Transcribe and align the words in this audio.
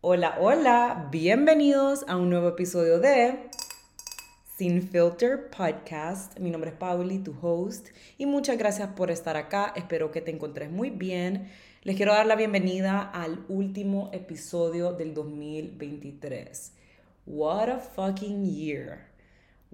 Hola, 0.00 0.36
hola, 0.40 1.08
bienvenidos 1.10 2.06
a 2.08 2.16
un 2.16 2.30
nuevo 2.30 2.48
episodio 2.48 2.98
de 2.98 3.50
Sin 4.56 4.80
Filter 4.88 5.50
Podcast. 5.50 6.38
Mi 6.38 6.50
nombre 6.50 6.70
es 6.70 6.76
Pauli, 6.76 7.18
tu 7.18 7.36
host, 7.42 7.88
y 8.16 8.24
muchas 8.24 8.56
gracias 8.56 8.88
por 8.96 9.10
estar 9.10 9.36
acá. 9.36 9.74
Espero 9.76 10.10
que 10.10 10.22
te 10.22 10.30
encontres 10.30 10.70
muy 10.70 10.88
bien. 10.88 11.50
Les 11.82 11.94
quiero 11.96 12.12
dar 12.12 12.24
la 12.24 12.36
bienvenida 12.36 13.02
al 13.02 13.44
último 13.48 14.08
episodio 14.14 14.94
del 14.94 15.12
2023. 15.12 16.72
What 17.26 17.68
a 17.68 17.78
fucking 17.78 18.46
year. 18.46 19.13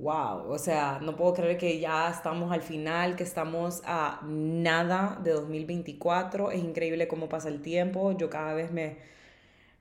Wow, 0.01 0.51
o 0.51 0.59
sea, 0.59 0.99
no 1.03 1.17
puedo 1.17 1.35
creer 1.35 1.59
que 1.59 1.79
ya 1.79 2.11
estamos 2.11 2.53
al 2.53 2.63
final, 2.63 3.17
que 3.17 3.25
estamos 3.25 3.83
a 3.85 4.21
nada 4.25 5.19
de 5.23 5.33
2024. 5.33 6.51
Es 6.53 6.63
increíble 6.63 7.07
cómo 7.09 7.29
pasa 7.29 7.49
el 7.49 7.61
tiempo. 7.63 8.13
Yo 8.13 8.31
cada 8.31 8.55
vez 8.55 8.73
me 8.73 9.11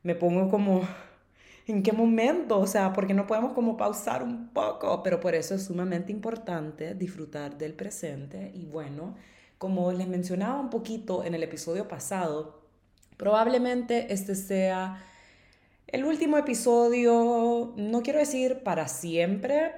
me 0.04 0.16
pongo 0.16 0.50
como, 0.50 0.82
¿en 1.68 1.84
qué 1.84 1.92
momento? 1.94 2.60
O 2.60 2.68
sea, 2.68 2.94
porque 2.94 3.14
no 3.14 3.28
podemos 3.28 3.54
como 3.54 3.78
pausar 3.78 4.24
un 4.24 4.50
poco, 4.50 5.04
pero 5.04 5.20
por 5.20 5.36
eso 5.36 5.56
es 5.56 5.66
sumamente 5.66 6.12
importante 6.12 6.96
disfrutar 6.96 7.58
del 7.58 7.74
presente. 7.74 8.52
Y 8.54 8.66
bueno, 8.66 9.16
como 9.58 9.92
les 9.92 10.08
mencionaba 10.08 10.60
un 10.60 10.70
poquito 10.70 11.24
en 11.24 11.36
el 11.36 11.44
episodio 11.44 11.88
pasado, 11.88 12.62
probablemente 13.18 14.14
este 14.14 14.36
sea 14.36 15.04
el 15.88 16.06
último 16.06 16.38
episodio, 16.38 17.74
no 17.76 18.02
quiero 18.04 18.20
decir 18.20 18.62
para 18.64 18.88
siempre, 18.88 19.74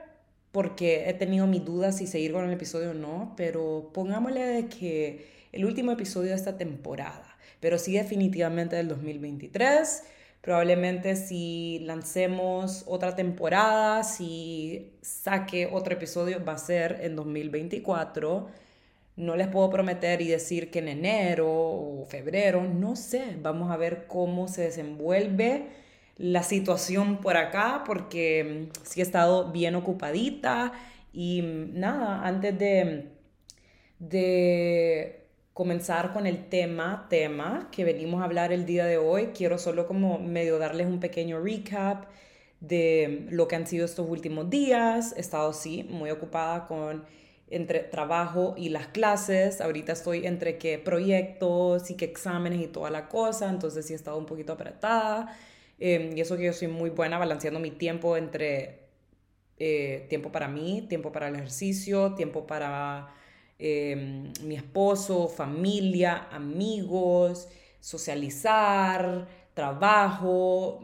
porque 0.52 1.10
he 1.10 1.14
tenido 1.14 1.48
mis 1.48 1.64
dudas 1.64 1.98
si 1.98 2.08
seguir 2.08 2.34
con 2.34 2.46
el 2.46 2.54
episodio 2.54 2.92
o 2.92 2.94
no, 2.94 3.34
pero 3.38 3.92
pongámosle 3.94 4.68
que 4.68 5.28
el 5.52 5.66
último 5.66 5.92
episodio 5.92 6.30
de 6.30 6.36
esta 6.36 6.58
temporada 6.58 7.32
pero 7.62 7.78
sí 7.78 7.94
definitivamente 7.94 8.76
del 8.76 8.90
2023. 8.90 10.04
Probablemente 10.42 11.16
si 11.16 11.80
lancemos 11.84 12.84
otra 12.88 13.16
temporada, 13.16 14.04
si 14.04 14.98
saque 15.02 15.70
otro 15.72 15.94
episodio, 15.94 16.44
va 16.44 16.54
a 16.54 16.58
ser 16.58 17.00
en 17.02 17.16
2024. 17.16 18.48
No 19.18 19.36
les 19.36 19.48
puedo 19.48 19.70
prometer 19.70 20.22
y 20.22 20.28
decir 20.28 20.72
que 20.72 20.80
en 20.80 20.88
enero 20.88 21.48
o 21.48 22.06
febrero, 22.10 22.64
no 22.64 22.96
sé, 22.96 23.38
vamos 23.40 23.72
a 23.72 23.78
ver 23.78 24.08
cómo 24.08 24.48
se 24.48 24.64
desenvuelve 24.64 25.68
la 26.22 26.44
situación 26.44 27.18
por 27.18 27.36
acá, 27.36 27.84
porque 27.86 28.70
mm, 28.70 28.80
sí 28.84 29.00
he 29.00 29.04
estado 29.04 29.52
bien 29.52 29.76
ocupadita 29.76 30.72
y 31.12 31.42
mm, 31.42 31.80
nada, 31.80 32.26
antes 32.28 32.58
de, 32.60 33.10
de 34.00 35.28
comenzar 35.54 36.14
con 36.14 36.28
el 36.28 36.48
tema, 36.48 37.08
tema 37.10 37.70
que 37.72 37.84
venimos 37.84 38.22
a 38.22 38.26
hablar 38.26 38.54
el 38.54 38.66
día 38.66 38.86
de 38.86 38.98
hoy, 38.98 39.32
quiero 39.36 39.58
solo 39.58 39.88
como 39.88 40.20
medio 40.20 40.60
darles 40.60 40.88
un 40.88 41.00
pequeño 41.00 41.40
recap 41.42 42.06
de 42.60 43.26
lo 43.32 43.48
que 43.48 43.56
han 43.56 43.66
sido 43.66 43.86
estos 43.86 44.08
últimos 44.08 44.50
días. 44.50 45.14
He 45.18 45.22
estado, 45.22 45.52
sí, 45.54 45.84
muy 45.90 46.12
ocupada 46.12 46.68
con 46.68 47.04
entre 47.50 47.80
trabajo 47.80 48.54
y 48.58 48.70
las 48.70 48.88
clases. 48.88 49.60
Ahorita 49.60 49.94
estoy 49.94 50.28
entre 50.28 50.58
que 50.60 50.78
proyectos 50.78 51.90
y 51.90 51.96
que 51.96 52.06
exámenes 52.06 52.62
y 52.62 52.68
toda 52.68 52.92
la 52.92 53.10
cosa, 53.10 53.50
entonces 53.50 53.86
sí 53.88 53.94
he 53.94 53.96
estado 53.96 54.18
un 54.18 54.28
poquito 54.28 54.54
apretada. 54.54 55.36
Em, 55.82 56.18
y 56.18 56.22
eso 56.22 56.38
que 56.38 56.46
yo 56.46 56.54
soy 56.54 56.70
muy 56.70 56.90
buena 56.92 57.18
balanceando 57.18 57.60
mi 57.60 57.72
tiempo 57.72 58.16
entre 58.18 58.88
eh, 59.58 60.06
tiempo 60.10 60.32
para 60.32 60.48
mí, 60.48 60.86
tiempo 60.90 61.12
para 61.12 61.28
el 61.30 61.36
ejercicio, 61.36 62.16
tiempo 62.16 62.48
para 62.48 63.14
Em, 63.64 64.34
mi 64.42 64.56
esposo, 64.56 65.28
familia, 65.28 66.28
amigos, 66.32 67.48
socializar, 67.80 69.28
trabajo, 69.54 70.80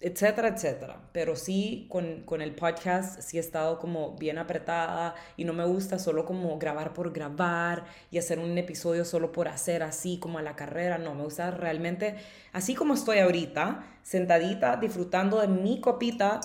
etcétera, 0.00 0.48
etcétera. 0.48 1.00
Pero 1.12 1.36
sí, 1.36 1.86
con, 1.88 2.22
con, 2.24 2.42
el 2.42 2.54
podcast 2.54 3.20
sí 3.20 3.38
he 3.38 3.40
estado 3.40 3.78
como 3.78 4.16
bien 4.16 4.38
apretada 4.38 5.14
y 5.36 5.44
no 5.44 5.52
me 5.52 5.64
gusta 5.64 5.98
solo 5.98 6.24
como 6.24 6.58
grabar 6.58 6.92
por 6.92 7.12
grabar 7.12 7.84
y 8.10 8.18
hacer 8.18 8.38
un 8.38 8.56
episodio 8.58 9.04
solo 9.04 9.32
por 9.32 9.48
hacer 9.48 9.82
así 9.82 10.18
como 10.18 10.38
a 10.38 10.42
la 10.42 10.56
carrera. 10.56 10.98
No, 10.98 11.14
me 11.14 11.24
gusta 11.24 11.50
realmente, 11.50 12.16
así 12.52 12.74
como 12.74 12.94
estoy 12.94 13.18
ahorita, 13.18 13.84
sentadita, 14.02 14.76
disfrutando 14.76 15.40
de 15.40 15.48
mi 15.48 15.80
copita 15.80 16.40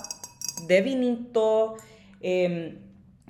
de 0.66 0.82
vinito, 0.82 1.76
em, 2.20 2.78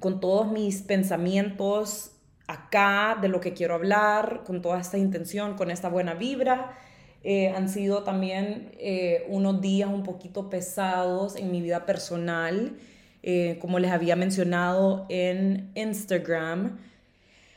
con 0.00 0.20
todos 0.20 0.50
mis 0.50 0.82
pensamientos 0.82 2.12
acá 2.47 3.19
de 3.20 3.28
lo 3.28 3.41
que 3.41 3.52
quiero 3.52 3.75
hablar, 3.75 4.42
con 4.44 4.60
toda 4.62 4.81
esta 4.81 4.98
intención, 4.98 5.56
con 5.56 5.70
esta 5.70 5.88
buena 5.88 6.14
vibra. 6.14 6.76
Eh, 7.22 7.48
han 7.48 7.69
sido 7.69 8.03
también 8.03 8.72
eh, 8.78 9.26
unos 9.28 9.60
días 9.60 9.91
un 9.91 10.03
poquito 10.04 10.48
pesados 10.48 11.36
en 11.36 11.50
mi 11.50 11.60
vida 11.60 11.84
personal, 11.84 12.76
eh, 13.22 13.58
como 13.60 13.78
les 13.78 13.91
había 13.91 14.16
mencionado 14.16 15.06
en 15.10 15.70
Instagram. 15.75 16.78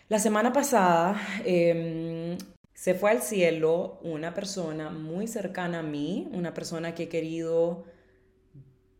La 0.09 0.19
semana 0.19 0.51
pasada 0.51 1.19
em, 1.45 2.37
se 2.73 2.93
fue 2.93 3.11
al 3.11 3.21
cielo 3.21 3.99
una 4.03 4.33
persona 4.33 4.89
muy 4.89 5.27
cercana 5.27 5.79
a 5.79 5.83
mí, 5.83 6.27
una 6.33 6.53
persona 6.53 6.93
que 6.93 7.03
he 7.03 7.09
querido 7.09 7.85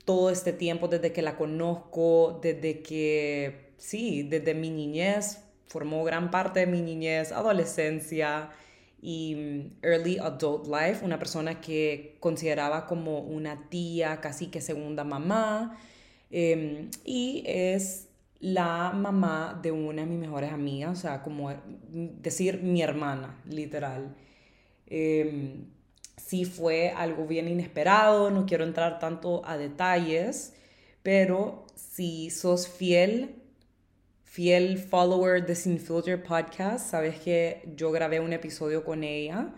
todo 0.06 0.30
este 0.30 0.53
tiempo 0.53 0.88
desde 0.88 1.12
que 1.12 1.22
la 1.22 1.35
conozco, 1.38 2.40
desde 2.41 2.81
que, 2.81 3.74
sí, 3.78 4.24
desde 4.24 4.53
mi 4.53 4.69
niñez, 4.69 5.40
formó 5.68 6.03
gran 6.03 6.31
parte 6.31 6.62
de 6.62 6.68
mi 6.68 6.81
niñez, 6.81 7.31
adolescencia 7.31 8.50
y 9.03 9.36
mm, 9.36 9.86
early 9.86 10.18
adult 10.18 10.68
life, 10.68 11.03
una 11.03 11.19
persona 11.19 11.59
que 11.59 12.16
consideraba 12.22 12.88
como 12.88 13.19
una 13.19 13.69
tía, 13.69 14.22
casi 14.22 14.47
que 14.47 14.62
segunda 14.62 15.03
mamá, 15.03 15.78
em, 16.31 16.90
y 17.03 17.44
es 17.46 18.08
la 18.40 18.92
mamá 18.94 19.59
de 19.62 19.72
una 19.72 20.03
de 20.03 20.08
mis 20.08 20.19
mejores 20.19 20.52
amigas, 20.53 20.97
o 21.00 21.02
sea, 21.02 21.22
como 21.22 21.53
decir 21.92 22.62
mi 22.63 22.81
hermana, 22.81 23.40
literal. 23.50 24.16
Eh, 24.88 25.66
sí 26.18 26.46
fue 26.46 26.92
algo 26.92 27.28
bien 27.28 27.47
inesperado, 27.47 28.31
no 28.31 28.46
quiero 28.46 28.63
entrar 28.63 29.00
tanto 29.00 29.42
a 29.46 29.58
detalles, 29.58 30.53
pero 31.03 31.66
si 31.75 32.30
sos 32.30 32.68
fiel 32.68 33.43
fiel 34.33 34.79
follower 34.79 35.45
de 35.45 35.53
Sin 35.53 35.77
Filter 35.77 36.23
Podcast, 36.23 36.89
sabes 36.89 37.19
que 37.19 37.61
yo 37.75 37.91
grabé 37.91 38.19
un 38.19 38.33
episodio 38.33 38.83
con 38.83 39.03
ella 39.03 39.53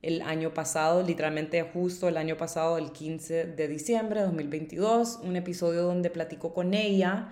el 0.00 0.22
año 0.22 0.54
pasado, 0.54 1.02
literalmente 1.02 1.60
justo 1.62 2.06
el 2.06 2.16
año 2.16 2.36
pasado, 2.36 2.78
el 2.78 2.92
15 2.92 3.46
de 3.46 3.66
diciembre 3.66 4.20
de 4.20 4.26
2022, 4.26 5.18
un 5.24 5.34
episodio 5.34 5.82
donde 5.82 6.08
platico 6.08 6.54
con 6.54 6.72
ella 6.72 7.30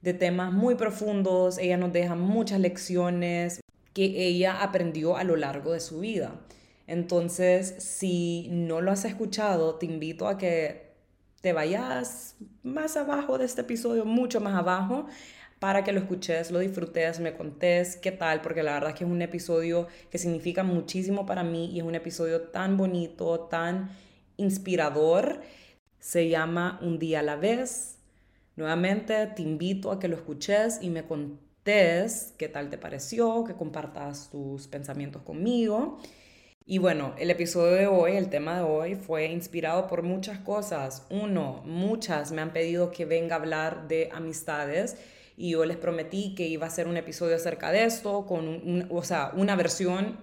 de 0.00 0.14
temas 0.14 0.52
muy 0.52 0.76
profundos, 0.76 1.58
ella 1.58 1.76
nos 1.76 1.92
deja 1.92 2.14
muchas 2.14 2.60
lecciones 2.60 3.60
que 3.92 4.04
ella 4.04 4.62
aprendió 4.62 5.16
a 5.16 5.24
lo 5.24 5.34
largo 5.34 5.72
de 5.72 5.80
su 5.80 5.98
vida. 5.98 6.38
Entonces, 6.86 7.74
si 7.80 8.46
no 8.52 8.80
lo 8.80 8.92
has 8.92 9.04
escuchado, 9.04 9.74
te 9.74 9.86
invito 9.86 10.28
a 10.28 10.38
que 10.38 10.88
te 11.40 11.52
vayas 11.52 12.36
más 12.62 12.96
abajo 12.96 13.38
de 13.38 13.44
este 13.44 13.62
episodio, 13.62 14.04
mucho 14.04 14.40
más 14.40 14.54
abajo, 14.54 15.06
para 15.58 15.82
que 15.82 15.92
lo 15.92 16.00
escuches, 16.00 16.50
lo 16.50 16.60
disfrutes, 16.60 17.20
me 17.20 17.34
contés 17.34 17.96
qué 17.96 18.12
tal, 18.12 18.40
porque 18.40 18.62
la 18.62 18.74
verdad 18.74 18.90
es 18.90 18.96
que 18.96 19.04
es 19.04 19.10
un 19.10 19.22
episodio 19.22 19.88
que 20.10 20.18
significa 20.18 20.62
muchísimo 20.62 21.26
para 21.26 21.42
mí 21.42 21.70
y 21.72 21.80
es 21.80 21.84
un 21.84 21.94
episodio 21.94 22.42
tan 22.42 22.76
bonito, 22.76 23.40
tan 23.50 23.90
inspirador. 24.36 25.40
Se 25.98 26.28
llama 26.28 26.78
Un 26.82 26.98
día 26.98 27.20
a 27.20 27.22
la 27.22 27.36
vez. 27.36 27.98
Nuevamente 28.56 29.26
te 29.26 29.42
invito 29.42 29.90
a 29.90 29.98
que 29.98 30.08
lo 30.08 30.16
escuches 30.16 30.78
y 30.80 30.90
me 30.90 31.04
contés 31.04 32.34
qué 32.38 32.48
tal 32.48 32.70
te 32.70 32.78
pareció, 32.78 33.44
que 33.44 33.54
compartas 33.54 34.30
tus 34.30 34.68
pensamientos 34.68 35.22
conmigo. 35.22 35.98
Y 36.64 36.78
bueno, 36.78 37.14
el 37.18 37.30
episodio 37.30 37.72
de 37.72 37.86
hoy, 37.86 38.12
el 38.16 38.28
tema 38.28 38.58
de 38.58 38.62
hoy, 38.62 38.94
fue 38.94 39.26
inspirado 39.26 39.86
por 39.86 40.02
muchas 40.02 40.38
cosas. 40.38 41.06
Uno, 41.10 41.62
muchas 41.64 42.30
me 42.30 42.42
han 42.42 42.52
pedido 42.52 42.90
que 42.90 43.06
venga 43.06 43.36
a 43.36 43.38
hablar 43.38 43.88
de 43.88 44.10
amistades 44.12 44.96
y 45.38 45.50
yo 45.52 45.64
les 45.64 45.76
prometí 45.76 46.34
que 46.34 46.48
iba 46.48 46.66
a 46.66 46.68
hacer 46.68 46.88
un 46.88 46.96
episodio 46.96 47.36
acerca 47.36 47.70
de 47.70 47.84
esto, 47.84 48.26
con 48.26 48.88
o 48.90 49.02
sea, 49.04 49.30
una 49.36 49.54
versión 49.54 50.18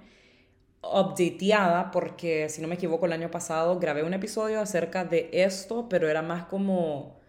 updateada, 0.83 1.89
porque 1.91 2.50
si 2.50 2.62
no 2.62 2.67
me 2.67 2.75
equivoco 2.75 3.06
el 3.06 3.13
año 3.13 3.31
pasado 3.31 3.79
grabé 3.79 4.03
un 4.03 4.13
episodio 4.13 4.59
acerca 4.59 5.06
de 5.06 5.29
esto, 5.31 5.88
pero 5.88 6.09
era 6.09 6.21
más 6.21 6.45
como 6.45 7.21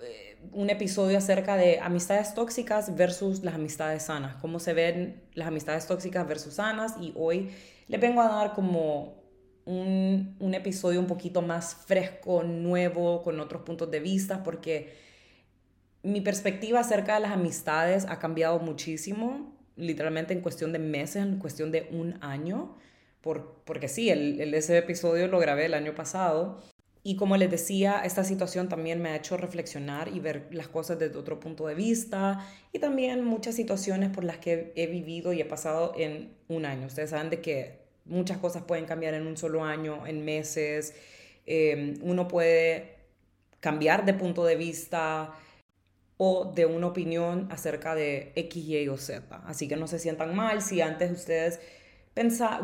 eh, 0.00 0.38
un 0.52 0.70
episodio 0.70 1.18
acerca 1.18 1.56
de 1.56 1.80
amistades 1.80 2.32
tóxicas 2.32 2.94
versus 2.94 3.42
las 3.42 3.56
amistades 3.56 4.04
sanas, 4.04 4.36
cómo 4.36 4.60
se 4.60 4.72
ven 4.72 5.24
las 5.34 5.48
amistades 5.48 5.88
tóxicas 5.88 6.26
versus 6.28 6.54
sanas 6.54 6.94
y 7.00 7.12
hoy 7.16 7.50
les 7.88 8.00
vengo 8.00 8.22
a 8.22 8.28
dar 8.28 8.54
como 8.54 9.20
un, 9.64 10.36
un 10.38 10.54
episodio 10.54 11.00
un 11.00 11.08
poquito 11.08 11.42
más 11.42 11.74
fresco, 11.74 12.44
nuevo, 12.44 13.20
con 13.24 13.40
otros 13.40 13.62
puntos 13.62 13.90
de 13.90 13.98
vista, 13.98 14.44
porque 14.44 15.11
mi 16.02 16.20
perspectiva 16.20 16.80
acerca 16.80 17.14
de 17.14 17.20
las 17.20 17.32
amistades 17.32 18.06
ha 18.08 18.18
cambiado 18.18 18.58
muchísimo, 18.58 19.54
literalmente 19.76 20.32
en 20.32 20.40
cuestión 20.40 20.72
de 20.72 20.78
meses, 20.78 21.22
en 21.22 21.38
cuestión 21.38 21.70
de 21.70 21.88
un 21.92 22.18
año, 22.22 22.76
por, 23.20 23.62
porque 23.64 23.88
sí, 23.88 24.10
el, 24.10 24.52
ese 24.54 24.78
episodio 24.78 25.28
lo 25.28 25.38
grabé 25.38 25.66
el 25.66 25.74
año 25.74 25.94
pasado. 25.94 26.60
Y 27.04 27.16
como 27.16 27.36
les 27.36 27.50
decía, 27.50 28.02
esta 28.04 28.22
situación 28.22 28.68
también 28.68 29.02
me 29.02 29.10
ha 29.10 29.16
hecho 29.16 29.36
reflexionar 29.36 30.08
y 30.08 30.20
ver 30.20 30.48
las 30.52 30.68
cosas 30.68 30.98
desde 31.00 31.18
otro 31.18 31.40
punto 31.40 31.66
de 31.66 31.74
vista 31.74 32.46
y 32.72 32.78
también 32.78 33.24
muchas 33.24 33.56
situaciones 33.56 34.10
por 34.10 34.22
las 34.22 34.38
que 34.38 34.72
he 34.76 34.86
vivido 34.86 35.32
y 35.32 35.40
he 35.40 35.44
pasado 35.44 35.94
en 35.96 36.32
un 36.48 36.64
año. 36.64 36.86
Ustedes 36.86 37.10
saben 37.10 37.30
de 37.30 37.40
que 37.40 37.80
muchas 38.04 38.38
cosas 38.38 38.62
pueden 38.64 38.84
cambiar 38.84 39.14
en 39.14 39.26
un 39.26 39.36
solo 39.36 39.64
año, 39.64 40.06
en 40.06 40.24
meses. 40.24 40.94
Eh, 41.46 41.94
uno 42.02 42.28
puede 42.28 42.98
cambiar 43.58 44.04
de 44.04 44.14
punto 44.14 44.44
de 44.44 44.54
vista, 44.56 45.32
o 46.24 46.44
de 46.44 46.66
una 46.66 46.86
opinión 46.86 47.48
acerca 47.50 47.96
de 47.96 48.30
X, 48.36 48.64
Y 48.64 48.88
o 48.88 48.96
Z. 48.96 49.42
Así 49.44 49.66
que 49.66 49.74
no 49.74 49.88
se 49.88 49.98
sientan 49.98 50.36
mal 50.36 50.62
si 50.62 50.80
antes 50.80 51.10
ustedes 51.10 51.58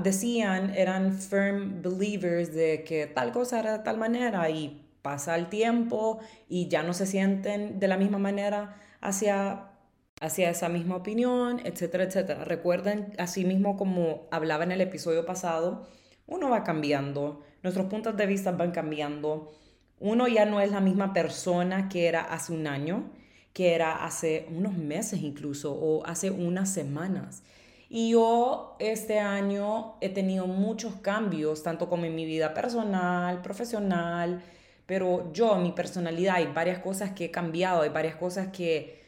decían, 0.00 0.76
eran 0.76 1.12
firm 1.12 1.82
believers 1.82 2.54
de 2.54 2.84
que 2.84 3.08
tal 3.08 3.32
cosa 3.32 3.58
era 3.58 3.78
de 3.78 3.82
tal 3.82 3.98
manera 3.98 4.48
y 4.48 4.88
pasa 5.02 5.34
el 5.34 5.48
tiempo 5.48 6.20
y 6.48 6.68
ya 6.68 6.84
no 6.84 6.94
se 6.94 7.04
sienten 7.04 7.80
de 7.80 7.88
la 7.88 7.96
misma 7.96 8.18
manera 8.18 8.76
hacia, 9.00 9.72
hacia 10.20 10.50
esa 10.50 10.68
misma 10.68 10.94
opinión, 10.94 11.60
etcétera, 11.64 12.04
etcétera. 12.04 12.44
Recuerden, 12.44 13.12
así 13.18 13.44
mismo 13.44 13.76
como 13.76 14.28
hablaba 14.30 14.62
en 14.62 14.70
el 14.70 14.82
episodio 14.82 15.26
pasado, 15.26 15.88
uno 16.28 16.48
va 16.48 16.62
cambiando, 16.62 17.42
nuestros 17.64 17.86
puntos 17.86 18.16
de 18.16 18.26
vista 18.26 18.52
van 18.52 18.70
cambiando, 18.70 19.50
uno 19.98 20.28
ya 20.28 20.44
no 20.44 20.60
es 20.60 20.70
la 20.70 20.80
misma 20.80 21.12
persona 21.12 21.88
que 21.88 22.06
era 22.06 22.20
hace 22.20 22.52
un 22.52 22.68
año 22.68 23.17
que 23.58 23.74
era 23.74 24.04
hace 24.04 24.46
unos 24.50 24.76
meses 24.76 25.20
incluso 25.20 25.72
o 25.74 26.06
hace 26.06 26.30
unas 26.30 26.72
semanas. 26.72 27.42
Y 27.88 28.10
yo 28.10 28.76
este 28.78 29.18
año 29.18 29.96
he 30.00 30.10
tenido 30.10 30.46
muchos 30.46 30.94
cambios, 31.02 31.64
tanto 31.64 31.88
como 31.88 32.04
en 32.04 32.14
mi 32.14 32.24
vida 32.24 32.54
personal, 32.54 33.42
profesional, 33.42 34.40
pero 34.86 35.32
yo, 35.32 35.56
mi 35.56 35.72
personalidad, 35.72 36.36
hay 36.36 36.46
varias 36.54 36.78
cosas 36.78 37.10
que 37.10 37.24
he 37.24 37.30
cambiado, 37.32 37.82
hay 37.82 37.88
varias 37.88 38.14
cosas 38.14 38.52
que, 38.52 39.02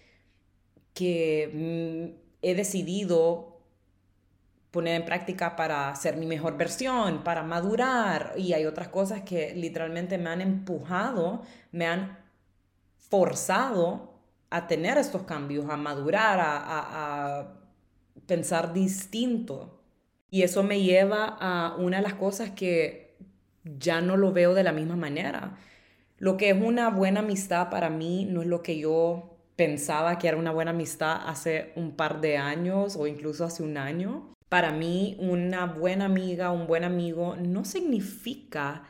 que 0.94 2.10
mm, 2.12 2.18
he 2.42 2.54
decidido 2.56 3.60
poner 4.72 4.96
en 4.96 5.04
práctica 5.04 5.54
para 5.54 5.94
ser 5.94 6.16
mi 6.16 6.26
mejor 6.26 6.56
versión, 6.56 7.22
para 7.22 7.44
madurar, 7.44 8.32
y 8.36 8.52
hay 8.52 8.66
otras 8.66 8.88
cosas 8.88 9.22
que 9.22 9.54
literalmente 9.54 10.18
me 10.18 10.28
han 10.28 10.40
empujado, 10.40 11.42
me 11.70 11.86
han 11.86 12.18
forzado 12.98 14.09
a 14.50 14.66
tener 14.66 14.98
estos 14.98 15.22
cambios, 15.22 15.70
a 15.70 15.76
madurar, 15.76 16.38
a, 16.42 17.56
pensar 18.26 18.72
distinto. 18.72 19.80
Y 20.30 20.42
eso 20.42 20.62
me 20.62 20.82
lleva 20.82 21.36
a 21.40 21.74
una 21.76 21.96
de 21.96 22.02
las 22.02 22.14
cosas 22.14 22.50
que 22.50 23.16
ya 23.64 24.00
no 24.00 24.16
lo 24.16 24.32
veo 24.32 24.54
de 24.54 24.62
la 24.62 24.72
misma 24.72 24.96
manera. 24.96 25.56
Lo 26.18 26.36
que 26.36 26.50
es 26.50 26.60
una 26.60 26.90
buena 26.90 27.20
amistad 27.20 27.70
para 27.70 27.90
mí 27.90 28.26
no 28.30 28.42
es 28.42 28.46
lo 28.46 28.62
que 28.62 28.78
yo 28.78 29.36
pensaba 29.56 30.18
que 30.18 30.28
era 30.28 30.36
una 30.36 30.52
buena 30.52 30.70
amistad 30.70 31.28
hace 31.28 31.72
un 31.76 31.96
par 31.96 32.20
de 32.20 32.36
años 32.36 32.96
o 32.96 33.06
incluso 33.06 33.44
hace 33.44 33.62
un 33.62 33.76
año. 33.76 34.34
Para 34.48 34.72
mí, 34.72 35.16
una 35.20 35.66
buena 35.66 36.06
amiga, 36.06 36.50
un 36.50 36.66
buen 36.66 36.84
amigo, 36.84 37.36
no 37.36 37.64
significa 37.64 38.84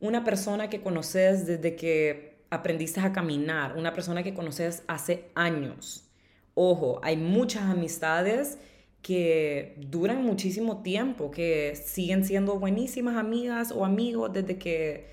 una 0.00 0.24
persona 0.24 0.68
que 0.68 0.80
conoces 0.80 1.46
desde 1.46 1.76
que 1.76 2.33
aprendiste 2.54 3.00
a 3.00 3.12
caminar, 3.12 3.76
una 3.76 3.92
persona 3.92 4.22
que 4.22 4.34
conoces 4.34 4.82
hace 4.86 5.30
años. 5.34 6.08
Ojo, 6.54 7.00
hay 7.02 7.16
muchas 7.16 7.64
amistades 7.64 8.58
que 9.02 9.76
duran 9.78 10.24
muchísimo 10.24 10.82
tiempo, 10.82 11.30
que 11.30 11.76
siguen 11.76 12.24
siendo 12.24 12.58
buenísimas 12.58 13.16
amigas 13.16 13.70
o 13.70 13.84
amigos 13.84 14.32
desde 14.32 14.56
que 14.56 15.12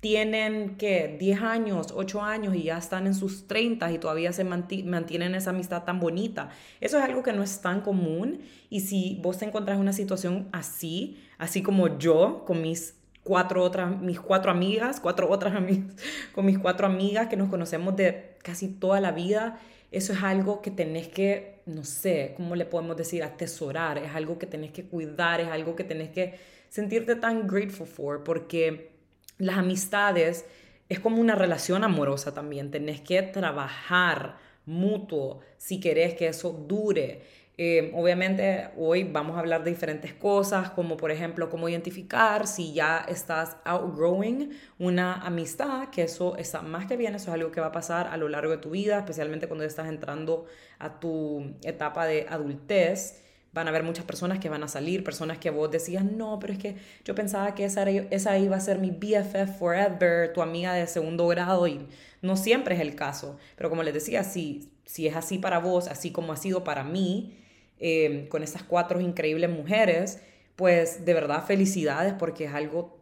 tienen 0.00 0.76
que 0.76 1.16
10 1.18 1.42
años, 1.42 1.88
8 1.94 2.22
años 2.22 2.54
y 2.54 2.62
ya 2.62 2.78
están 2.78 3.06
en 3.06 3.14
sus 3.14 3.46
30 3.46 3.92
y 3.92 3.98
todavía 3.98 4.32
se 4.32 4.44
mantienen 4.44 5.34
esa 5.34 5.50
amistad 5.50 5.84
tan 5.84 6.00
bonita. 6.00 6.50
Eso 6.80 6.98
es 6.98 7.04
algo 7.04 7.22
que 7.22 7.32
no 7.32 7.42
es 7.42 7.60
tan 7.60 7.82
común 7.82 8.40
y 8.70 8.80
si 8.80 9.18
vos 9.22 9.38
te 9.38 9.44
encontrás 9.44 9.76
en 9.76 9.82
una 9.82 9.92
situación 9.92 10.48
así, 10.52 11.18
así 11.36 11.62
como 11.62 11.98
yo 11.98 12.44
con 12.46 12.62
mis 12.62 12.99
cuatro 13.22 13.62
otras, 13.62 14.00
mis 14.00 14.20
cuatro 14.20 14.50
amigas, 14.50 15.00
cuatro 15.00 15.28
otras 15.30 15.54
amigas, 15.54 15.94
con 16.34 16.46
mis 16.46 16.58
cuatro 16.58 16.86
amigas 16.86 17.28
que 17.28 17.36
nos 17.36 17.48
conocemos 17.48 17.96
de 17.96 18.36
casi 18.42 18.68
toda 18.68 19.00
la 19.00 19.12
vida, 19.12 19.60
eso 19.90 20.12
es 20.12 20.22
algo 20.22 20.62
que 20.62 20.70
tenés 20.70 21.08
que, 21.08 21.62
no 21.66 21.84
sé, 21.84 22.34
¿cómo 22.36 22.54
le 22.54 22.64
podemos 22.64 22.96
decir? 22.96 23.24
Atesorar, 23.24 23.98
es 23.98 24.14
algo 24.14 24.38
que 24.38 24.46
tenés 24.46 24.70
que 24.70 24.84
cuidar, 24.84 25.40
es 25.40 25.48
algo 25.48 25.74
que 25.74 25.84
tenés 25.84 26.10
que 26.10 26.38
sentirte 26.68 27.16
tan 27.16 27.48
grateful 27.48 27.86
for, 27.86 28.22
porque 28.22 28.92
las 29.38 29.58
amistades 29.58 30.44
es 30.88 31.00
como 31.00 31.20
una 31.20 31.34
relación 31.34 31.82
amorosa 31.82 32.34
también, 32.34 32.70
tenés 32.70 33.00
que 33.00 33.22
trabajar 33.22 34.36
mutuo 34.66 35.40
si 35.56 35.80
querés 35.80 36.14
que 36.14 36.28
eso 36.28 36.52
dure. 36.52 37.22
Eh, 37.62 37.92
obviamente 37.94 38.70
hoy 38.78 39.04
vamos 39.04 39.36
a 39.36 39.40
hablar 39.40 39.62
de 39.64 39.70
diferentes 39.70 40.14
cosas, 40.14 40.70
como 40.70 40.96
por 40.96 41.10
ejemplo 41.10 41.50
cómo 41.50 41.68
identificar 41.68 42.46
si 42.46 42.72
ya 42.72 43.04
estás 43.06 43.58
outgrowing 43.66 44.58
una 44.78 45.16
amistad, 45.16 45.90
que 45.90 46.04
eso 46.04 46.38
está 46.38 46.62
más 46.62 46.86
que 46.86 46.96
bien, 46.96 47.14
eso 47.14 47.28
es 47.28 47.34
algo 47.34 47.50
que 47.50 47.60
va 47.60 47.66
a 47.66 47.72
pasar 47.72 48.06
a 48.06 48.16
lo 48.16 48.30
largo 48.30 48.50
de 48.50 48.56
tu 48.56 48.70
vida, 48.70 48.96
especialmente 48.96 49.46
cuando 49.46 49.66
estás 49.66 49.88
entrando 49.88 50.46
a 50.78 51.00
tu 51.00 51.54
etapa 51.62 52.06
de 52.06 52.24
adultez. 52.30 53.24
Van 53.52 53.66
a 53.66 53.70
haber 53.70 53.82
muchas 53.82 54.06
personas 54.06 54.38
que 54.38 54.48
van 54.48 54.62
a 54.62 54.68
salir, 54.68 55.04
personas 55.04 55.36
que 55.36 55.50
vos 55.50 55.70
decías, 55.70 56.02
no, 56.02 56.38
pero 56.38 56.54
es 56.54 56.58
que 56.58 56.76
yo 57.04 57.14
pensaba 57.14 57.54
que 57.54 57.66
esa, 57.66 57.82
esa 57.90 58.38
iba 58.38 58.56
a 58.56 58.60
ser 58.60 58.78
mi 58.78 58.90
BFF 58.90 59.58
forever, 59.58 60.32
tu 60.32 60.40
amiga 60.40 60.72
de 60.72 60.86
segundo 60.86 61.26
grado, 61.26 61.66
y 61.66 61.86
no 62.22 62.38
siempre 62.38 62.76
es 62.76 62.80
el 62.80 62.94
caso. 62.94 63.36
Pero 63.56 63.68
como 63.68 63.82
les 63.82 63.92
decía, 63.92 64.24
si, 64.24 64.72
si 64.86 65.06
es 65.08 65.14
así 65.14 65.36
para 65.36 65.58
vos, 65.58 65.88
así 65.88 66.10
como 66.10 66.32
ha 66.32 66.38
sido 66.38 66.64
para 66.64 66.84
mí, 66.84 67.36
Em, 67.82 68.28
con 68.28 68.42
estas 68.42 68.62
cuatro 68.62 69.00
increíbles 69.00 69.48
mujeres, 69.48 70.20
pues 70.54 71.06
de 71.06 71.14
verdad 71.14 71.46
felicidades 71.46 72.12
porque 72.12 72.44
es 72.44 72.52
algo 72.52 72.98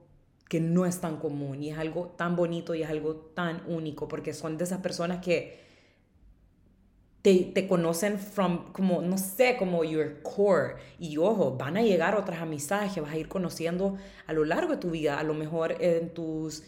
que 0.49 0.61
no 0.61 0.87
es 0.87 1.01
tan 1.01 1.17
común 1.17 1.61
y 1.65 1.71
es 1.71 1.79
algo 1.79 2.15
tan 2.17 2.37
bonito 2.37 2.77
y 2.77 2.83
es 2.85 2.89
algo 2.89 3.17
tan 3.17 3.61
único 3.67 4.07
porque 4.07 4.33
son 4.33 4.57
de 4.57 4.63
esas 4.63 4.81
personas 4.81 5.19
que 5.19 5.59
te, 7.23 7.51
te, 7.53 7.67
conocen 7.67 8.21
from, 8.21 8.73
como, 8.73 9.03
no 9.03 9.19
sé, 9.19 9.57
como 9.59 9.83
your 9.83 10.23
core. 10.23 10.77
Y 11.01 11.17
ojo, 11.17 11.57
van 11.57 11.77
a 11.77 11.83
llegar 11.83 12.15
otras 12.15 12.41
amistades 12.41 12.93
que 12.93 13.01
vas 13.01 13.11
a 13.13 13.19
ir 13.19 13.27
conociendo 13.27 13.99
a 14.29 14.33
lo 14.33 14.45
largo 14.45 14.75
de 14.75 14.79
tu 14.79 14.93
vida. 14.93 15.19
A 15.19 15.25
lo 15.25 15.35
mejor 15.35 15.75
en 15.81 16.15
tus 16.15 16.63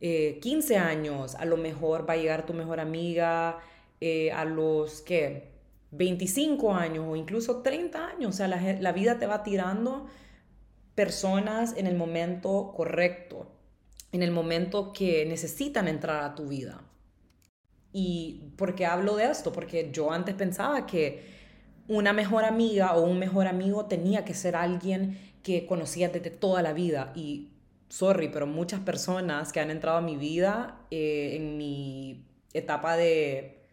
15 0.00 0.74
eh, 0.74 0.76
años, 0.76 1.36
a 1.36 1.44
lo 1.44 1.56
mejor 1.56 2.08
va 2.08 2.14
a 2.14 2.16
llegar 2.16 2.44
tu 2.44 2.52
mejor 2.52 2.80
amiga 2.80 3.60
eh, 4.00 4.32
a 4.32 4.44
los, 4.44 5.00
¿qué? 5.02 5.53
25 5.96 6.74
años 6.74 7.04
o 7.08 7.16
incluso 7.16 7.62
30 7.62 8.08
años. 8.08 8.34
O 8.34 8.36
sea, 8.36 8.48
la, 8.48 8.92
vida 8.92 9.18
te 9.18 9.26
va 9.26 9.42
tirando 9.42 10.06
personas 10.94 11.76
en 11.76 11.86
el 11.86 11.96
momento 11.96 12.72
correcto, 12.76 13.52
en 14.12 14.22
el 14.22 14.30
momento 14.30 14.92
que 14.92 15.24
necesitan 15.26 15.88
entrar 15.88 16.22
a 16.24 16.34
tu 16.34 16.48
vida. 16.48 16.82
¿Y 17.92 18.52
por 18.56 18.74
qué 18.74 18.86
hablo 18.86 19.16
de 19.16 19.26
esto? 19.26 19.52
Porque 19.52 19.90
yo 19.92 20.10
antes 20.10 20.34
pensaba 20.34 20.86
que 20.86 21.32
una 21.86 22.12
mejor 22.12 22.44
amiga 22.44 22.94
o 22.96 23.02
un 23.02 23.18
mejor 23.18 23.46
amigo 23.46 23.86
tenía 23.86 24.24
que 24.24 24.34
ser 24.34 24.56
alguien 24.56 25.18
que 25.42 25.66
conocía 25.66 26.08
desde 26.08 26.30
toda 26.30 26.62
la 26.62 26.72
vida. 26.72 27.12
Y, 27.14 27.52
sorry, 27.88 28.28
pero 28.28 28.46
muchas 28.46 28.80
personas 28.80 29.52
que 29.52 29.60
han 29.60 29.70
entrado 29.70 29.98
a 29.98 30.00
mi 30.00 30.16
vida 30.16 30.80
eh, 30.90 31.36
en 31.36 31.56
mi 31.56 32.26
etapa 32.52 32.96
de 32.96 33.63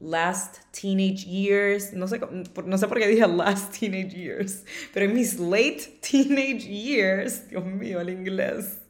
last 0.00 0.60
teenage 0.72 1.24
years, 1.24 1.92
no 1.92 2.06
sé, 2.06 2.20
no 2.64 2.78
sé 2.78 2.88
por 2.88 2.98
qué 2.98 3.08
dije 3.08 3.26
last 3.26 3.78
teenage 3.78 4.14
years, 4.14 4.64
pero 4.92 5.06
en 5.06 5.14
mis 5.14 5.38
late 5.38 5.98
teenage 6.00 6.66
years, 6.66 7.48
Dios 7.48 7.64
mío, 7.64 8.00
el 8.00 8.10
inglés. 8.10 8.80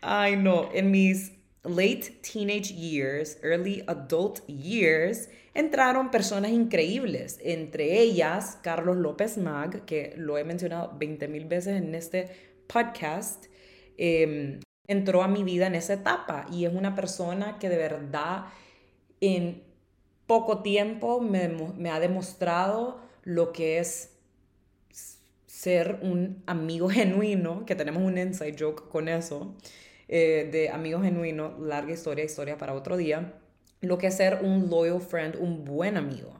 Ay, 0.00 0.36
no, 0.36 0.70
en 0.72 0.90
mis 0.90 1.32
late 1.64 2.18
teenage 2.22 2.72
years, 2.72 3.38
early 3.42 3.82
adult 3.86 4.46
years, 4.46 5.28
entraron 5.54 6.10
personas 6.10 6.52
increíbles, 6.52 7.38
entre 7.42 8.00
ellas 8.00 8.58
Carlos 8.62 8.96
López 8.96 9.38
Mag, 9.38 9.84
que 9.84 10.14
lo 10.16 10.38
he 10.38 10.44
mencionado 10.44 10.96
20 10.98 11.28
mil 11.28 11.46
veces 11.46 11.80
en 11.80 11.94
este 11.94 12.28
podcast, 12.66 13.46
em, 13.96 14.60
entró 14.86 15.22
a 15.22 15.28
mi 15.28 15.42
vida 15.42 15.66
en 15.66 15.74
esa 15.74 15.94
etapa 15.94 16.46
y 16.50 16.64
es 16.64 16.72
una 16.72 16.94
persona 16.94 17.58
que 17.58 17.68
de 17.68 17.76
verdad 17.76 18.44
en 19.20 19.67
poco 20.28 20.62
tiempo 20.62 21.20
me, 21.20 21.90
ha 21.90 21.98
demostrado 21.98 23.00
lo 23.24 23.50
que 23.50 23.78
es 23.78 24.12
ser 25.46 25.98
un 26.02 26.44
amigo 26.46 26.88
genuino, 26.90 27.66
que 27.66 27.74
tenemos 27.74 28.04
un 28.04 28.18
inside 28.18 28.54
joke 28.56 28.88
con 28.88 29.08
eso, 29.08 29.56
eh, 30.06 30.48
de 30.52 30.68
amigo 30.68 31.00
genuino, 31.00 31.58
larga 31.58 31.92
historia, 31.92 32.24
historia 32.24 32.56
para 32.56 32.74
otro 32.74 32.96
día. 32.96 33.34
lo 33.80 33.96
que 33.96 34.08
es 34.08 34.16
ser 34.16 34.40
un 34.42 34.68
loyal 34.70 35.00
friend, 35.00 35.36
un 35.36 35.64
buen 35.64 35.96
amigo. 35.96 36.34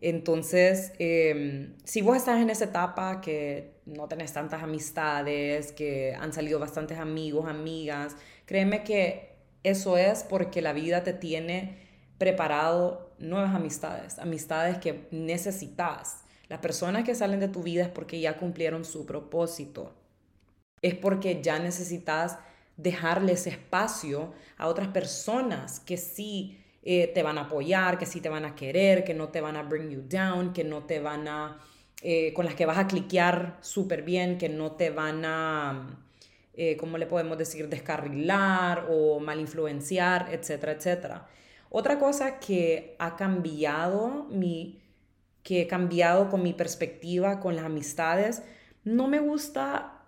Entonces, 0.00 0.92
em, 0.98 1.76
si 1.84 2.02
vos 2.02 2.16
estás 2.16 2.40
en 2.42 2.50
esa 2.50 2.64
etapa 2.66 3.20
que 3.20 3.74
no 3.86 4.08
tenés 4.08 4.32
tantas 4.32 4.62
amistades, 4.62 5.72
que 5.72 6.14
han 6.14 6.32
salido 6.32 6.58
bastantes 6.58 6.98
amigos, 6.98 7.46
amigas, 7.48 8.16
créeme 8.44 8.82
que 8.82 9.36
eso 9.62 9.96
es 9.96 10.24
porque 10.24 10.62
la 10.62 10.72
vida 10.72 11.04
te 11.04 11.12
tiene 11.12 11.78
preparado 12.18 13.03
nuevas 13.18 13.54
amistades, 13.54 14.18
amistades 14.18 14.78
que 14.78 15.08
necesitas. 15.10 16.24
Las 16.48 16.60
personas 16.60 17.04
que 17.04 17.14
salen 17.14 17.40
de 17.40 17.48
tu 17.48 17.62
vida 17.62 17.82
es 17.84 17.88
porque 17.88 18.20
ya 18.20 18.36
cumplieron 18.36 18.84
su 18.84 19.06
propósito. 19.06 19.94
Es 20.82 20.94
porque 20.94 21.42
ya 21.42 21.58
necesitas 21.58 22.38
dejarles 22.76 23.46
espacio 23.46 24.32
a 24.56 24.66
otras 24.66 24.88
personas 24.88 25.80
que 25.80 25.96
sí 25.96 26.58
eh, 26.82 27.06
te 27.08 27.22
van 27.22 27.38
a 27.38 27.42
apoyar, 27.42 27.98
que 27.98 28.06
sí 28.06 28.20
te 28.20 28.28
van 28.28 28.44
a 28.44 28.54
querer, 28.54 29.04
que 29.04 29.14
no 29.14 29.28
te 29.28 29.40
van 29.40 29.56
a 29.56 29.62
bring 29.62 29.90
you 29.90 30.02
down, 30.06 30.52
que 30.52 30.64
no 30.64 30.84
te 30.84 31.00
van 31.00 31.28
a, 31.28 31.58
eh, 32.02 32.32
con 32.34 32.44
las 32.44 32.54
que 32.54 32.66
vas 32.66 32.78
a 32.78 32.86
cliquear 32.86 33.58
súper 33.62 34.02
bien, 34.02 34.36
que 34.36 34.48
no 34.50 34.72
te 34.72 34.90
van 34.90 35.24
a, 35.24 36.04
eh, 36.54 36.76
¿cómo 36.76 36.98
le 36.98 37.06
podemos 37.06 37.38
decir?, 37.38 37.68
descarrilar 37.68 38.86
o 38.90 39.18
mal 39.20 39.40
influenciar, 39.40 40.28
etcétera, 40.32 40.72
etcétera. 40.72 41.26
Otra 41.76 41.98
cosa 41.98 42.38
que 42.38 42.94
ha 43.00 43.16
cambiado 43.16 44.28
mi, 44.30 44.80
que 45.42 45.62
he 45.62 45.66
cambiado 45.66 46.30
con 46.30 46.40
mi 46.40 46.52
perspectiva 46.52 47.40
con 47.40 47.56
las 47.56 47.64
amistades, 47.64 48.44
no 48.84 49.08
me 49.08 49.18
gusta 49.18 50.04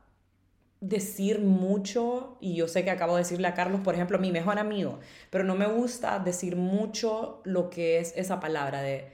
decir 0.80 1.40
mucho, 1.40 2.38
y 2.40 2.54
yo 2.54 2.68
sé 2.68 2.84
que 2.84 2.92
acabo 2.92 3.16
de 3.16 3.22
decirle 3.22 3.48
a 3.48 3.54
Carlos, 3.54 3.80
por 3.80 3.94
ejemplo, 3.94 4.20
mi 4.20 4.30
mejor 4.30 4.60
amigo, 4.60 5.00
pero 5.28 5.42
no 5.42 5.56
me 5.56 5.66
gusta 5.66 6.20
decir 6.20 6.54
mucho 6.54 7.40
lo 7.42 7.68
que 7.68 7.98
es 7.98 8.12
esa 8.16 8.38
palabra 8.38 8.80
de 8.82 9.12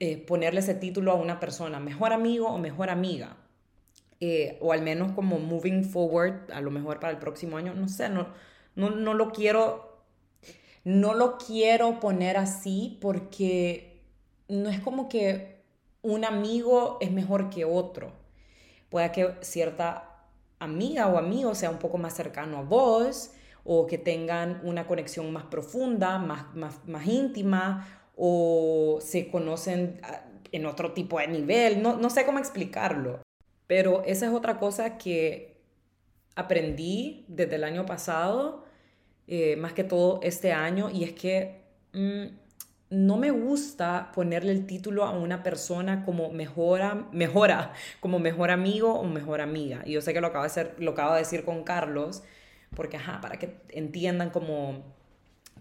eh, 0.00 0.16
ponerle 0.18 0.58
ese 0.58 0.74
título 0.74 1.12
a 1.12 1.14
una 1.14 1.38
persona, 1.38 1.78
mejor 1.78 2.12
amigo 2.12 2.48
o 2.48 2.58
mejor 2.58 2.90
amiga. 2.90 3.36
Eh, 4.18 4.58
o 4.60 4.72
al 4.72 4.82
menos 4.82 5.12
como 5.12 5.38
moving 5.38 5.84
forward, 5.84 6.50
a 6.50 6.60
lo 6.60 6.72
mejor 6.72 6.98
para 6.98 7.12
el 7.12 7.20
próximo 7.20 7.56
año, 7.56 7.72
no 7.72 7.88
sé, 7.88 8.08
no, 8.08 8.34
no, 8.74 8.90
no 8.90 9.14
lo 9.14 9.30
quiero, 9.30 9.87
no 10.84 11.14
lo 11.14 11.38
quiero 11.38 12.00
poner 12.00 12.36
así 12.36 12.98
porque 13.00 14.02
no 14.48 14.70
es 14.70 14.80
como 14.80 15.08
que 15.08 15.62
un 16.02 16.24
amigo 16.24 16.98
es 17.00 17.10
mejor 17.10 17.50
que 17.50 17.64
otro. 17.64 18.12
Puede 18.88 19.12
que 19.12 19.34
cierta 19.42 20.26
amiga 20.58 21.06
o 21.08 21.18
amigo 21.18 21.54
sea 21.54 21.70
un 21.70 21.78
poco 21.78 21.98
más 21.98 22.14
cercano 22.14 22.58
a 22.58 22.62
vos 22.62 23.32
o 23.64 23.86
que 23.86 23.98
tengan 23.98 24.60
una 24.64 24.86
conexión 24.86 25.32
más 25.32 25.44
profunda, 25.44 26.18
más, 26.18 26.54
más, 26.54 26.86
más 26.86 27.06
íntima 27.06 27.86
o 28.16 28.98
se 29.00 29.30
conocen 29.30 30.00
ah, 30.02 30.22
en 30.50 30.66
otro 30.66 30.92
tipo 30.92 31.18
de 31.18 31.28
nivel, 31.28 31.82
no, 31.82 31.96
no 31.96 32.10
sé 32.10 32.24
cómo 32.24 32.38
explicarlo, 32.38 33.20
pero 33.66 34.02
esa 34.04 34.26
es 34.26 34.32
otra 34.32 34.58
cosa 34.58 34.98
que 34.98 35.60
aprendí 36.34 37.24
desde 37.28 37.56
el 37.56 37.64
año 37.64 37.84
pasado, 37.84 38.64
eh, 39.28 39.56
más 39.56 39.74
que 39.74 39.84
todo 39.84 40.20
este 40.22 40.52
año, 40.52 40.88
y 40.90 41.04
es 41.04 41.12
que 41.12 41.60
mm, 41.92 42.24
no 42.90 43.18
me 43.18 43.30
gusta 43.30 44.10
ponerle 44.14 44.52
el 44.52 44.66
título 44.66 45.04
a 45.04 45.10
una 45.10 45.42
persona 45.42 46.04
como 46.04 46.30
mejora, 46.30 47.06
mejora, 47.12 47.74
como 48.00 48.18
mejor 48.18 48.50
amigo 48.50 48.94
o 48.94 49.04
mejor 49.04 49.42
amiga. 49.42 49.82
Y 49.84 49.92
yo 49.92 50.00
sé 50.00 50.14
que 50.14 50.22
lo 50.22 50.28
acabo 50.28 50.44
de, 50.44 50.46
hacer, 50.46 50.74
lo 50.78 50.92
acabo 50.92 51.12
de 51.12 51.18
decir 51.18 51.44
con 51.44 51.62
Carlos, 51.62 52.22
porque, 52.74 52.96
ajá, 52.96 53.20
para 53.20 53.38
que 53.38 53.56
entiendan 53.68 54.30
como 54.30 54.82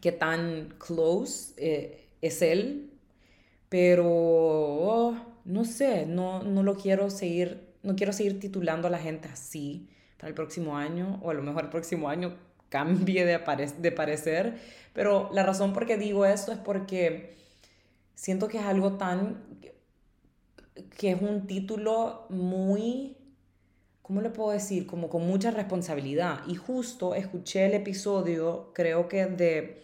qué 0.01 0.13
tan 0.13 0.73
close 0.77 1.53
eh, 1.57 2.07
es 2.21 2.41
él, 2.41 2.91
pero 3.67 4.05
oh, 4.07 5.17
no 5.43 5.65
sé, 5.65 6.05
no, 6.05 6.41
no 6.43 6.63
lo 6.63 6.75
quiero 6.75 7.09
seguir, 7.09 7.67
no 7.83 7.97
quiero 7.97 8.13
seguir 8.13 8.39
titulando 8.39 8.87
a 8.87 8.91
la 8.91 8.99
gente 8.99 9.27
así 9.27 9.89
para 10.17 10.29
el 10.29 10.35
próximo 10.35 10.77
año, 10.77 11.19
o 11.21 11.31
a 11.31 11.33
lo 11.33 11.43
mejor 11.43 11.65
el 11.65 11.69
próximo 11.69 12.07
año 12.09 12.46
cambie 12.69 13.25
de, 13.25 13.39
de 13.79 13.91
parecer, 13.91 14.57
pero 14.93 15.29
la 15.33 15.43
razón 15.43 15.73
por 15.73 15.85
qué 15.85 15.97
digo 15.97 16.25
esto 16.25 16.51
es 16.51 16.57
porque 16.57 17.37
siento 18.15 18.47
que 18.47 18.57
es 18.57 18.63
algo 18.63 18.93
tan, 18.93 19.43
que 20.97 21.11
es 21.11 21.21
un 21.21 21.47
título 21.47 22.25
muy, 22.29 23.15
¿cómo 24.01 24.21
le 24.21 24.29
puedo 24.29 24.51
decir? 24.51 24.87
Como 24.87 25.09
con 25.09 25.25
mucha 25.25 25.51
responsabilidad. 25.51 26.41
Y 26.47 26.55
justo 26.55 27.15
escuché 27.15 27.65
el 27.65 27.73
episodio, 27.73 28.71
creo 28.73 29.07
que 29.07 29.27
de 29.27 29.83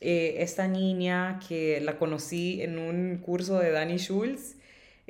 eh, 0.00 0.36
esta 0.38 0.68
niña 0.68 1.40
que 1.48 1.80
la 1.80 1.98
conocí 1.98 2.60
en 2.62 2.78
un 2.78 3.18
curso 3.18 3.58
de 3.58 3.70
Dani 3.70 3.98
Schulz, 3.98 4.56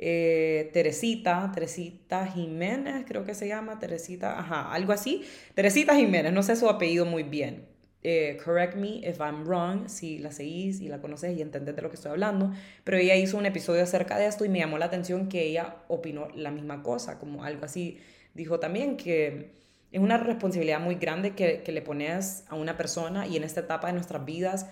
eh, 0.01 0.69
Teresita, 0.71 1.51
Teresita 1.53 2.25
Jiménez, 2.25 3.03
creo 3.05 3.25
que 3.25 3.35
se 3.35 3.49
llama, 3.49 3.79
Teresita, 3.79 4.39
ajá, 4.39 4.71
algo 4.71 4.93
así. 4.93 5.25
Teresita 5.55 5.93
Jiménez, 5.93 6.31
no 6.31 6.41
sé 6.41 6.55
su 6.55 6.69
apellido 6.69 7.05
muy 7.05 7.23
bien. 7.23 7.65
Eh, 8.01 8.37
correct 8.45 8.75
me 8.77 9.01
if 9.05 9.19
I'm 9.19 9.43
wrong, 9.43 9.89
si 9.89 10.19
la 10.19 10.31
seguís 10.31 10.79
y 10.79 10.87
la 10.87 11.01
conoces 11.01 11.37
y 11.37 11.41
entendés 11.41 11.75
de 11.75 11.81
lo 11.81 11.89
que 11.89 11.97
estoy 11.97 12.11
hablando, 12.11 12.53
pero 12.85 12.97
ella 12.97 13.17
hizo 13.17 13.37
un 13.37 13.45
episodio 13.45 13.83
acerca 13.83 14.17
de 14.17 14.27
esto 14.27 14.45
y 14.45 14.49
me 14.49 14.59
llamó 14.59 14.77
la 14.77 14.85
atención 14.85 15.27
que 15.27 15.43
ella 15.43 15.75
opinó 15.89 16.29
la 16.33 16.49
misma 16.49 16.81
cosa, 16.81 17.19
como 17.19 17.43
algo 17.43 17.65
así. 17.65 17.99
Dijo 18.33 18.57
también 18.61 18.95
que 18.95 19.51
es 19.91 19.99
una 19.99 20.17
responsabilidad 20.17 20.79
muy 20.79 20.95
grande 20.95 21.35
que, 21.35 21.61
que 21.61 21.73
le 21.73 21.81
pones 21.81 22.45
a 22.47 22.55
una 22.55 22.77
persona 22.77 23.27
y 23.27 23.35
en 23.35 23.43
esta 23.43 23.59
etapa 23.59 23.87
de 23.87 23.93
nuestras 23.93 24.23
vidas, 24.23 24.67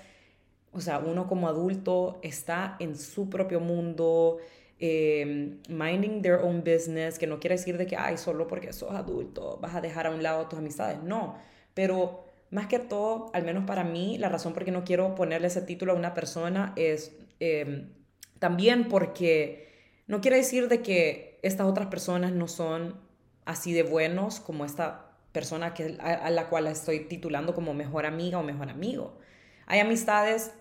o 0.71 0.79
sea, 0.79 0.99
uno 0.99 1.27
como 1.27 1.49
adulto 1.49 2.21
está 2.23 2.77
en 2.79 2.95
su 2.95 3.29
propio 3.29 3.59
mundo, 3.59 4.37
Em, 4.79 5.59
minding 5.69 6.21
their 6.21 6.39
own 6.43 6.63
business, 6.63 7.17
que 7.17 7.25
no 7.25 7.39
quiere 7.39 7.55
decir 7.55 7.79
de 7.79 7.87
que, 7.87 7.95
ay, 7.97 8.17
solo 8.17 8.47
porque 8.47 8.71
sos 8.73 8.91
adulto 8.91 9.57
vas 9.59 9.73
a 9.73 9.81
dejar 9.81 10.05
a 10.05 10.11
un 10.11 10.21
lado 10.21 10.47
tus 10.47 10.59
amistades, 10.59 11.01
no, 11.01 11.35
pero 11.73 12.25
más 12.51 12.67
que 12.67 12.77
todo, 12.77 13.31
al 13.33 13.43
menos 13.43 13.65
para 13.65 13.83
mí, 13.83 14.19
la 14.19 14.29
razón 14.29 14.53
por 14.53 14.65
qué 14.65 14.71
no 14.71 14.83
quiero 14.83 15.15
ponerle 15.15 15.47
ese 15.47 15.63
título 15.63 15.93
a 15.93 15.95
una 15.95 16.13
persona 16.13 16.73
es 16.75 17.17
em, 17.39 17.89
también 18.37 18.87
porque 18.87 19.67
no 20.05 20.21
quiere 20.21 20.37
decir 20.37 20.67
de 20.67 20.83
que 20.83 21.39
estas 21.41 21.65
otras 21.65 21.87
personas 21.87 22.31
no 22.31 22.47
son 22.47 22.99
así 23.45 23.73
de 23.73 23.81
buenos 23.83 24.39
como 24.39 24.63
esta 24.63 25.17
persona 25.31 25.73
que, 25.73 25.97
a, 25.99 26.13
a 26.13 26.29
la 26.29 26.49
cual 26.49 26.67
estoy 26.67 26.99
titulando 27.01 27.55
como 27.55 27.73
mejor 27.73 28.05
amiga 28.05 28.37
o 28.37 28.43
mejor 28.43 28.69
amigo. 28.69 29.17
Hay 29.65 29.79
amistades 29.79 30.51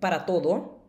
para 0.00 0.26
todo, 0.26 0.83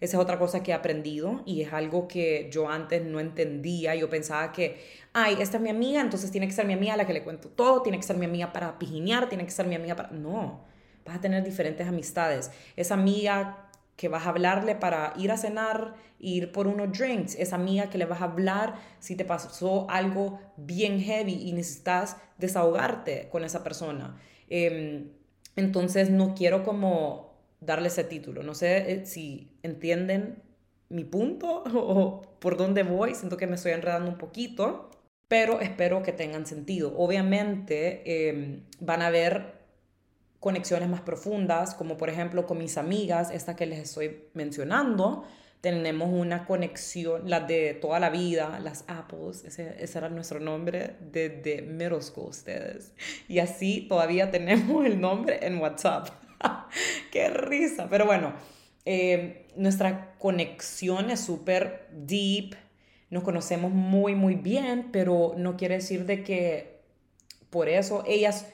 esa 0.00 0.16
es 0.16 0.22
otra 0.22 0.38
cosa 0.38 0.62
que 0.62 0.70
he 0.70 0.74
aprendido 0.74 1.42
y 1.44 1.60
es 1.60 1.72
algo 1.72 2.08
que 2.08 2.48
yo 2.50 2.70
antes 2.70 3.04
no 3.04 3.20
entendía. 3.20 3.94
Yo 3.94 4.08
pensaba 4.08 4.50
que, 4.50 4.80
ay, 5.12 5.36
esta 5.40 5.58
es 5.58 5.62
mi 5.62 5.68
amiga, 5.68 6.00
entonces 6.00 6.30
tiene 6.30 6.46
que 6.46 6.54
ser 6.54 6.66
mi 6.66 6.72
amiga 6.72 6.94
a 6.94 6.96
la 6.96 7.06
que 7.06 7.12
le 7.12 7.22
cuento 7.22 7.48
todo, 7.48 7.82
tiene 7.82 7.98
que 7.98 8.04
ser 8.04 8.16
mi 8.16 8.24
amiga 8.24 8.50
para 8.52 8.78
pijinear, 8.78 9.28
tiene 9.28 9.44
que 9.44 9.50
ser 9.50 9.66
mi 9.66 9.74
amiga 9.74 9.96
para... 9.96 10.10
No, 10.10 10.64
vas 11.04 11.16
a 11.16 11.20
tener 11.20 11.44
diferentes 11.44 11.86
amistades. 11.86 12.50
Esa 12.76 12.94
amiga 12.94 13.68
que 13.96 14.08
vas 14.08 14.24
a 14.24 14.30
hablarle 14.30 14.74
para 14.74 15.12
ir 15.18 15.30
a 15.30 15.36
cenar, 15.36 15.94
ir 16.18 16.52
por 16.52 16.66
unos 16.66 16.96
drinks, 16.98 17.34
esa 17.34 17.56
amiga 17.56 17.90
que 17.90 17.98
le 17.98 18.06
vas 18.06 18.22
a 18.22 18.24
hablar 18.24 18.76
si 18.98 19.14
te 19.14 19.26
pasó 19.26 19.86
algo 19.90 20.40
bien 20.56 20.98
heavy 21.00 21.34
y 21.34 21.52
necesitas 21.52 22.16
desahogarte 22.38 23.28
con 23.30 23.44
esa 23.44 23.62
persona. 23.62 24.18
Em, 24.48 25.10
entonces 25.56 26.08
no 26.08 26.34
quiero 26.34 26.64
como 26.64 27.29
darle 27.60 27.88
ese 27.88 28.04
título. 28.04 28.42
No 28.42 28.54
sé 28.54 28.92
eh, 28.92 29.06
si 29.06 29.52
entienden 29.62 30.42
mi 30.88 31.04
punto 31.04 31.62
o 31.74 32.22
por 32.38 32.56
dónde 32.56 32.82
voy. 32.82 33.14
Siento 33.14 33.36
que 33.36 33.46
me 33.46 33.54
estoy 33.54 33.72
enredando 33.72 34.10
un 34.10 34.18
poquito, 34.18 34.90
pero 35.28 35.60
espero 35.60 36.02
que 36.02 36.12
tengan 36.12 36.46
sentido. 36.46 36.94
Obviamente 36.96 38.28
em, 38.28 38.64
van 38.80 39.02
a 39.02 39.06
haber 39.06 39.60
conexiones 40.40 40.88
más 40.88 41.02
profundas, 41.02 41.74
como 41.74 41.96
por 41.96 42.08
ejemplo 42.08 42.46
con 42.46 42.58
mis 42.58 42.78
amigas, 42.78 43.30
esta 43.30 43.56
que 43.56 43.66
les 43.66 43.78
estoy 43.78 44.28
mencionando. 44.34 45.24
Tenemos 45.60 46.08
una 46.10 46.46
conexión, 46.46 47.28
las 47.28 47.46
de 47.46 47.74
toda 47.74 48.00
la 48.00 48.08
vida, 48.08 48.58
las 48.60 48.84
Apples, 48.88 49.44
ese, 49.44 49.76
ese 49.78 49.98
era 49.98 50.08
nuestro 50.08 50.40
nombre 50.40 50.96
desde 51.00 51.60
middle 51.60 52.00
school 52.00 52.30
ustedes. 52.30 52.94
Y 53.28 53.40
así 53.40 53.86
todavía 53.86 54.30
tenemos 54.30 54.86
el 54.86 54.98
nombre 54.98 55.46
en 55.46 55.58
WhatsApp. 55.58 56.08
Qué 57.12 57.28
risa. 57.28 57.88
Pero 57.90 58.06
bueno, 58.06 58.32
eh, 58.84 59.48
nuestra 59.56 60.16
conexión 60.18 61.10
es 61.10 61.20
súper 61.20 61.88
deep. 61.92 62.56
Nos 63.10 63.24
conocemos 63.24 63.72
muy, 63.72 64.14
muy 64.14 64.36
bien, 64.36 64.88
pero 64.92 65.34
no 65.36 65.56
quiere 65.56 65.76
decir 65.76 66.06
de 66.06 66.22
que 66.22 66.80
por 67.50 67.68
eso 67.68 68.04
ellas 68.06 68.46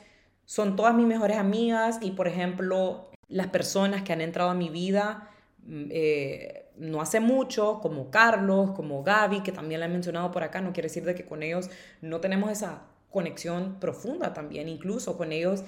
son 0.46 0.76
todas 0.76 0.94
mis 0.94 1.06
mejores 1.06 1.36
amigas 1.36 1.98
y, 2.00 2.12
por 2.12 2.28
ejemplo, 2.28 3.10
las 3.28 3.48
personas 3.48 4.02
que 4.02 4.12
han 4.12 4.20
entrado 4.20 4.50
a 4.50 4.54
mi 4.54 4.70
vida 4.70 5.28
mm, 5.66 5.84
eh, 5.90 6.70
no 6.76 7.00
hace 7.00 7.20
mucho, 7.20 7.80
como 7.80 8.10
Carlos, 8.10 8.70
como 8.72 9.02
Gaby, 9.02 9.42
que 9.42 9.52
también 9.52 9.80
la 9.80 9.86
he 9.86 9.90
mencionado 9.90 10.30
por 10.30 10.44
acá, 10.44 10.60
no 10.60 10.72
quiere 10.72 10.88
decir 10.88 11.04
de 11.04 11.14
que 11.14 11.24
con 11.24 11.42
ellos 11.42 11.70
no 12.00 12.20
tenemos 12.20 12.50
esa 12.50 12.84
conexión 13.10 13.78
profunda 13.80 14.34
también, 14.34 14.68
incluso 14.68 15.16
con 15.16 15.32
ellos 15.32 15.64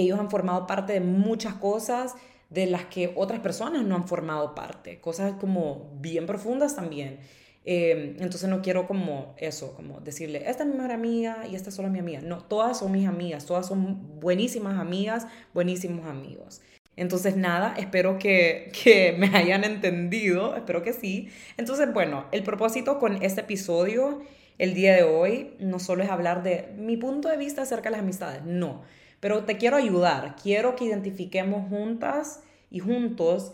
ellos 0.00 0.18
han 0.18 0.30
formado 0.30 0.66
parte 0.66 0.94
de 0.94 1.00
muchas 1.00 1.54
cosas 1.54 2.14
de 2.50 2.66
las 2.66 2.86
que 2.86 3.12
otras 3.14 3.40
personas 3.40 3.84
no 3.84 3.94
han 3.94 4.08
formado 4.08 4.54
parte, 4.54 5.00
cosas 5.00 5.34
como 5.40 5.90
bien 6.00 6.26
profundas 6.26 6.76
también. 6.76 7.18
Eh, 7.64 8.16
entonces 8.20 8.48
no 8.48 8.62
quiero 8.62 8.86
como 8.86 9.34
eso, 9.36 9.74
como 9.74 10.00
decirle, 10.00 10.48
esta 10.48 10.62
es 10.62 10.70
mi 10.70 10.76
mejor 10.76 10.92
amiga 10.92 11.46
y 11.50 11.54
esta 11.54 11.70
solo 11.70 11.88
es 11.88 11.92
mi 11.92 11.98
amiga. 11.98 12.20
No, 12.22 12.38
todas 12.38 12.78
son 12.78 12.92
mis 12.92 13.06
amigas, 13.06 13.44
todas 13.44 13.66
son 13.66 14.20
buenísimas 14.20 14.78
amigas, 14.78 15.26
buenísimos 15.52 16.06
amigos. 16.06 16.62
Entonces, 16.96 17.36
nada, 17.36 17.74
espero 17.76 18.18
que, 18.18 18.72
que, 18.84 19.14
me 19.18 19.28
hayan 19.36 19.64
entendido, 19.64 20.56
espero 20.56 20.82
que 20.82 20.94
sí. 20.94 21.28
Entonces, 21.58 21.92
bueno, 21.92 22.26
el 22.32 22.42
propósito 22.42 22.98
con 22.98 23.22
este 23.22 23.42
episodio 23.42 24.22
el 24.58 24.74
día 24.74 24.94
de 24.94 25.04
hoy 25.04 25.54
no 25.60 25.78
solo 25.78 26.02
es 26.02 26.10
hablar 26.10 26.42
de 26.42 26.68
mi 26.76 26.96
punto 26.96 27.28
de 27.28 27.36
vista 27.36 27.62
acerca 27.62 27.84
de 27.84 27.92
las 27.92 28.00
amistades, 28.00 28.42
no, 28.44 28.82
pero 29.20 29.44
te 29.44 29.56
quiero 29.56 29.76
ayudar, 29.76 30.36
quiero 30.40 30.76
que 30.76 30.84
identifiquemos 30.84 31.68
juntas 31.68 32.42
y 32.70 32.80
juntos 32.80 33.52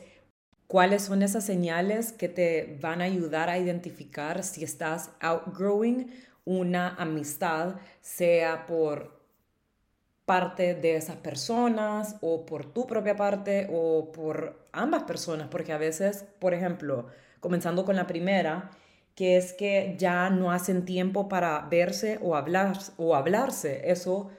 cuáles 0.66 1.02
son 1.02 1.22
esas 1.22 1.44
señales 1.44 2.12
que 2.12 2.28
te 2.28 2.78
van 2.80 3.00
a 3.00 3.04
ayudar 3.04 3.48
a 3.48 3.58
identificar 3.58 4.42
si 4.42 4.64
estás 4.64 5.10
outgrowing 5.20 6.10
una 6.44 6.94
amistad, 6.96 7.76
sea 8.00 8.66
por 8.66 9.24
parte 10.24 10.74
de 10.74 10.96
esas 10.96 11.16
personas 11.16 12.16
o 12.20 12.46
por 12.46 12.64
tu 12.72 12.86
propia 12.86 13.16
parte 13.16 13.68
o 13.72 14.10
por 14.12 14.64
ambas 14.72 15.04
personas, 15.04 15.48
porque 15.48 15.72
a 15.72 15.78
veces, 15.78 16.24
por 16.38 16.54
ejemplo, 16.54 17.06
comenzando 17.40 17.84
con 17.84 17.96
la 17.96 18.06
primera, 18.06 18.70
que 19.14 19.36
es 19.36 19.52
que 19.52 19.94
ya 19.98 20.30
no 20.30 20.50
hacen 20.50 20.84
tiempo 20.84 21.28
para 21.28 21.60
verse 21.70 22.18
o, 22.22 22.36
hablar, 22.36 22.78
o 22.96 23.14
hablarse. 23.14 23.90
Eso 23.90 24.30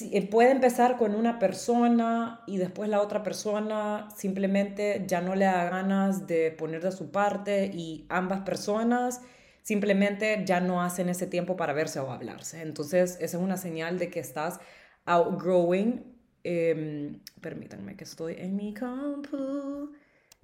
eh, 0.00 0.28
puede 0.28 0.50
empezar 0.50 0.98
con 0.98 1.14
una 1.14 1.38
persona 1.38 2.42
y 2.46 2.58
después 2.58 2.90
la 2.90 3.00
otra 3.00 3.22
persona 3.22 4.08
simplemente 4.14 5.04
ya 5.06 5.20
no 5.22 5.34
le 5.34 5.46
da 5.46 5.64
ganas 5.70 6.26
de 6.26 6.50
poner 6.50 6.82
de 6.82 6.92
su 6.92 7.10
parte 7.10 7.70
y 7.72 8.06
ambas 8.10 8.40
personas 8.40 9.22
simplemente 9.62 10.44
ya 10.46 10.60
no 10.60 10.82
hacen 10.82 11.08
ese 11.08 11.26
tiempo 11.26 11.56
para 11.56 11.72
verse 11.72 12.00
o 12.00 12.10
hablarse. 12.10 12.62
Entonces, 12.62 13.18
esa 13.20 13.36
es 13.38 13.42
una 13.42 13.56
señal 13.56 13.98
de 13.98 14.10
que 14.10 14.20
estás 14.20 14.60
outgrowing. 15.06 16.04
Em, 16.44 17.20
permítanme 17.40 17.96
que 17.96 18.04
estoy 18.04 18.34
en 18.38 18.56
mi 18.56 18.72
campo 18.74 19.90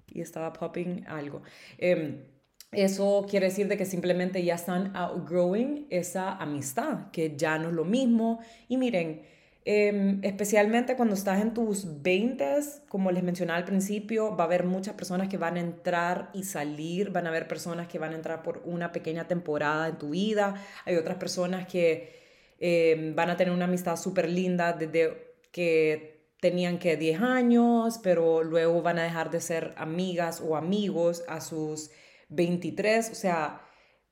y 0.08 0.20
estaba 0.20 0.52
popping 0.52 1.04
algo. 1.06 1.42
Em, 1.78 2.24
eso 2.72 3.26
quiere 3.28 3.46
decir 3.46 3.68
de 3.68 3.76
que 3.76 3.84
simplemente 3.86 4.42
ya 4.44 4.54
están 4.54 4.94
outgrowing 4.96 5.86
esa 5.90 6.32
amistad, 6.32 7.10
que 7.10 7.36
ya 7.36 7.58
no 7.58 7.68
es 7.68 7.74
lo 7.74 7.84
mismo. 7.84 8.40
Y 8.68 8.76
miren, 8.76 9.33
em, 9.64 10.21
especialmente 10.23 10.97
cuando 10.97 11.14
estás 11.14 11.40
en 11.40 11.54
tus 11.54 12.02
20, 12.02 12.61
como 12.88 13.11
les 13.11 13.23
mencionaba 13.23 13.59
al 13.59 13.64
principio, 13.64 14.37
va 14.37 14.44
a 14.44 14.47
haber 14.47 14.64
muchas 14.64 14.94
personas 14.94 15.28
que 15.28 15.38
van 15.38 15.56
a 15.56 15.61
entrar 15.61 16.30
y 16.35 16.44
salir, 16.44 17.11
van 17.11 17.26
a 17.26 17.30
haber 17.30 17.49
personas 17.49 17.88
que 17.88 17.99
van 17.99 18.12
a 18.12 18.16
entrar 18.16 18.42
por 18.42 18.62
una 18.64 18.92
pequeña 18.92 19.26
temporada 19.26 19.88
en 19.88 19.99
tu 19.99 20.11
vida, 20.11 20.54
hay 20.85 20.97
otras 20.97 21.16
personas 21.16 21.66
que 21.66 22.23
em, 22.59 23.14
van 23.14 23.30
a 23.30 23.37
tener 23.37 23.52
una 23.52 23.64
amistad 23.66 23.97
súper 23.97 24.28
linda 24.28 24.73
desde 24.73 25.37
que 25.52 26.14
tenían 26.40 26.78
que 26.78 26.97
10 26.97 27.23
años, 27.23 27.99
pero 28.02 28.42
luego 28.42 28.83
van 28.83 28.99
a 28.99 29.04
dejar 29.04 29.30
de 29.30 29.40
ser 29.40 29.75
amigas 29.76 30.42
o 30.42 30.56
amigos 30.56 31.25
a 31.28 31.40
sus 31.40 31.90
23, 32.28 33.11
o 33.11 33.14
sea, 33.14 33.62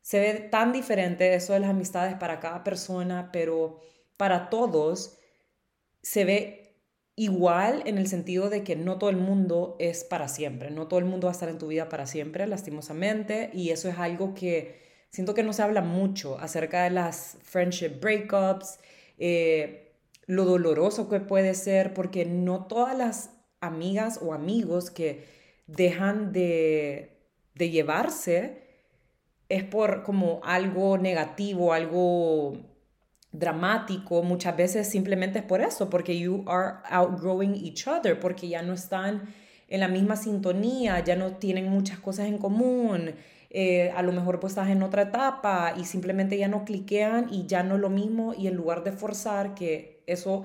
se 0.01 0.19
ve 0.19 0.35
tan 0.51 0.73
diferente 0.73 1.35
eso 1.35 1.53
de 1.53 1.61
las 1.61 1.71
amistades 1.71 2.15
para 2.15 2.41
cada 2.41 2.65
persona, 2.65 3.31
pero 3.33 3.81
para 4.17 4.51
todos 4.51 5.19
se 6.03 6.25
ve 6.25 6.63
igual 7.17 7.83
en 7.87 7.99
el 7.99 8.09
sentido 8.09 8.49
de 8.51 8.65
que 8.65 8.77
no 8.77 8.99
todo 8.99 9.11
el 9.11 9.17
mundo 9.17 9.77
es 9.79 10.05
para 10.05 10.29
siempre, 10.29 10.71
no 10.71 10.89
todo 10.89 10.99
el 10.99 11.05
mundo 11.05 11.27
va 11.27 11.33
a 11.33 11.33
estar 11.33 11.49
en 11.49 11.59
tu 11.59 11.69
vida 11.69 11.89
para 11.89 12.07
siempre, 12.07 12.47
lastimosamente, 12.47 13.51
y 13.53 13.71
eso 13.71 13.89
es 13.89 13.99
algo 13.99 14.35
que 14.35 14.81
siento 15.11 15.35
que 15.35 15.43
no 15.43 15.53
se 15.53 15.63
habla 15.63 15.83
mucho 15.83 16.39
acerca 16.39 16.85
de 16.85 16.91
las 16.91 17.37
friendship 17.43 18.01
breakups, 18.01 18.79
eh, 19.19 19.93
lo 20.27 20.45
doloroso 20.45 21.09
que 21.09 21.21
puede 21.21 21.55
ser, 21.55 21.93
porque 21.95 22.25
no 22.25 22.67
todas 22.67 22.97
las 22.97 23.31
amigas 23.61 24.19
o 24.23 24.33
amigos 24.33 24.91
que 24.91 25.25
dejan 25.67 26.33
de, 26.33 27.21
de 27.55 27.71
llevarse 27.71 28.63
es 29.49 29.65
por 29.65 30.03
como 30.03 30.41
algo 30.45 30.97
negativo, 30.97 31.75
algo 31.75 32.72
dramático, 33.33 34.23
muchas 34.23 34.57
veces 34.57 34.89
simplemente 34.89 35.41
es 35.41 35.45
por 35.45 35.61
eso, 35.63 35.89
porque 35.89 36.19
you 36.19 36.45
are 36.47 36.77
outgrowing 36.91 37.55
each 37.55 37.89
other, 37.89 38.21
porque 38.21 38.49
ya 38.49 38.63
no 38.63 38.75
están 38.75 39.23
en 39.69 39.81
la 39.81 39.89
misma 39.89 40.17
sintonía, 40.17 41.01
ya 41.01 41.17
no 41.17 41.37
tienen 41.37 41.69
muchas 41.69 41.99
cosas 41.99 42.27
en 42.27 42.39
común, 42.39 43.15
eh, 43.49 43.91
a 43.91 44.03
lo 44.03 44.13
mejor 44.13 44.39
pues 44.39 44.53
estás 44.53 44.69
en 44.69 44.83
otra 44.83 45.03
etapa 45.03 45.75
y 45.77 45.85
simplemente 45.85 46.37
ya 46.39 46.49
no 46.49 46.65
cliquean 46.65 47.29
y 47.31 47.47
ya 47.47 47.63
no 47.63 47.77
es 47.77 47.81
lo 47.81 47.91
mismo 47.91 48.35
y 48.35 48.47
en 48.47 48.55
lugar 48.55 48.85
de 48.85 48.93
forzar, 48.93 49.55
que 49.55 50.03
eso 50.07 50.45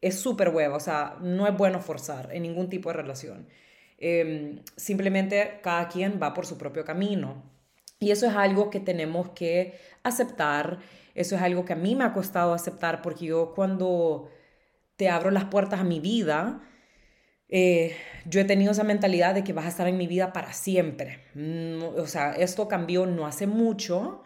es 0.00 0.18
súper 0.18 0.50
huevo, 0.50 0.76
o 0.76 0.80
sea, 0.80 1.16
no 1.20 1.46
es 1.46 1.56
bueno 1.56 1.80
forzar 1.80 2.30
en 2.32 2.42
ningún 2.42 2.68
tipo 2.68 2.90
de 2.90 2.96
relación. 2.96 3.46
Em, 3.98 4.60
simplemente 4.76 5.60
cada 5.62 5.88
quien 5.88 6.20
va 6.22 6.34
por 6.34 6.46
su 6.46 6.58
propio 6.58 6.84
camino. 6.84 7.53
Y 8.04 8.10
eso 8.10 8.26
es 8.26 8.36
algo 8.36 8.68
que 8.68 8.80
tenemos 8.80 9.30
que 9.30 9.78
aceptar, 10.02 10.80
eso 11.14 11.36
es 11.36 11.40
algo 11.40 11.64
que 11.64 11.72
a 11.72 11.76
mí 11.76 11.94
me 11.94 12.04
ha 12.04 12.12
costado 12.12 12.52
aceptar 12.52 13.00
porque 13.00 13.24
yo 13.24 13.54
cuando 13.54 14.28
te 14.96 15.08
abro 15.08 15.30
las 15.30 15.46
puertas 15.46 15.80
a 15.80 15.84
mi 15.84 16.00
vida, 16.00 16.60
eh, 17.48 17.96
yo 18.26 18.42
he 18.42 18.44
tenido 18.44 18.72
esa 18.72 18.84
mentalidad 18.84 19.34
de 19.34 19.42
que 19.42 19.54
vas 19.54 19.64
a 19.64 19.68
estar 19.68 19.88
en 19.88 19.96
mi 19.96 20.06
vida 20.06 20.34
para 20.34 20.52
siempre. 20.52 21.20
o 21.96 22.06
sea, 22.06 22.32
esto 22.32 22.68
cambió 22.68 23.06
no 23.06 23.26
hace 23.26 23.46
mucho 23.46 24.22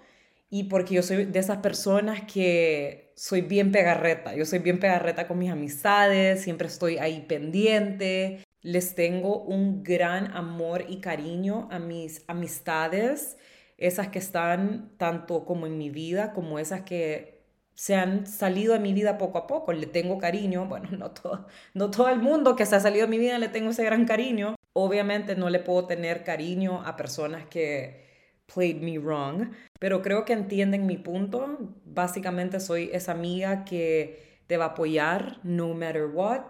y 0.50 0.64
porque 0.64 0.94
yo 0.94 1.02
soy 1.04 1.26
de 1.26 1.38
esas 1.38 1.58
personas 1.58 2.22
que 2.22 3.12
soy 3.14 3.42
bien 3.42 3.70
pegarreta, 3.70 4.34
yo 4.34 4.44
soy 4.44 4.58
bien 4.58 4.80
pegarreta 4.80 5.28
con 5.28 5.38
mis 5.38 5.52
amistades, 5.52 6.42
siempre 6.42 6.66
estoy 6.66 6.98
ahí 6.98 7.24
pendiente, 7.28 8.44
les 8.60 8.96
tengo 8.96 9.42
un 9.44 9.84
gran 9.84 10.32
amor 10.36 10.84
y 10.88 11.00
cariño 11.00 11.68
a 11.70 11.78
mis 11.78 12.24
amistades, 12.26 13.36
esas 13.78 14.08
que 14.08 14.18
están 14.18 14.90
tanto 14.98 15.44
como 15.44 15.66
en 15.66 15.78
mi 15.78 15.88
vida, 15.88 16.32
como 16.32 16.58
esas 16.58 16.82
que 16.82 17.38
se 17.74 17.94
han 17.94 18.26
salido 18.26 18.72
de 18.72 18.80
mi 18.80 18.92
vida 18.92 19.18
poco 19.18 19.38
a 19.38 19.46
poco. 19.46 19.72
Le 19.72 19.86
tengo 19.86 20.18
cariño, 20.18 20.66
bueno, 20.66 20.88
no 20.98 21.12
todo, 21.12 21.46
no 21.74 21.90
todo 21.90 22.08
el 22.08 22.20
mundo 22.20 22.56
que 22.56 22.66
se 22.66 22.76
ha 22.76 22.80
salido 22.80 23.06
de 23.06 23.10
mi 23.10 23.18
vida 23.18 23.38
le 23.38 23.48
tengo 23.48 23.70
ese 23.70 23.84
gran 23.84 24.04
cariño. 24.04 24.56
Obviamente 24.74 25.36
no 25.36 25.48
le 25.48 25.60
puedo 25.60 25.86
tener 25.86 26.24
cariño 26.24 26.82
a 26.84 26.96
personas 26.96 27.46
que 27.46 28.06
played 28.52 28.80
me 28.80 28.98
wrong, 28.98 29.52
pero 29.78 30.02
creo 30.02 30.24
que 30.24 30.32
entienden 30.32 30.86
mi 30.86 30.96
punto. 30.96 31.74
Básicamente 31.84 32.58
soy 32.60 32.90
esa 32.92 33.12
amiga 33.12 33.64
que 33.64 34.40
te 34.48 34.56
va 34.56 34.66
a 34.66 34.68
apoyar 34.68 35.38
no 35.44 35.74
matter 35.74 36.06
what 36.06 36.46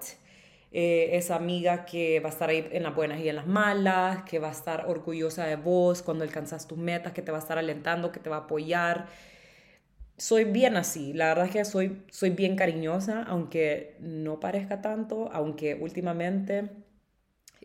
eh, 0.70 1.10
esa 1.16 1.36
amiga 1.36 1.86
que 1.86 2.20
va 2.20 2.28
a 2.28 2.32
estar 2.32 2.50
ahí 2.50 2.68
en 2.72 2.82
las 2.82 2.94
buenas 2.94 3.20
y 3.20 3.28
en 3.28 3.36
las 3.36 3.46
malas, 3.46 4.24
que 4.24 4.38
va 4.38 4.48
a 4.48 4.52
estar 4.52 4.86
orgullosa 4.86 5.46
de 5.46 5.56
vos 5.56 6.02
cuando 6.02 6.24
alcanzas 6.24 6.68
tus 6.68 6.76
metas, 6.78 7.12
que 7.12 7.22
te 7.22 7.32
va 7.32 7.38
a 7.38 7.40
estar 7.40 7.58
alentando, 7.58 8.12
que 8.12 8.20
te 8.20 8.28
va 8.28 8.36
a 8.36 8.40
apoyar. 8.40 9.06
Soy 10.18 10.44
bien 10.44 10.76
así, 10.76 11.12
la 11.14 11.28
verdad 11.28 11.46
es 11.46 11.52
que 11.52 11.64
soy, 11.64 12.02
soy 12.10 12.30
bien 12.30 12.56
cariñosa, 12.56 13.22
aunque 13.22 13.96
no 14.00 14.40
parezca 14.40 14.82
tanto, 14.82 15.30
aunque 15.32 15.74
últimamente 15.74 16.70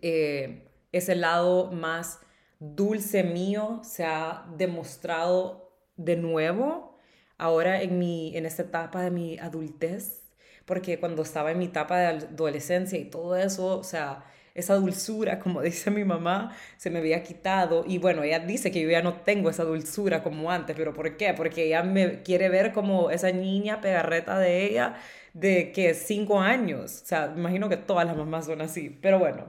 eh, 0.02 0.70
ese 0.92 1.16
lado 1.16 1.72
más 1.72 2.20
dulce 2.60 3.24
mío 3.24 3.82
se 3.84 4.06
ha 4.06 4.46
demostrado 4.58 5.74
de 5.98 6.16
nuevo 6.16 6.98
ahora 7.38 7.82
en, 7.82 8.00
mi, 8.00 8.36
en 8.38 8.46
esta 8.46 8.64
etapa 8.64 9.02
de 9.02 9.12
mi 9.12 9.38
adultez 9.40 10.23
porque 10.66 11.00
cuando 11.00 11.22
estaba 11.24 11.52
en 11.52 11.60
mi 11.60 11.66
etapa 11.66 11.98
de 12.00 12.06
adolescencia 12.08 13.00
y 13.00 13.06
todo 13.06 13.36
eso, 13.36 13.80
o 13.80 13.84
sea, 13.84 14.24
esa 14.56 14.76
dulzura, 14.76 15.40
como 15.40 15.62
dice 15.64 15.92
mi 15.92 16.04
mamá, 16.04 16.56
se 16.78 16.90
me 16.90 17.00
había 17.00 17.24
quitado. 17.24 17.84
Y 17.88 17.98
bueno, 17.98 18.24
ella 18.24 18.40
dice 18.40 18.72
que 18.72 18.82
yo 18.82 18.90
ya 18.90 19.02
no 19.02 19.22
tengo 19.22 19.50
esa 19.50 19.64
dulzura 19.64 20.24
como 20.24 20.52
antes, 20.52 20.76
pero 20.76 20.94
¿por 20.94 21.18
qué? 21.18 21.34
Porque 21.34 21.66
ella 21.66 21.84
me 21.84 22.22
quiere 22.24 22.50
ver 22.50 22.74
como 22.74 23.12
esa 23.12 23.32
niña 23.32 23.82
pegarreta 23.82 24.40
de 24.40 24.66
ella 24.66 24.96
de 25.34 25.72
que 25.72 25.94
cinco 25.94 26.40
años. 26.40 27.02
O 27.04 27.06
sea, 27.06 27.34
imagino 27.36 27.70
que 27.70 27.78
todas 27.78 28.06
las 28.06 28.16
mamás 28.16 28.46
son 28.46 28.62
así. 28.62 28.90
Pero 29.02 29.20
bueno, 29.20 29.48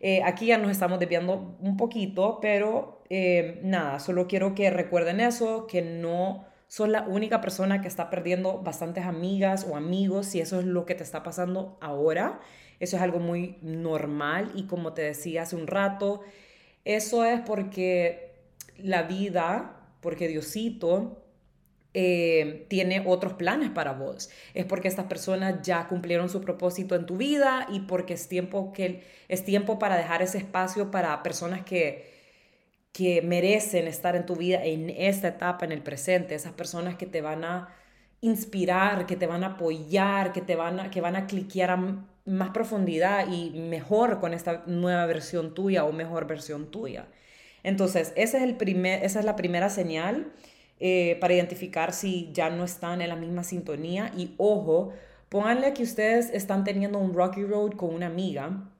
eh, 0.00 0.22
aquí 0.24 0.46
ya 0.46 0.58
nos 0.58 0.70
estamos 0.70 0.98
desviando 1.00 1.56
un 1.60 1.76
poquito, 1.76 2.38
pero 2.40 3.02
eh, 3.10 3.60
nada, 3.62 3.98
solo 4.00 4.26
quiero 4.26 4.54
que 4.54 4.70
recuerden 4.70 5.20
eso, 5.20 5.66
que 5.66 5.82
no 5.82 6.44
sos 6.74 6.88
la 6.88 7.02
única 7.02 7.40
persona 7.40 7.80
que 7.80 7.86
está 7.86 8.10
perdiendo 8.10 8.58
bastantes 8.58 9.04
amigas 9.04 9.64
o 9.70 9.76
amigos, 9.76 10.26
si 10.26 10.40
eso 10.40 10.58
es 10.58 10.66
lo 10.66 10.86
que 10.86 10.96
te 10.96 11.04
está 11.04 11.22
pasando 11.22 11.78
ahora. 11.80 12.40
Eso 12.80 12.96
es 12.96 13.02
algo 13.02 13.20
muy 13.20 13.58
normal 13.62 14.50
y 14.56 14.64
como 14.64 14.92
te 14.92 15.02
decía 15.02 15.42
hace 15.42 15.54
un 15.54 15.68
rato, 15.68 16.22
eso 16.84 17.24
es 17.24 17.40
porque 17.42 18.32
la 18.76 19.04
vida, 19.04 19.86
porque 20.00 20.26
Diosito 20.26 21.22
eh, 21.94 22.66
tiene 22.68 23.04
otros 23.06 23.34
planes 23.34 23.70
para 23.70 23.92
vos. 23.92 24.28
Es 24.52 24.64
porque 24.64 24.88
estas 24.88 25.06
personas 25.06 25.62
ya 25.62 25.86
cumplieron 25.86 26.28
su 26.28 26.40
propósito 26.40 26.96
en 26.96 27.06
tu 27.06 27.16
vida 27.16 27.68
y 27.70 27.82
porque 27.82 28.14
es 28.14 28.26
tiempo, 28.26 28.72
que, 28.72 29.04
es 29.28 29.44
tiempo 29.44 29.78
para 29.78 29.96
dejar 29.96 30.22
ese 30.22 30.38
espacio 30.38 30.90
para 30.90 31.22
personas 31.22 31.64
que, 31.64 32.13
que 32.94 33.22
merecen 33.22 33.88
estar 33.88 34.14
en 34.14 34.24
tu 34.24 34.36
vida 34.36 34.64
en 34.64 34.88
esta 34.88 35.26
etapa, 35.26 35.64
en 35.64 35.72
el 35.72 35.82
presente. 35.82 36.36
Esas 36.36 36.52
personas 36.52 36.94
que 36.94 37.06
te 37.06 37.20
van 37.20 37.44
a 37.44 37.74
inspirar, 38.20 39.04
que 39.04 39.16
te 39.16 39.26
van 39.26 39.42
a 39.42 39.48
apoyar, 39.48 40.32
que 40.32 40.40
te 40.40 40.54
van 40.54 40.78
a, 40.78 40.90
que 40.92 41.00
van 41.00 41.16
a 41.16 41.26
cliquear 41.26 41.70
a 41.72 42.04
más 42.24 42.50
profundidad 42.50 43.26
y 43.30 43.50
mejor 43.50 44.20
con 44.20 44.32
esta 44.32 44.62
nueva 44.66 45.06
versión 45.06 45.54
tuya 45.54 45.84
o 45.84 45.90
mejor 45.92 46.28
versión 46.28 46.70
tuya. 46.70 47.08
Entonces, 47.64 48.12
ese 48.14 48.36
es 48.36 48.44
el 48.44 48.56
primer, 48.56 49.04
esa 49.04 49.18
es 49.18 49.24
la 49.24 49.34
primera 49.34 49.70
señal 49.70 50.32
eh, 50.78 51.18
para 51.20 51.34
identificar 51.34 51.92
si 51.92 52.30
ya 52.32 52.48
no 52.48 52.62
están 52.62 53.02
en 53.02 53.08
la 53.08 53.16
misma 53.16 53.42
sintonía. 53.42 54.12
Y 54.16 54.36
ojo, 54.36 54.92
pónganle 55.30 55.74
que 55.74 55.82
ustedes 55.82 56.30
están 56.30 56.62
teniendo 56.62 57.00
un 57.00 57.12
rocky 57.12 57.42
road 57.42 57.72
con 57.72 57.92
una 57.92 58.06
amiga, 58.06 58.70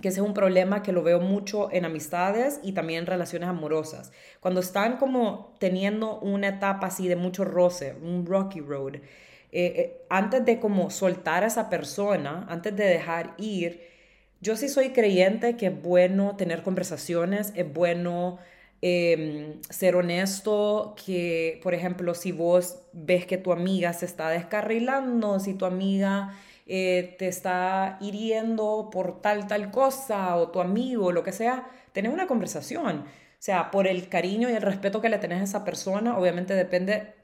que 0.00 0.08
ese 0.08 0.20
es 0.20 0.26
un 0.26 0.34
problema 0.34 0.82
que 0.82 0.92
lo 0.92 1.02
veo 1.02 1.20
mucho 1.20 1.70
en 1.72 1.84
amistades 1.84 2.60
y 2.62 2.72
también 2.72 3.00
en 3.00 3.06
relaciones 3.06 3.48
amorosas. 3.48 4.12
Cuando 4.40 4.60
están 4.60 4.96
como 4.96 5.54
teniendo 5.58 6.18
una 6.20 6.48
etapa 6.48 6.86
así 6.88 7.08
de 7.08 7.16
mucho 7.16 7.44
roce, 7.44 7.94
un 8.02 8.26
rocky 8.26 8.60
road, 8.60 8.96
eh, 8.96 9.02
eh, 9.52 10.02
antes 10.08 10.44
de 10.44 10.58
como 10.58 10.90
soltar 10.90 11.44
a 11.44 11.48
esa 11.48 11.68
persona, 11.68 12.46
antes 12.48 12.74
de 12.74 12.84
dejar 12.84 13.34
ir, 13.38 13.82
yo 14.40 14.56
sí 14.56 14.68
soy 14.68 14.90
creyente 14.90 15.56
que 15.56 15.66
es 15.66 15.82
bueno 15.82 16.36
tener 16.36 16.62
conversaciones, 16.62 17.52
es 17.54 17.72
bueno 17.72 18.38
Em, 18.84 19.62
ser 19.70 19.94
honesto, 19.94 20.96
que 21.06 21.60
por 21.62 21.72
ejemplo 21.72 22.14
si 22.14 22.32
vos 22.32 22.80
ves 22.92 23.26
que 23.26 23.38
tu 23.38 23.52
amiga 23.52 23.92
se 23.92 24.06
está 24.06 24.28
descarrilando, 24.28 25.38
si 25.38 25.54
tu 25.54 25.66
amiga 25.66 26.36
eh, 26.74 27.16
te 27.18 27.28
está 27.28 27.98
hiriendo 28.00 28.88
por 28.90 29.20
tal, 29.20 29.46
tal 29.46 29.70
cosa, 29.70 30.36
o 30.36 30.50
tu 30.50 30.60
amigo, 30.60 31.12
lo 31.12 31.22
que 31.22 31.32
sea, 31.32 31.68
tener 31.92 32.10
una 32.10 32.26
conversación. 32.26 33.00
O 33.00 33.04
sea, 33.38 33.70
por 33.70 33.86
el 33.86 34.08
cariño 34.08 34.48
y 34.48 34.54
el 34.54 34.62
respeto 34.62 35.02
que 35.02 35.10
le 35.10 35.18
tenés 35.18 35.40
a 35.40 35.44
esa 35.44 35.64
persona, 35.64 36.16
obviamente 36.16 36.54
depende 36.54 37.14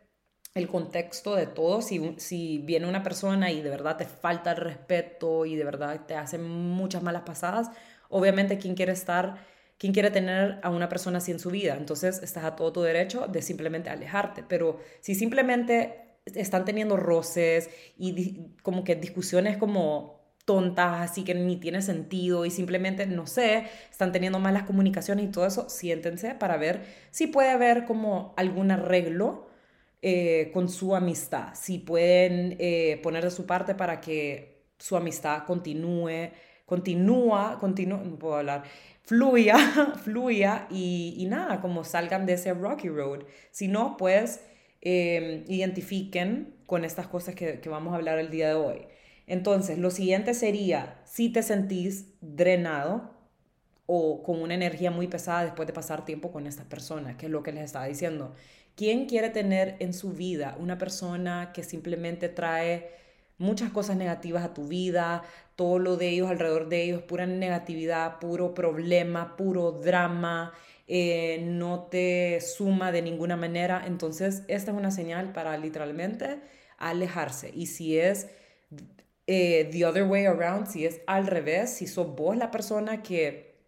el 0.54 0.68
contexto 0.68 1.34
de 1.34 1.46
todo. 1.46 1.80
Si, 1.80 2.14
si 2.18 2.58
viene 2.58 2.86
una 2.86 3.02
persona 3.02 3.50
y 3.50 3.62
de 3.62 3.70
verdad 3.70 3.96
te 3.96 4.04
falta 4.04 4.50
el 4.50 4.58
respeto 4.58 5.46
y 5.46 5.56
de 5.56 5.64
verdad 5.64 6.04
te 6.06 6.14
hace 6.14 6.36
muchas 6.38 7.02
malas 7.02 7.22
pasadas, 7.22 7.70
obviamente 8.10 8.58
quien 8.58 8.74
quiere 8.74 8.92
estar 8.92 9.38
¿Quién 9.78 9.92
quiere 9.92 10.10
tener 10.10 10.58
a 10.64 10.70
una 10.70 10.88
persona 10.88 11.18
así 11.18 11.30
en 11.30 11.38
su 11.38 11.50
vida? 11.50 11.76
Entonces 11.76 12.20
estás 12.20 12.44
a 12.44 12.56
todo 12.56 12.72
tu 12.72 12.82
derecho 12.82 13.28
de 13.28 13.42
simplemente 13.42 13.90
alejarte. 13.90 14.42
Pero 14.42 14.80
si 15.00 15.14
simplemente 15.14 16.07
están 16.34 16.64
teniendo 16.64 16.96
roces 16.96 17.70
y 17.96 18.40
como 18.62 18.84
que 18.84 18.96
discusiones 18.96 19.56
como 19.56 20.18
tontas, 20.44 21.10
así 21.10 21.24
que 21.24 21.34
ni 21.34 21.56
tiene 21.56 21.82
sentido 21.82 22.46
y 22.46 22.50
simplemente, 22.50 23.06
no 23.06 23.26
sé, 23.26 23.64
están 23.90 24.12
teniendo 24.12 24.38
malas 24.38 24.62
comunicaciones 24.62 25.26
y 25.26 25.28
todo 25.28 25.46
eso, 25.46 25.68
siéntense 25.68 26.34
para 26.34 26.56
ver 26.56 26.86
si 27.10 27.26
puede 27.26 27.50
haber 27.50 27.84
como 27.84 28.32
algún 28.38 28.70
arreglo 28.70 29.46
eh, 30.00 30.50
con 30.54 30.70
su 30.70 30.96
amistad, 30.96 31.54
si 31.54 31.78
pueden 31.78 32.56
eh, 32.60 32.98
poner 33.02 33.24
de 33.24 33.30
su 33.30 33.44
parte 33.44 33.74
para 33.74 34.00
que 34.00 34.64
su 34.78 34.96
amistad 34.96 35.44
continúe, 35.44 36.30
continúa, 36.64 37.58
continúa, 37.58 37.98
no 37.98 38.18
puedo 38.18 38.36
hablar, 38.36 38.62
fluya, 39.02 39.56
fluya 40.04 40.66
y, 40.70 41.26
nada, 41.28 41.60
como 41.60 41.84
salgan 41.84 42.26
de 42.26 42.34
ese 42.34 42.54
rocky 42.54 42.88
road. 42.88 43.24
Si 43.50 43.68
no, 43.68 43.96
pues 43.96 44.40
em, 44.80 45.44
identifiquen 45.48 46.56
con 46.66 46.84
estas 46.84 47.06
cosas 47.06 47.34
que, 47.34 47.60
que 47.60 47.68
vamos 47.68 47.92
a 47.92 47.96
hablar 47.96 48.18
el 48.18 48.30
día 48.30 48.48
de 48.48 48.54
hoy. 48.54 48.86
Entonces, 49.26 49.78
lo 49.78 49.90
siguiente 49.90 50.34
sería, 50.34 51.00
si 51.04 51.30
te 51.30 51.42
sentís 51.42 52.06
drenado 52.20 53.18
o 53.86 54.22
con 54.22 54.42
una 54.42 54.54
energía 54.54 54.90
muy 54.90 55.08
pesada 55.08 55.44
después 55.44 55.66
de 55.66 55.72
pasar 55.72 56.04
tiempo 56.04 56.30
con 56.30 56.46
estas 56.46 56.66
personas, 56.66 57.16
que 57.16 57.26
es 57.26 57.32
lo 57.32 57.42
que 57.42 57.52
les 57.52 57.64
estaba 57.64 57.86
diciendo. 57.86 58.34
¿Quién 58.74 59.06
quiere 59.06 59.30
tener 59.30 59.76
en 59.80 59.94
su 59.94 60.12
vida 60.12 60.56
una 60.60 60.78
persona 60.78 61.52
que 61.54 61.62
simplemente 61.62 62.28
trae 62.28 62.90
muchas 63.38 63.70
cosas 63.70 63.96
negativas 63.96 64.44
a 64.44 64.52
tu 64.52 64.68
vida, 64.68 65.22
todo 65.56 65.78
lo 65.78 65.96
de 65.96 66.10
ellos, 66.10 66.30
alrededor 66.30 66.68
de 66.68 66.82
ellos, 66.84 67.02
pura 67.02 67.26
negatividad, 67.26 68.18
puro 68.18 68.52
problema, 68.52 69.36
puro 69.36 69.72
drama, 69.72 70.52
eh, 70.88 71.40
no 71.44 71.84
te 71.84 72.40
suma 72.40 72.90
de 72.92 73.02
ninguna 73.02 73.36
manera. 73.36 73.84
Entonces, 73.86 74.42
esta 74.48 74.70
es 74.70 74.76
una 74.76 74.90
señal 74.90 75.32
para 75.32 75.56
literalmente 75.58 76.40
alejarse. 76.78 77.50
Y 77.54 77.66
si 77.66 77.98
es 77.98 78.28
eh, 79.26 79.68
the 79.70 79.84
other 79.84 80.04
way 80.04 80.24
around, 80.24 80.66
si 80.66 80.86
es 80.86 81.02
al 81.06 81.26
revés, 81.26 81.70
si 81.70 81.86
sos 81.86 82.16
vos 82.16 82.36
la 82.36 82.50
persona 82.50 83.02
que 83.02 83.58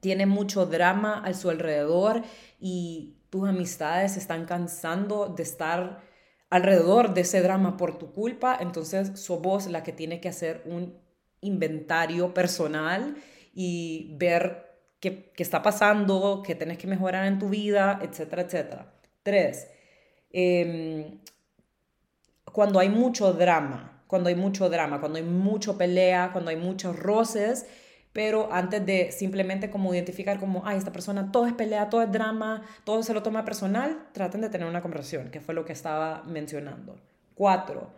tiene 0.00 0.26
mucho 0.26 0.66
drama 0.66 1.22
a 1.24 1.32
su 1.34 1.50
alrededor 1.50 2.22
y 2.58 3.16
tus 3.30 3.48
amistades 3.48 4.16
están 4.16 4.44
cansando 4.44 5.28
de 5.28 5.44
estar 5.44 6.02
alrededor 6.50 7.14
de 7.14 7.20
ese 7.22 7.40
drama 7.42 7.76
por 7.76 7.98
tu 7.98 8.12
culpa, 8.12 8.58
entonces 8.60 9.18
sos 9.20 9.40
vos 9.40 9.66
la 9.66 9.82
que 9.82 9.92
tiene 9.92 10.20
que 10.20 10.28
hacer 10.28 10.62
un 10.64 10.98
inventario 11.40 12.34
personal 12.34 13.16
y 13.54 14.14
ver 14.18 14.65
qué, 15.00 15.32
está 15.36 15.62
pasando, 15.62 16.42
qué 16.44 16.54
tenés 16.54 16.78
que 16.78 16.86
mejorar 16.86 17.26
en 17.26 17.38
tu 17.38 17.48
vida, 17.48 17.98
etcétera, 18.02 18.42
etcétera. 18.42 18.92
Tres, 19.22 19.68
em, 20.30 21.18
cuando 22.52 22.78
hay 22.78 22.88
mucho 22.88 23.32
drama, 23.32 24.02
cuando 24.06 24.28
hay 24.28 24.34
mucho 24.34 24.68
drama, 24.68 25.00
cuando 25.00 25.18
hay 25.18 25.24
mucho 25.24 25.76
pelea, 25.76 26.30
cuando 26.32 26.50
hay 26.50 26.56
muchos 26.56 26.96
roces, 26.98 27.66
pero 28.12 28.48
antes 28.50 28.84
de 28.86 29.12
simplemente 29.12 29.68
como 29.70 29.92
identificar 29.92 30.40
como, 30.40 30.62
ay, 30.64 30.78
esta 30.78 30.92
persona 30.92 31.30
todo 31.32 31.46
es 31.46 31.52
pelea, 31.52 31.90
todo 31.90 32.02
es 32.02 32.10
drama, 32.10 32.62
todo 32.84 33.02
se 33.02 33.12
lo 33.12 33.22
toma 33.22 33.44
personal, 33.44 34.08
traten 34.12 34.40
de 34.40 34.48
tener 34.48 34.66
una 34.66 34.80
conversación, 34.80 35.30
que 35.30 35.40
fue 35.40 35.54
lo 35.54 35.64
que 35.66 35.74
estaba 35.74 36.22
mencionando. 36.24 36.98
Cuatro, 37.34 37.90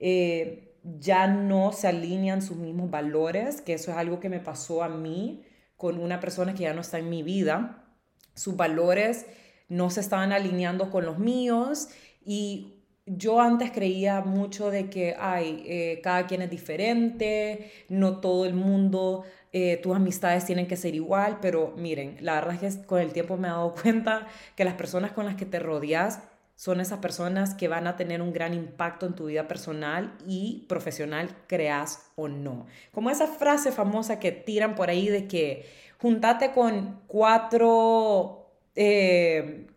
eh, 0.00 0.74
ya 0.98 1.26
no 1.26 1.72
se 1.72 1.88
alinean 1.88 2.40
sus 2.40 2.56
mismos 2.56 2.90
valores, 2.90 3.60
que 3.60 3.74
eso 3.74 3.90
es 3.90 3.96
algo 3.98 4.20
que 4.20 4.30
me 4.30 4.40
pasó 4.40 4.82
a 4.82 4.88
mí 4.88 5.44
con 5.78 5.98
una 5.98 6.20
persona 6.20 6.52
que 6.52 6.64
ya 6.64 6.74
no 6.74 6.82
está 6.82 6.98
en 6.98 7.08
mi 7.08 7.22
vida. 7.22 7.86
Sus 8.34 8.56
valores 8.56 9.24
no 9.68 9.88
se 9.88 10.00
estaban 10.00 10.32
alineando 10.32 10.90
con 10.90 11.06
los 11.06 11.18
míos 11.18 11.88
y 12.22 12.74
yo 13.06 13.40
antes 13.40 13.70
creía 13.70 14.20
mucho 14.20 14.70
de 14.70 14.90
que, 14.90 15.16
ay, 15.18 15.62
eh, 15.66 16.00
cada 16.02 16.26
quien 16.26 16.42
es 16.42 16.50
diferente, 16.50 17.72
no 17.88 18.20
todo 18.20 18.44
el 18.44 18.52
mundo 18.52 19.24
eh, 19.52 19.78
tus 19.78 19.96
amistades 19.96 20.44
tienen 20.44 20.66
que 20.66 20.76
ser 20.76 20.94
igual, 20.94 21.38
pero 21.40 21.72
miren, 21.76 22.18
la 22.20 22.34
verdad 22.34 22.62
es 22.62 22.76
que 22.76 22.86
con 22.86 23.00
el 23.00 23.12
tiempo 23.12 23.38
me 23.38 23.48
he 23.48 23.50
dado 23.50 23.74
cuenta 23.82 24.26
que 24.56 24.64
las 24.64 24.74
personas 24.74 25.12
con 25.12 25.24
las 25.24 25.36
que 25.36 25.46
te 25.46 25.58
rodeas 25.58 26.20
son 26.58 26.80
esas 26.80 26.98
personas 26.98 27.54
que 27.54 27.68
van 27.68 27.86
a 27.86 27.94
tener 27.94 28.20
un 28.20 28.32
gran 28.32 28.52
impacto 28.52 29.06
en 29.06 29.14
tu 29.14 29.26
vida 29.26 29.46
personal 29.46 30.18
y 30.26 30.66
profesional, 30.68 31.30
creas 31.46 32.10
o 32.16 32.26
no. 32.26 32.66
Como 32.90 33.10
esa 33.10 33.28
frase 33.28 33.70
famosa 33.70 34.18
que 34.18 34.32
tiran 34.32 34.74
por 34.74 34.90
ahí 34.90 35.08
de 35.08 35.28
que 35.28 35.66
juntate 36.00 36.50
con 36.50 37.00
cuatro, 37.06 38.50
eh, 38.74 39.68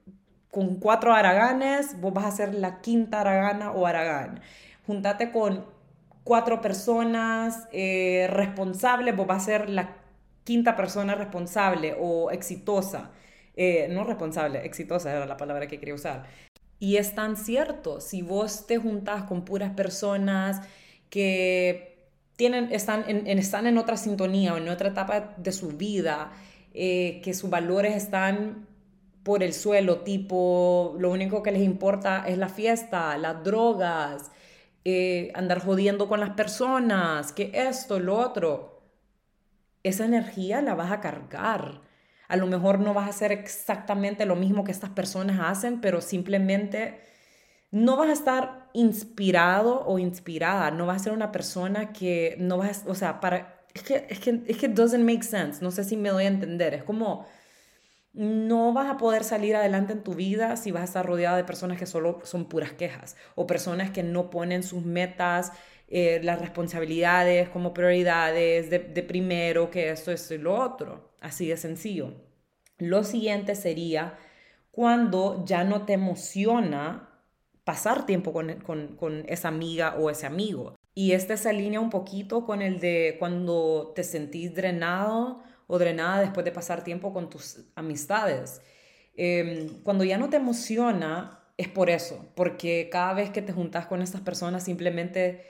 con 0.49 0.77
cuatro 0.77 1.13
araganes, 1.13 2.01
vos 2.01 2.13
vas 2.13 2.25
a 2.25 2.31
ser 2.31 2.55
la 2.55 2.81
quinta 2.81 3.21
aragana 3.21 3.73
o 3.73 3.85
aragán. 3.85 4.41
Juntate 4.87 5.29
con 5.31 5.67
cuatro 6.23 6.61
personas 6.61 7.67
eh, 7.71 8.25
responsables, 8.31 9.15
vos 9.15 9.27
vas 9.27 9.43
a 9.43 9.45
ser 9.45 9.69
la 9.69 9.97
quinta 10.43 10.75
persona 10.75 11.13
responsable 11.13 11.95
o 11.99 12.31
exitosa. 12.31 13.11
Eh, 13.55 13.87
no 13.91 14.03
responsable, 14.03 14.65
exitosa 14.65 15.11
era 15.11 15.27
la 15.27 15.37
palabra 15.37 15.67
que 15.67 15.77
quería 15.77 15.93
usar. 15.93 16.25
Y 16.81 16.97
es 16.97 17.13
tan 17.13 17.37
cierto, 17.37 18.01
si 18.01 18.23
vos 18.23 18.65
te 18.65 18.79
juntas 18.79 19.25
con 19.25 19.45
puras 19.45 19.71
personas 19.75 20.61
que 21.11 22.09
tienen, 22.37 22.69
están, 22.73 23.05
en, 23.07 23.27
están 23.27 23.67
en 23.67 23.77
otra 23.77 23.97
sintonía 23.97 24.55
o 24.55 24.57
en 24.57 24.67
otra 24.67 24.89
etapa 24.89 25.35
de 25.37 25.51
su 25.51 25.69
vida, 25.77 26.31
eh, 26.73 27.21
que 27.23 27.35
sus 27.35 27.51
valores 27.51 27.95
están 27.95 28.67
por 29.21 29.43
el 29.43 29.53
suelo, 29.53 29.99
tipo, 29.99 30.95
lo 30.97 31.11
único 31.11 31.43
que 31.43 31.51
les 31.51 31.61
importa 31.61 32.25
es 32.27 32.39
la 32.39 32.49
fiesta, 32.49 33.15
las 33.19 33.43
drogas, 33.43 34.31
eh, 34.83 35.31
andar 35.35 35.63
jodiendo 35.63 36.07
con 36.07 36.19
las 36.19 36.31
personas, 36.31 37.31
que 37.31 37.51
esto, 37.53 37.99
lo 37.99 38.17
otro. 38.17 38.81
Esa 39.83 40.05
energía 40.05 40.63
la 40.63 40.73
vas 40.73 40.91
a 40.91 40.99
cargar. 40.99 41.81
A 42.31 42.37
lo 42.37 42.47
mejor 42.47 42.79
no 42.79 42.93
vas 42.93 43.07
a 43.07 43.09
hacer 43.09 43.31
exactamente 43.31 44.25
lo 44.25 44.35
mismo 44.35 44.63
que 44.63 44.71
estas 44.71 44.91
personas 44.91 45.39
hacen, 45.41 45.81
pero 45.81 46.01
simplemente 46.01 47.01
no 47.71 47.97
vas 47.97 48.09
a 48.09 48.13
estar 48.13 48.69
inspirado 48.73 49.85
o 49.85 49.99
inspirada, 49.99 50.71
no 50.71 50.85
vas 50.87 51.01
a 51.01 51.03
ser 51.05 51.13
una 51.13 51.31
persona 51.31 51.93
que 51.93 52.35
no 52.39 52.57
vas, 52.57 52.83
o 52.87 52.95
sea, 52.95 53.19
para, 53.21 53.65
es 53.73 53.83
que, 53.83 54.05
es 54.09 54.19
que, 54.19 54.41
es 54.47 54.57
que 54.57 54.67
doesn't 54.69 55.03
make 55.03 55.23
sense, 55.23 55.63
no 55.63 55.71
sé 55.71 55.83
si 55.83 55.97
me 55.97 56.09
doy 56.09 56.25
a 56.25 56.27
entender, 56.27 56.73
es 56.73 56.83
como, 56.83 57.25
no 58.13 58.73
vas 58.73 58.89
a 58.89 58.97
poder 58.97 59.23
salir 59.23 59.55
adelante 59.55 59.93
en 59.93 60.03
tu 60.03 60.15
vida 60.15 60.57
si 60.57 60.71
vas 60.71 60.81
a 60.81 60.85
estar 60.85 61.05
rodeada 61.05 61.37
de 61.37 61.43
personas 61.45 61.77
que 61.79 61.85
solo 61.85 62.19
son 62.23 62.45
puras 62.45 62.73
quejas 62.73 63.15
o 63.35 63.47
personas 63.47 63.91
que 63.91 64.03
no 64.03 64.29
ponen 64.29 64.63
sus 64.63 64.83
metas, 64.85 65.53
eh, 65.87 66.19
las 66.23 66.39
responsabilidades 66.41 67.49
como 67.49 67.73
prioridades 67.73 68.69
de, 68.69 68.79
de 68.79 69.03
primero 69.03 69.69
que 69.71 69.91
esto, 69.91 70.11
esto 70.11 70.33
y 70.35 70.39
lo 70.39 70.55
otro. 70.55 71.10
Así 71.21 71.47
de 71.47 71.55
sencillo. 71.55 72.13
Lo 72.77 73.05
siguiente 73.05 73.55
sería 73.55 74.17
cuando 74.71 75.45
ya 75.45 75.63
no 75.63 75.85
te 75.85 75.93
emociona 75.93 77.09
pasar 77.63 78.05
tiempo 78.05 78.33
con, 78.33 78.55
con, 78.61 78.97
con, 78.97 79.23
esa 79.27 79.47
amiga 79.47 79.95
o 79.95 80.09
ese 80.09 80.25
amigo. 80.25 80.75
Y 80.93 81.13
este 81.13 81.37
se 81.37 81.49
alinea 81.49 81.79
un 81.79 81.89
poquito 81.89 82.45
con 82.45 82.61
el 82.61 82.79
de 82.79 83.15
cuando 83.19 83.93
te 83.95 84.03
sentís 84.03 84.53
drenado 84.53 85.41
o 85.67 85.79
drenada 85.79 86.19
después 86.19 86.43
de 86.43 86.51
pasar 86.51 86.83
tiempo 86.83 87.13
con 87.13 87.29
tus 87.29 87.63
amistades. 87.75 88.61
Em, 89.15 89.69
cuando 89.83 90.03
ya 90.03 90.17
no 90.17 90.29
te 90.29 90.37
emociona, 90.37 91.39
es 91.57 91.67
por 91.67 91.89
eso, 91.89 92.25
porque 92.35 92.89
cada 92.91 93.13
vez 93.13 93.29
que 93.29 93.41
te 93.41 93.53
juntas 93.53 93.85
con 93.85 94.01
estas 94.01 94.21
personas 94.21 94.63
simplemente 94.63 95.45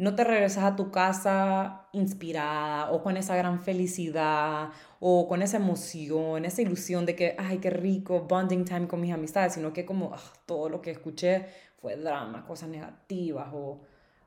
no 0.00 0.14
te 0.14 0.24
regresas 0.24 0.64
a 0.64 0.76
tu 0.76 0.90
casa 0.90 1.86
inspirada 1.92 2.90
o 2.90 3.02
con 3.02 3.18
esa 3.18 3.36
gran 3.36 3.60
felicidad 3.60 4.70
o 4.98 5.28
con 5.28 5.42
esa 5.42 5.58
emoción, 5.58 6.46
esa 6.46 6.62
ilusión 6.62 7.04
de 7.04 7.14
que, 7.14 7.34
ay, 7.38 7.58
qué 7.58 7.68
rico, 7.68 8.22
bonding 8.22 8.64
time 8.64 8.88
con 8.88 9.02
mis 9.02 9.12
amistades, 9.12 9.52
sino 9.52 9.74
que 9.74 9.84
como 9.84 10.14
ah, 10.14 10.32
todo 10.46 10.70
lo 10.70 10.80
que 10.80 10.90
escuché 10.90 11.48
fue 11.76 11.96
drama, 11.96 12.46
cosas 12.46 12.70
negativas 12.70 13.50
o, 13.52 13.82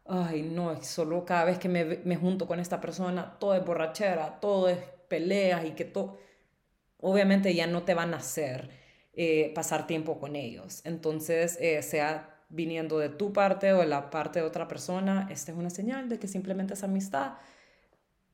ay, 0.05 0.43
no, 0.43 0.79
solo 0.83 1.25
cada 1.25 1.45
vez 1.45 1.57
que 1.57 1.69
me, 1.69 1.85
me 1.85 2.17
junto 2.17 2.45
con 2.45 2.59
esta 2.59 2.79
persona, 2.79 3.37
todo 3.39 3.55
es 3.55 3.65
borrachera, 3.65 4.39
todo 4.39 4.69
es 4.69 4.77
peleas 5.07 5.65
y 5.65 5.71
que 5.71 5.85
todo, 5.85 6.19
obviamente 6.99 7.55
ya 7.55 7.65
no 7.65 7.81
te 7.81 7.95
van 7.95 8.13
a 8.13 8.17
hacer 8.17 8.69
eh, 9.13 9.51
pasar 9.55 9.87
tiempo 9.87 10.19
con 10.19 10.35
ellos. 10.35 10.81
Entonces, 10.85 11.57
eh, 11.59 11.81
sea 11.81 12.32
viniendo 12.53 12.99
de 12.99 13.09
tu 13.09 13.33
parte 13.33 13.73
o 13.73 13.79
de 13.79 13.87
la 13.87 14.09
parte 14.09 14.39
de 14.39 14.45
otra 14.45 14.67
persona, 14.67 15.27
esta 15.31 15.51
es 15.51 15.57
una 15.57 15.69
señal 15.69 16.07
de 16.07 16.19
que 16.19 16.27
simplemente 16.27 16.75
esa 16.75 16.85
amistad 16.85 17.33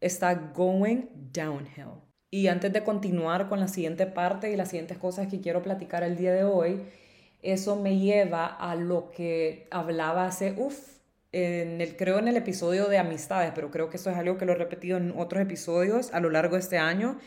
está 0.01 0.33
going 0.35 1.07
downhill. 1.33 2.01
Y 2.29 2.47
antes 2.47 2.71
de 2.73 2.83
continuar 2.83 3.49
con 3.49 3.59
la 3.59 3.67
siguiente 3.67 4.05
parte 4.05 4.51
y 4.51 4.55
las 4.55 4.69
siguientes 4.69 4.97
cosas 4.97 5.27
que 5.27 5.41
quiero 5.41 5.63
platicar 5.63 6.03
el 6.03 6.15
día 6.15 6.33
de 6.33 6.43
hoy, 6.43 6.81
eso 7.41 7.75
me 7.77 7.97
lleva 7.97 8.45
a 8.45 8.75
lo 8.75 9.09
que 9.11 9.67
hablaba 9.71 10.25
hace, 10.25 10.53
uff, 10.57 10.99
en 11.31 11.79
el, 11.81 11.95
creo 11.95 12.19
en 12.19 12.27
el 12.27 12.37
episodio 12.37 12.87
de 12.87 12.97
amistades, 12.97 13.51
pero 13.55 13.71
creo 13.71 13.89
que 13.89 13.97
eso 13.97 14.09
es 14.09 14.17
algo 14.17 14.37
que 14.37 14.45
lo 14.45 14.53
he 14.53 14.55
repetido 14.55 14.97
en 14.97 15.13
otros 15.17 15.41
episodios 15.41 16.13
a 16.13 16.19
lo 16.19 16.29
largo 16.29 16.55
de 16.55 16.61
este 16.61 16.77
año, 16.77 17.17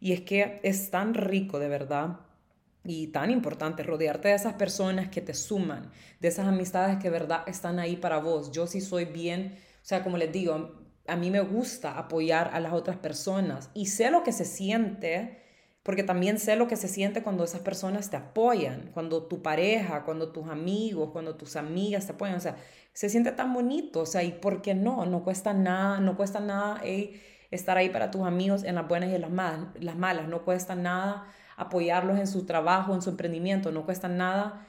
y 0.00 0.12
es 0.12 0.22
que 0.22 0.60
es 0.62 0.90
tan 0.90 1.14
rico 1.14 1.58
de 1.58 1.68
verdad 1.68 2.20
y 2.88 3.08
tan 3.08 3.30
importante 3.30 3.82
rodearte 3.82 4.28
de 4.28 4.34
esas 4.34 4.54
personas 4.54 5.10
que 5.10 5.20
te 5.20 5.34
suman, 5.34 5.90
de 6.20 6.28
esas 6.28 6.46
amistades 6.48 6.96
que 6.98 7.10
verdad 7.10 7.42
están 7.46 7.78
ahí 7.78 7.96
para 7.96 8.18
vos. 8.18 8.50
Yo 8.50 8.66
sí 8.66 8.80
soy 8.80 9.04
bien, 9.04 9.54
o 9.82 9.84
sea, 9.84 10.02
como 10.02 10.16
les 10.16 10.32
digo, 10.32 10.72
a 11.06 11.16
mí 11.16 11.30
me 11.30 11.40
gusta 11.40 11.98
apoyar 11.98 12.50
a 12.54 12.60
las 12.60 12.72
otras 12.72 12.96
personas 12.96 13.70
y 13.74 13.86
sé 13.86 14.10
lo 14.10 14.22
que 14.22 14.32
se 14.32 14.46
siente 14.46 15.42
porque 15.82 16.02
también 16.02 16.38
sé 16.38 16.56
lo 16.56 16.66
que 16.66 16.76
se 16.76 16.88
siente 16.88 17.22
cuando 17.22 17.44
esas 17.44 17.60
personas 17.60 18.10
te 18.10 18.16
apoyan, 18.16 18.90
cuando 18.92 19.24
tu 19.24 19.42
pareja, 19.42 20.04
cuando 20.04 20.32
tus 20.32 20.48
amigos, 20.48 21.10
cuando 21.12 21.36
tus 21.36 21.56
amigas 21.56 22.06
te 22.06 22.12
apoyan, 22.12 22.36
o 22.36 22.40
sea, 22.40 22.56
se 22.92 23.08
siente 23.08 23.32
tan 23.32 23.52
bonito, 23.54 24.00
o 24.00 24.06
sea, 24.06 24.22
¿y 24.22 24.32
por 24.32 24.60
qué 24.62 24.74
no? 24.74 25.06
No 25.06 25.24
cuesta 25.24 25.52
nada, 25.52 26.00
no 26.00 26.16
cuesta 26.16 26.40
nada 26.40 26.82
estar 27.50 27.76
ahí 27.76 27.88
para 27.90 28.10
tus 28.10 28.22
amigos 28.22 28.64
en 28.64 28.74
las 28.74 28.88
buenas 28.88 29.10
y 29.10 29.14
en 29.14 29.20
las 29.22 29.30
malas, 29.30 29.68
las 29.80 29.96
malas, 29.96 30.28
no 30.28 30.44
cuesta 30.44 30.74
nada 30.74 31.26
apoyarlos 31.58 32.18
en 32.18 32.26
su 32.26 32.46
trabajo, 32.46 32.94
en 32.94 33.02
su 33.02 33.10
emprendimiento, 33.10 33.70
no 33.72 33.84
cuesta 33.84 34.08
nada 34.08 34.64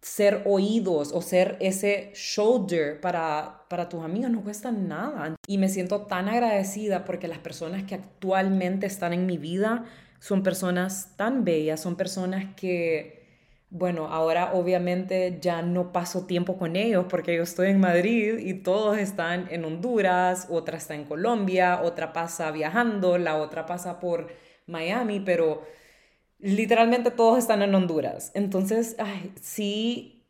ser 0.00 0.42
oídos 0.46 1.10
o 1.12 1.20
ser 1.20 1.56
ese 1.60 2.12
shoulder 2.14 3.00
para, 3.00 3.64
para 3.68 3.88
tus 3.88 4.02
amigos 4.04 4.30
no 4.30 4.42
cuesta 4.42 4.70
nada. 4.70 5.34
Y 5.46 5.58
me 5.58 5.68
siento 5.68 6.02
tan 6.02 6.28
agradecida 6.28 7.04
porque 7.04 7.28
las 7.28 7.38
personas 7.38 7.84
que 7.84 7.96
actualmente 7.96 8.86
están 8.86 9.12
en 9.12 9.26
mi 9.26 9.38
vida 9.38 9.84
son 10.20 10.42
personas 10.42 11.14
tan 11.16 11.44
bellas, 11.44 11.80
son 11.80 11.96
personas 11.96 12.54
que, 12.56 13.24
bueno, 13.70 14.06
ahora 14.06 14.52
obviamente 14.54 15.38
ya 15.40 15.62
no 15.62 15.92
paso 15.92 16.26
tiempo 16.26 16.56
con 16.56 16.76
ellos 16.76 17.06
porque 17.08 17.36
yo 17.36 17.42
estoy 17.42 17.68
en 17.68 17.80
Madrid 17.80 18.38
y 18.38 18.54
todos 18.54 18.98
están 18.98 19.46
en 19.50 19.64
Honduras, 19.64 20.46
otra 20.48 20.76
está 20.78 20.94
en 20.94 21.04
Colombia, 21.04 21.80
otra 21.82 22.12
pasa 22.12 22.50
viajando, 22.50 23.18
la 23.18 23.36
otra 23.36 23.66
pasa 23.66 24.00
por 24.00 24.28
Miami, 24.66 25.20
pero 25.20 25.62
literalmente 26.38 27.10
todos 27.10 27.38
están 27.38 27.62
en 27.62 27.74
Honduras. 27.74 28.30
Entonces, 28.34 28.96
ay, 28.98 29.32
sí, 29.40 30.24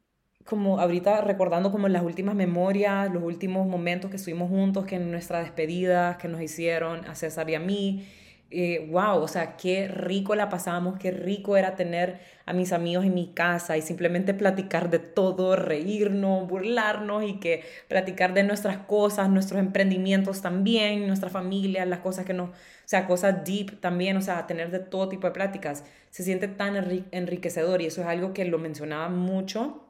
como 0.45 0.81
ahorita 0.81 1.21
recordando 1.21 1.71
como 1.71 1.89
las 1.89 2.03
últimas 2.03 2.35
memorias, 2.35 3.13
los 3.13 3.23
últimos 3.23 3.67
momentos 3.67 4.11
que 4.11 4.17
estuvimos 4.17 4.49
juntos, 4.49 4.87
que 4.87 4.97
en 4.97 5.11
nuestra 5.11 5.41
despedida 5.41 6.17
que 6.19 6.29
nos 6.29 6.41
hicieron 6.41 7.05
a 7.07 7.15
César 7.15 7.51
y 7.51 7.55
a 7.55 7.61
mí, 7.61 8.07
wow, 8.51 9.19
eh, 9.19 9.23
o 9.23 9.29
sea, 9.29 9.57
qué 9.57 9.89
rico 9.89 10.35
la 10.35 10.49
pasábamos, 10.49 10.99
qué 10.99 11.11
rico 11.11 11.57
era 11.57 11.75
tener 11.77 12.21
a 12.47 12.55
mis 12.55 12.73
amigos 12.73 13.05
en 13.05 13.13
mi 13.13 13.35
casa 13.35 13.77
y 13.77 13.83
simplemente 13.83 14.33
platicar 14.33 14.89
de 14.89 14.99
todo, 14.99 15.55
reírnos, 15.55 16.49
burlarnos 16.49 17.25
y 17.25 17.41
que 17.41 17.63
platicar 17.89 18.33
de 18.33 18.45
nuestras 18.45 18.79
cosas, 18.79 19.29
nuestros 19.29 19.61
emprendimientos 19.61 20.41
también, 20.41 21.07
nuestra 21.07 21.29
familia, 21.29 21.85
las 21.85 22.01
cosas 22.01 22.25
que 22.25 22.33
nos, 22.33 22.51
o 22.51 22.55
sea, 22.87 23.07
cosas 23.07 23.45
deep 23.45 23.81
también, 23.81 24.17
o 24.17 24.23
sea, 24.23 24.47
tener 24.47 24.71
de 24.71 24.79
todo 24.79 25.11
tipo 25.11 25.27
de 25.27 25.35
pláticas, 25.35 25.85
se 26.11 26.23
siente 26.23 26.49
tan 26.49 26.77
enriquecedor 27.13 27.83
y 27.83 27.87
eso 27.87 28.01
es 28.01 28.07
algo 28.07 28.33
que 28.33 28.47
lo 28.47 28.59
mencionaba 28.59 29.11
mucho 29.11 29.88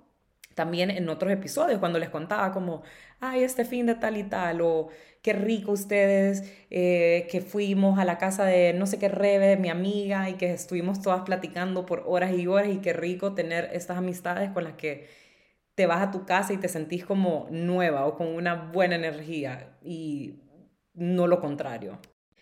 también 0.58 0.90
en 0.90 1.08
otros 1.08 1.32
episodios 1.32 1.78
cuando 1.78 2.00
les 2.00 2.10
contaba 2.10 2.50
como, 2.52 2.82
ay, 3.20 3.44
este 3.44 3.64
fin 3.64 3.86
de 3.86 3.94
tal 3.94 4.16
y 4.16 4.24
tal, 4.24 4.60
o 4.60 4.88
qué 5.22 5.32
rico 5.32 5.70
ustedes, 5.72 6.52
eh, 6.70 7.28
que 7.30 7.40
fuimos 7.40 7.98
a 8.00 8.04
la 8.04 8.18
casa 8.18 8.44
de 8.44 8.72
no 8.72 8.86
sé 8.86 8.98
qué 8.98 9.08
Rebe, 9.08 9.56
mi 9.56 9.68
amiga, 9.70 10.28
y 10.28 10.34
que 10.34 10.52
estuvimos 10.52 11.00
todas 11.00 11.22
platicando 11.22 11.86
por 11.86 12.02
horas 12.06 12.32
y 12.36 12.48
horas, 12.48 12.70
y 12.72 12.78
qué 12.78 12.92
rico 12.92 13.34
tener 13.34 13.70
estas 13.72 13.98
amistades 13.98 14.50
con 14.50 14.64
las 14.64 14.74
que 14.74 15.08
te 15.76 15.86
vas 15.86 16.02
a 16.02 16.10
tu 16.10 16.26
casa 16.26 16.52
y 16.52 16.56
te 16.56 16.68
sentís 16.68 17.04
como 17.04 17.46
nueva 17.52 18.04
o 18.06 18.16
con 18.16 18.26
una 18.26 18.54
buena 18.56 18.96
energía, 18.96 19.78
y 19.82 20.40
no 20.94 21.28
lo 21.28 21.40
contrario. 21.40 22.00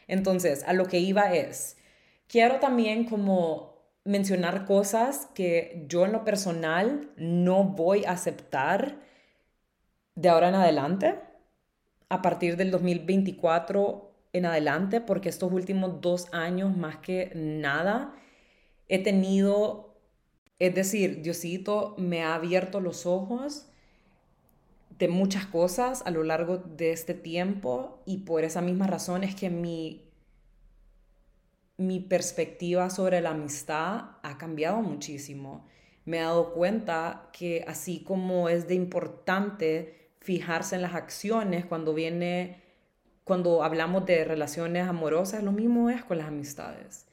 Entonces, 0.09 0.65
a 0.67 0.73
lo 0.73 0.87
que 0.87 1.01
iba 1.01 1.35
es, 1.35 1.77
quiero 2.29 2.61
también 2.61 3.05
como 3.05 3.76
mencionar 4.07 4.65
cosas 4.65 5.29
que 5.35 5.85
yo 5.89 6.05
en 6.05 6.13
lo 6.13 6.25
personal 6.25 7.11
no 7.17 7.65
voy 7.65 8.05
a 8.05 8.13
aceptar 8.13 9.01
de 10.15 10.29
ahora 10.29 10.49
en 10.49 10.55
adelante, 10.55 11.21
a 12.09 12.23
partir 12.23 12.57
del 12.57 12.71
2024 12.71 14.13
en 14.33 14.47
adelante, 14.47 15.01
porque 15.01 15.29
estos 15.29 15.53
últimos 15.53 16.01
dos 16.01 16.29
años 16.33 16.77
más 16.77 16.99
que 16.99 17.33
nada 17.35 18.15
he 18.89 19.03
tenido, 19.03 19.97
es 20.59 20.75
decir, 20.75 21.23
Diosito 21.23 21.95
me 21.99 22.23
ha 22.23 22.35
abierto 22.35 22.81
los 22.81 23.07
ojos 23.07 23.67
de 24.99 25.09
muchas 25.09 25.47
cosas 25.47 26.03
a 26.07 26.11
lo 26.11 26.23
largo 26.23 26.59
de 26.59 26.93
este 26.93 27.13
tiempo 27.13 28.03
y 28.07 28.19
por 28.19 28.45
esa 28.45 28.63
misma 28.63 28.87
razón 28.87 29.25
es 29.25 29.35
que 29.35 29.51
mi 29.51 30.06
mi 31.77 32.01
perspectiva 32.01 32.91
sobre 32.91 33.21
la 33.21 33.31
amistad 33.31 34.17
ha 34.23 34.39
cambiado 34.39 34.81
muchísimo. 34.81 35.67
Me 36.05 36.19
he 36.19 36.21
dado 36.21 36.53
cuenta 36.55 37.31
que 37.33 37.65
así 37.67 38.03
como 38.03 38.49
es 38.49 38.69
de 38.69 38.75
importante 38.75 40.11
fijarse 40.21 40.77
en 40.77 40.83
las 40.83 40.95
acciones 40.95 41.67
cuando 41.67 41.95
viene, 41.95 42.63
cuando 43.25 43.63
hablamos 43.63 44.07
de 44.07 44.25
relaciones 44.25 44.89
amorosas, 44.89 45.43
lo 45.43 45.53
mismo 45.53 45.91
es 45.91 46.05
con 46.05 46.19
las 46.19 46.29
amistades. 46.29 47.07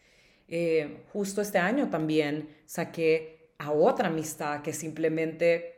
Eh, 0.47 1.03
justo 1.11 1.41
este 1.41 1.57
año 1.57 1.89
también 1.89 2.49
saqué 2.65 3.53
a 3.57 3.71
otra 3.71 4.09
amistad 4.09 4.61
que 4.61 4.73
simplemente 4.73 5.73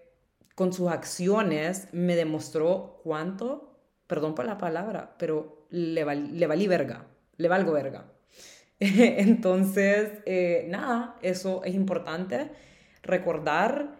con 0.55 0.73
sus 0.73 0.89
acciones 0.89 1.89
me 1.91 2.15
demostró 2.15 3.01
cuánto, 3.03 3.77
perdón 4.07 4.35
por 4.35 4.45
la 4.45 4.57
palabra, 4.57 5.15
pero 5.17 5.67
le, 5.69 6.03
valí 6.03 6.67
verga, 6.67 7.05
le 7.37 7.47
valgo 7.47 7.73
verga. 7.73 8.11
Entonces, 8.79 10.11
eh, 10.25 10.65
nada, 10.69 11.15
eso 11.21 11.63
es 11.63 11.75
importante, 11.75 12.49
recordar, 13.03 13.99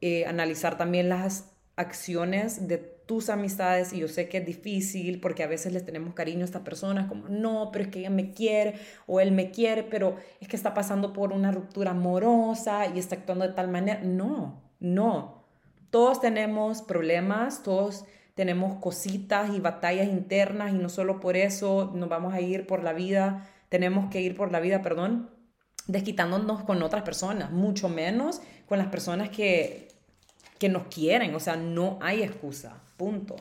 eh, 0.00 0.26
analizar 0.26 0.76
también 0.76 1.08
las 1.08 1.52
acciones 1.76 2.66
de 2.66 2.78
tus 2.78 3.30
amistades 3.30 3.92
y 3.92 4.00
yo 4.00 4.08
sé 4.08 4.28
que 4.28 4.38
es 4.38 4.44
difícil 4.44 5.20
porque 5.20 5.42
a 5.42 5.46
veces 5.46 5.72
les 5.72 5.86
tenemos 5.86 6.12
cariño 6.12 6.42
a 6.42 6.44
estas 6.44 6.62
personas 6.62 7.08
como 7.08 7.28
no, 7.28 7.70
pero 7.72 7.84
es 7.84 7.90
que 7.90 8.00
ella 8.00 8.10
me 8.10 8.32
quiere 8.32 8.74
o 9.06 9.20
él 9.20 9.32
me 9.32 9.50
quiere, 9.50 9.82
pero 9.82 10.16
es 10.40 10.48
que 10.48 10.56
está 10.56 10.74
pasando 10.74 11.12
por 11.12 11.32
una 11.32 11.50
ruptura 11.52 11.92
amorosa 11.92 12.86
y 12.86 12.98
está 12.98 13.14
actuando 13.16 13.46
de 13.46 13.54
tal 13.54 13.68
manera. 13.68 14.00
No, 14.02 14.60
no. 14.78 15.42
Todos 15.90 16.20
tenemos 16.20 16.82
problemas, 16.82 17.62
todos 17.62 18.04
tenemos 18.34 18.76
cositas 18.78 19.54
y 19.54 19.60
batallas 19.60 20.08
internas 20.08 20.72
y 20.72 20.76
no 20.76 20.90
solo 20.90 21.18
por 21.18 21.36
eso 21.36 21.90
nos 21.94 22.08
vamos 22.10 22.34
a 22.34 22.40
ir 22.40 22.66
por 22.66 22.82
la 22.82 22.92
vida 22.92 23.48
tenemos 23.68 24.10
que 24.10 24.20
ir 24.20 24.34
por 24.34 24.52
la 24.52 24.60
vida, 24.60 24.82
perdón, 24.82 25.30
desquitándonos 25.86 26.64
con 26.64 26.82
otras 26.82 27.02
personas, 27.02 27.50
mucho 27.50 27.88
menos 27.88 28.40
con 28.66 28.78
las 28.78 28.88
personas 28.88 29.30
que, 29.30 29.88
que 30.58 30.68
nos 30.68 30.86
quieren, 30.88 31.34
o 31.34 31.40
sea, 31.40 31.56
no 31.56 31.98
hay 32.02 32.22
excusa, 32.22 32.82
punto. 32.96 33.36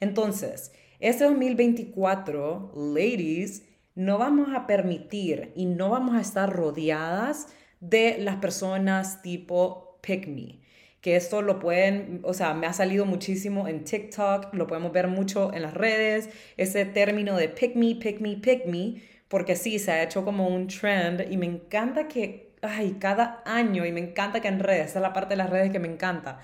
Entonces, 0.00 0.72
este 1.00 1.24
2024, 1.24 2.72
ladies, 2.74 3.62
no 3.94 4.18
vamos 4.18 4.48
a 4.54 4.66
permitir 4.66 5.52
y 5.54 5.66
no 5.66 5.90
vamos 5.90 6.16
a 6.16 6.20
estar 6.20 6.52
rodeadas 6.52 7.48
de 7.80 8.16
las 8.18 8.36
personas 8.36 9.22
tipo 9.22 9.98
pick 10.00 10.26
me. 10.26 10.60
Que 11.00 11.16
esto 11.16 11.42
lo 11.42 11.58
pueden, 11.58 12.20
o 12.24 12.32
sea, 12.32 12.54
me 12.54 12.66
ha 12.66 12.72
salido 12.72 13.04
muchísimo 13.04 13.68
en 13.68 13.84
TikTok, 13.84 14.54
lo 14.54 14.66
podemos 14.66 14.90
ver 14.90 15.06
mucho 15.06 15.52
en 15.52 15.62
las 15.62 15.74
redes, 15.74 16.30
ese 16.56 16.86
término 16.86 17.36
de 17.36 17.50
pick 17.50 17.76
me, 17.76 17.94
pick 17.94 18.20
me, 18.20 18.36
pick 18.36 18.64
me, 18.66 19.02
porque 19.34 19.56
sí, 19.56 19.80
se 19.80 19.90
ha 19.90 20.04
hecho 20.04 20.24
como 20.24 20.46
un 20.46 20.68
trend 20.68 21.22
y 21.28 21.36
me 21.36 21.46
encanta 21.46 22.06
que, 22.06 22.54
ay, 22.62 22.98
cada 23.00 23.42
año, 23.44 23.84
y 23.84 23.90
me 23.90 23.98
encanta 23.98 24.38
que 24.40 24.46
en 24.46 24.60
redes, 24.60 24.90
esa 24.90 25.00
es 25.00 25.02
la 25.02 25.12
parte 25.12 25.30
de 25.30 25.38
las 25.38 25.50
redes 25.50 25.72
que 25.72 25.80
me 25.80 25.88
encanta, 25.88 26.38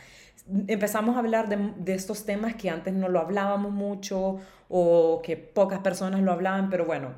empezamos 0.67 1.15
a 1.15 1.21
hablar 1.21 1.49
de, 1.49 1.73
de, 1.77 1.95
estos 1.95 2.27
temas 2.27 2.57
que 2.57 2.69
antes 2.69 2.93
no 2.93 3.09
lo 3.09 3.21
hablábamos 3.21 3.71
mucho 3.71 4.39
o 4.69 5.23
que 5.23 5.37
pocas 5.37 5.79
personas 5.79 6.21
lo 6.21 6.33
hablaban, 6.33 6.69
pero 6.69 6.85
bueno, 6.85 7.15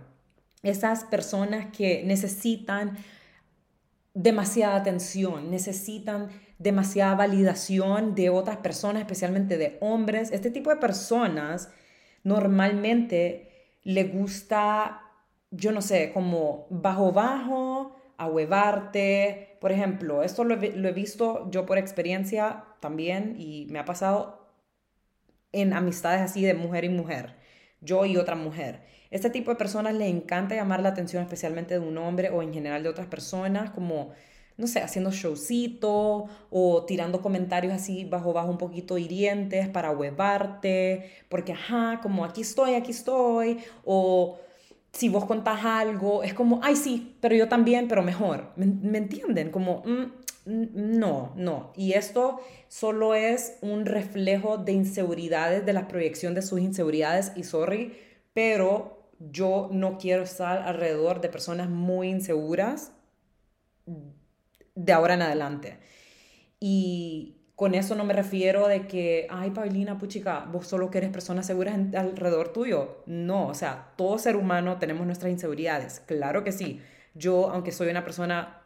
esas 0.62 1.04
personas 1.04 1.74
que 1.74 2.02
necesitan 2.04 2.98
demasiada 4.12 4.76
atención, 4.76 5.50
necesitan 5.50 6.28
demasiada 6.58 7.14
validación 7.14 8.14
de 8.14 8.28
otras 8.28 8.58
personas, 8.58 9.00
especialmente 9.00 9.56
de 9.56 9.78
hombres. 9.80 10.32
Este 10.32 10.50
tipo 10.50 10.68
de 10.68 10.76
personas 10.76 11.70
normalmente 12.24 13.48
le 13.85 14.04
gusta, 14.04 15.01
yo 15.52 15.70
no 15.70 15.82
sé, 15.82 16.12
como 16.12 16.66
bajo 16.70 17.12
bajo, 17.12 17.94
ahuevarte. 18.16 19.56
Por 19.60 19.70
ejemplo, 19.70 20.22
esto 20.22 20.44
lo 20.44 20.54
he, 20.54 20.92
visto 20.92 21.48
yo 21.50 21.66
por 21.66 21.78
experiencia 21.78 22.64
también 22.80 23.36
y 23.38 23.66
me 23.70 23.78
ha 23.78 23.84
pasado 23.84 24.50
en 25.52 25.74
amistades 25.74 26.22
así 26.22 26.42
de 26.42 26.54
mujer 26.54 26.84
y 26.84 26.88
mujer, 26.88 27.36
yo 27.80 28.04
y 28.06 28.16
otra 28.16 28.34
mujer. 28.34 28.80
Este 29.10 29.28
tipo 29.28 29.50
de 29.50 29.56
personas 29.56 29.94
le 29.94 30.08
encanta 30.08 30.54
llamar 30.54 30.80
la 30.80 30.88
atención 30.88 31.22
especialmente 31.22 31.74
de 31.74 31.80
un 31.80 31.98
hombre 31.98 32.30
o 32.30 32.42
en 32.42 32.54
general 32.54 32.82
de 32.82 32.88
otras 32.88 33.06
personas, 33.06 33.70
como, 33.70 34.12
no 34.56 34.66
sé, 34.66 34.80
haciendo 34.80 35.10
showcito 35.10 36.28
o 36.50 36.84
tirando 36.86 37.20
comentarios 37.20 37.74
así 37.74 38.04
bajo 38.06 38.32
bajo 38.32 38.50
un 38.50 38.56
poquito 38.56 38.96
hirientes 38.96 39.68
para 39.68 39.90
huevarte, 39.90 41.10
porque 41.28 41.52
ajá, 41.52 42.00
como 42.02 42.24
aquí 42.24 42.40
estoy, 42.40 42.74
aquí 42.74 42.92
estoy, 42.92 43.58
o 43.84 44.38
si 44.92 45.09
vos 45.09 45.24
contás 45.24 45.64
algo, 45.64 46.22
es 46.22 46.35
como, 46.35 46.61
ay, 46.62 46.76
sí, 46.76 47.16
pero 47.20 47.35
yo 47.35 47.48
también, 47.48 47.88
pero 47.88 48.02
mejor. 48.02 48.52
¿Me, 48.57 48.98
entienden? 48.98 49.50
Como, 49.50 49.83
mm, 49.85 50.12
no, 50.44 51.33
no. 51.37 51.72
Y 51.76 51.92
esto 51.92 52.40
solo 52.68 53.14
es 53.14 53.57
un 53.62 53.87
reflejo 53.87 54.59
de 54.59 54.72
inseguridades, 54.72 55.64
de 55.64 55.72
la 55.72 55.88
proyección 55.88 56.35
de 56.35 56.42
sus 56.42 56.61
inseguridades. 56.61 57.33
Y 57.37 57.44
sorry, 57.44 57.96
pero 58.35 59.09
yo 59.18 59.68
no 59.72 59.98
quiero 59.98 60.24
estar 60.24 60.62
alrededor 60.62 61.20
de 61.20 61.28
personas 61.31 61.70
muy 61.70 62.09
inseguras 62.09 62.92
de 64.74 64.92
ahora 64.92 65.14
en 65.14 65.22
adelante. 65.22 65.78
Y 66.61 67.41
con 67.62 67.77
eso 67.77 67.94
no 67.94 68.03
me 68.03 68.12
refiero 68.12 68.66
de 68.66 68.88
que, 68.88 69.29
ay, 69.31 69.53
Paulina, 69.53 69.96
puchica, 69.96 70.48
vos 70.51 70.66
solo 70.66 70.90
querés 70.90 71.11
personas 71.11 71.46
seguras 71.46 71.79
alrededor 71.94 72.53
tuyo. 72.53 73.05
No, 73.07 73.46
o 73.46 73.55
sea, 73.55 73.92
todo 73.94 74.18
ser 74.18 74.35
humano 74.35 74.79
tenemos 74.81 75.07
nuestras 75.07 75.31
inseguridades. 75.31 76.01
Claro 76.01 76.42
que 76.42 76.51
sí. 76.51 76.81
Yo, 77.14 77.51
aunque 77.51 77.70
soy 77.70 77.87
una 77.87 78.03
persona 78.03 78.59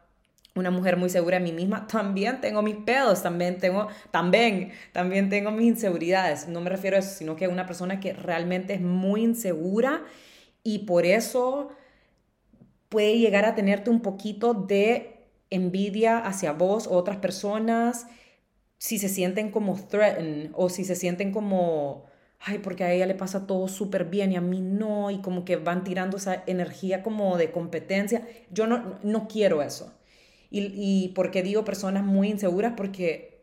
una 0.55 0.71
mujer 0.71 0.97
muy 0.97 1.11
segura 1.11 1.39
de 1.39 1.45
mí 1.45 1.53
misma, 1.53 1.87
también 1.93 2.41
tengo 2.41 2.63
mis 2.63 2.77
pedos, 2.77 3.23
también 3.23 3.59
tengo, 3.59 3.89
también, 4.11 4.73
también 4.93 5.29
tengo 5.29 5.51
mis 5.51 5.67
inseguridades. 5.67 6.49
No 6.49 6.63
me 6.63 6.71
refiero 6.71 6.97
a 6.97 7.01
eso, 7.01 7.11
sino 7.19 7.37
que 7.37 7.49
una 7.49 7.67
persona 7.67 8.01
que 8.01 8.15
realmente 8.15 8.73
es 8.73 8.81
muy 8.81 9.23
insegura 9.23 10.05
y 10.63 10.87
por 10.87 11.05
eso 11.05 11.69
puede 12.89 13.19
llegar 13.19 13.45
a 13.45 13.55
tenerte 13.55 13.91
un 13.91 14.01
poquito 14.01 14.55
de 14.55 15.19
envidia 15.51 16.17
hacia 16.17 16.53
vos 16.53 16.87
o 16.87 16.93
otras 16.93 17.19
personas 17.19 18.07
si 18.79 18.99
se 18.99 19.09
sienten 19.09 19.51
como 19.51 19.77
threatened 19.77 20.51
o 20.55 20.69
si 20.69 20.85
se 20.85 20.95
sienten 20.95 21.33
como, 21.33 22.05
ay, 22.41 22.59
porque 22.59 22.85
a 22.85 22.93
ella 22.93 23.07
le 23.07 23.15
pasa 23.15 23.47
todo 23.47 23.69
súper 23.69 24.07
bien 24.07 24.33
y 24.33 24.37
a 24.37 24.41
mí 24.41 24.61
no, 24.61 25.11
y 25.11 25.21
como 25.21 25.45
que 25.45 25.57
van 25.57 25.85
tirando 25.85 26.17
esa 26.17 26.43
energía 26.47 27.03
como 27.03 27.37
de 27.39 27.51
competencia. 27.51 28.27
Yo 28.51 28.67
no, 28.67 28.99
no 29.03 29.29
quiero 29.29 29.62
eso. 29.62 29.99
Y, 30.51 30.73
y 30.75 31.09
porque 31.15 31.43
digo 31.43 31.65
personas 31.65 32.05
muy 32.05 32.29
inseguras, 32.29 32.75
porque 32.77 33.37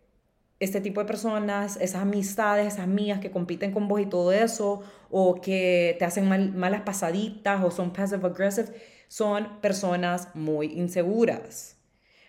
este 0.59 0.79
tipo 0.81 1.01
de 1.01 1.05
personas, 1.07 1.77
esas 1.77 2.01
amistades, 2.01 2.73
esas 2.73 2.87
mías 2.87 3.19
que 3.19 3.31
compiten 3.31 3.71
con 3.71 3.87
vos 3.87 4.01
y 4.01 4.05
todo 4.05 4.31
eso, 4.31 4.81
o 5.09 5.41
que 5.41 5.95
te 5.99 6.05
hacen 6.05 6.27
malas 6.57 6.81
pasaditas 6.81 7.63
o 7.63 7.71
son 7.71 7.91
passive 7.91 8.25
aggressive, 8.25 8.69
son 9.07 9.59
personas 9.61 10.29
muy 10.33 10.67
inseguras. 10.67 11.77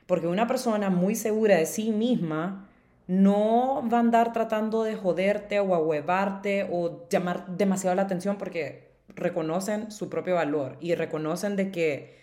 Porque 0.06 0.26
una 0.26 0.46
persona 0.46 0.90
muy 0.90 1.14
segura 1.14 1.56
de 1.56 1.66
sí 1.66 1.92
misma 1.92 2.68
no 3.06 3.86
va 3.92 3.98
a 3.98 4.00
andar 4.00 4.32
tratando 4.32 4.82
de 4.82 4.96
joderte 4.96 5.60
o 5.60 5.74
ahuevarte 5.74 6.68
o 6.70 7.06
llamar 7.08 7.46
demasiado 7.46 7.94
la 7.94 8.02
atención 8.02 8.38
porque 8.38 8.92
reconocen 9.08 9.90
su 9.90 10.08
propio 10.08 10.36
valor 10.36 10.76
y 10.80 10.94
reconocen 10.94 11.56
de 11.56 11.70
que, 11.70 12.18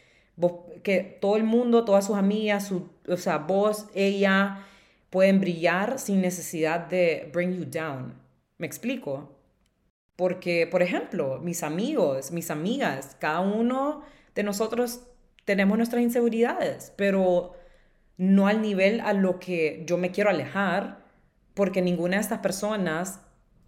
que 0.83 1.17
todo 1.21 1.37
el 1.37 1.43
mundo, 1.43 1.85
todas 1.85 2.05
sus 2.05 2.17
amigas, 2.17 2.67
su, 2.67 2.89
o 3.07 3.17
sea, 3.17 3.37
vos, 3.37 3.87
ella, 3.93 4.65
pueden 5.09 5.39
brillar 5.39 5.99
sin 5.99 6.21
necesidad 6.21 6.87
de 6.87 7.29
bring 7.31 7.53
you 7.53 7.65
down. 7.65 8.15
¿Me 8.57 8.65
explico? 8.65 9.29
Porque, 10.15 10.67
por 10.67 10.81
ejemplo, 10.81 11.39
mis 11.39 11.63
amigos, 11.63 12.31
mis 12.31 12.49
amigas, 12.49 13.15
cada 13.19 13.41
uno 13.41 14.03
de 14.35 14.43
nosotros 14.43 15.01
tenemos 15.45 15.77
nuestras 15.77 16.01
inseguridades, 16.01 16.93
pero 16.95 17.53
no 18.17 18.47
al 18.47 18.61
nivel 18.61 19.01
a 19.01 19.13
lo 19.13 19.39
que 19.39 19.83
yo 19.85 19.97
me 19.97 20.11
quiero 20.11 20.29
alejar, 20.29 21.05
porque 21.53 21.81
ninguna 21.81 22.17
de 22.17 22.21
estas 22.21 22.39
personas 22.39 23.21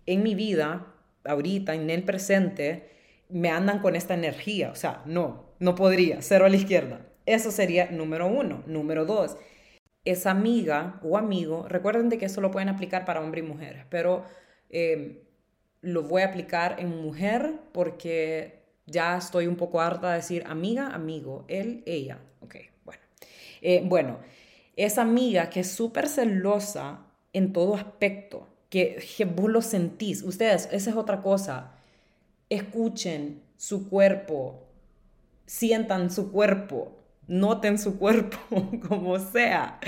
en 0.05 0.23
mi 0.23 0.35
vida, 0.35 0.93
ahorita, 1.25 1.73
en 1.73 1.89
el 1.89 2.03
presente, 2.03 2.89
me 3.29 3.49
andan 3.49 3.79
con 3.79 3.95
esta 3.95 4.13
energía. 4.13 4.71
O 4.71 4.75
sea, 4.75 5.01
no, 5.05 5.53
no 5.59 5.75
podría, 5.75 6.21
cero 6.21 6.45
a 6.45 6.49
la 6.49 6.55
izquierda. 6.55 7.05
Eso 7.25 7.51
sería 7.51 7.89
número 7.91 8.27
uno. 8.27 8.63
Número 8.67 9.05
dos, 9.05 9.37
esa 10.05 10.31
amiga 10.31 10.99
o 11.03 11.17
amigo, 11.17 11.65
recuerden 11.67 12.09
de 12.09 12.17
que 12.17 12.25
eso 12.25 12.41
lo 12.41 12.51
pueden 12.51 12.69
aplicar 12.69 13.05
para 13.05 13.21
hombre 13.21 13.39
y 13.39 13.43
mujer, 13.43 13.85
pero 13.89 14.25
eh, 14.69 15.23
lo 15.81 16.03
voy 16.03 16.23
a 16.23 16.27
aplicar 16.27 16.75
en 16.79 17.01
mujer 17.01 17.53
porque 17.71 18.63
ya 18.85 19.17
estoy 19.17 19.47
un 19.47 19.55
poco 19.55 19.79
harta 19.81 20.09
de 20.09 20.17
decir 20.17 20.43
amiga, 20.45 20.87
amigo, 20.93 21.45
él, 21.47 21.83
ella. 21.85 22.19
Ok, 22.41 22.55
bueno. 22.83 23.01
Eh, 23.61 23.81
bueno, 23.85 24.19
esa 24.75 25.01
amiga 25.01 25.49
que 25.49 25.61
es 25.61 25.71
súper 25.71 26.07
celosa 26.07 27.05
en 27.31 27.53
todo 27.53 27.75
aspecto, 27.75 28.47
que, 28.69 28.97
vos 29.35 29.49
lo 29.49 29.61
sentís. 29.61 30.23
Ustedes, 30.23 30.67
esa 30.71 30.89
es 30.89 30.95
otra 30.95 31.21
cosa. 31.21 31.73
Escuchen 32.49 33.43
su 33.57 33.89
cuerpo, 33.89 34.67
sientan 35.45 36.11
su 36.11 36.31
cuerpo, 36.31 37.02
noten 37.27 37.77
su 37.77 37.97
cuerpo, 37.97 38.37
como 38.87 39.19
sea. 39.19 39.79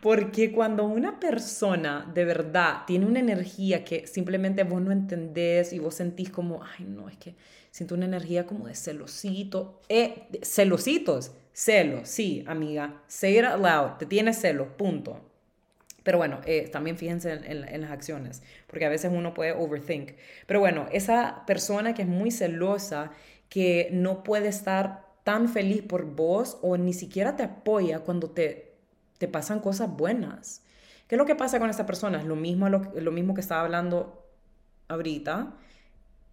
Porque 0.00 0.52
cuando 0.52 0.84
una 0.84 1.18
persona 1.20 2.10
de 2.14 2.24
verdad 2.24 2.82
tiene 2.86 3.06
una 3.06 3.20
energía 3.20 3.84
que 3.84 4.06
simplemente 4.06 4.64
vos 4.64 4.80
no 4.80 4.92
entendés 4.92 5.72
y 5.72 5.78
vos 5.78 5.94
sentís 5.94 6.30
como, 6.30 6.62
ay, 6.62 6.84
no, 6.84 7.08
es 7.08 7.16
que 7.16 7.34
siento 7.70 7.94
una 7.94 8.04
energía 8.04 8.46
como 8.46 8.66
de 8.66 8.74
celosito, 8.74 9.80
eh, 9.88 10.28
celositos, 10.42 11.32
Celo, 11.54 12.04
sí, 12.04 12.44
amiga. 12.48 13.00
Say 13.06 13.38
it 13.38 13.44
out. 13.44 13.98
Te 13.98 14.06
tienes 14.06 14.40
celo, 14.40 14.76
punto. 14.76 15.20
Pero 16.02 16.18
bueno, 16.18 16.40
eh, 16.44 16.68
también 16.68 16.98
fíjense 16.98 17.32
en, 17.32 17.80
las 17.80 17.90
acciones, 17.92 18.42
porque 18.66 18.84
a 18.84 18.88
veces 18.88 19.10
uno 19.14 19.32
puede 19.32 19.52
overthink. 19.52 20.12
Pero 20.46 20.60
bueno, 20.60 20.86
esa 20.92 21.44
persona 21.46 21.94
que 21.94 22.02
es 22.02 22.08
muy 22.08 22.30
celosa, 22.32 23.12
que 23.48 23.88
no 23.92 24.24
puede 24.24 24.48
estar 24.48 25.03
tan 25.24 25.48
feliz 25.48 25.82
por 25.82 26.04
vos 26.04 26.58
o 26.62 26.76
ni 26.76 26.92
siquiera 26.92 27.34
te 27.34 27.42
apoya 27.42 28.00
cuando 28.00 28.30
te, 28.30 28.76
te 29.18 29.26
pasan 29.26 29.60
cosas 29.60 29.90
buenas. 29.90 30.62
¿Qué 31.08 31.16
es 31.16 31.18
lo 31.18 31.26
que 31.26 31.34
pasa 31.34 31.58
con 31.58 31.70
esa 31.70 31.86
persona? 31.86 32.18
Es 32.20 32.26
lo 32.26 32.36
mismo, 32.36 32.68
lo, 32.68 32.92
lo 32.94 33.10
mismo 33.10 33.34
que 33.34 33.40
estaba 33.40 33.62
hablando 33.62 34.26
ahorita. 34.88 35.54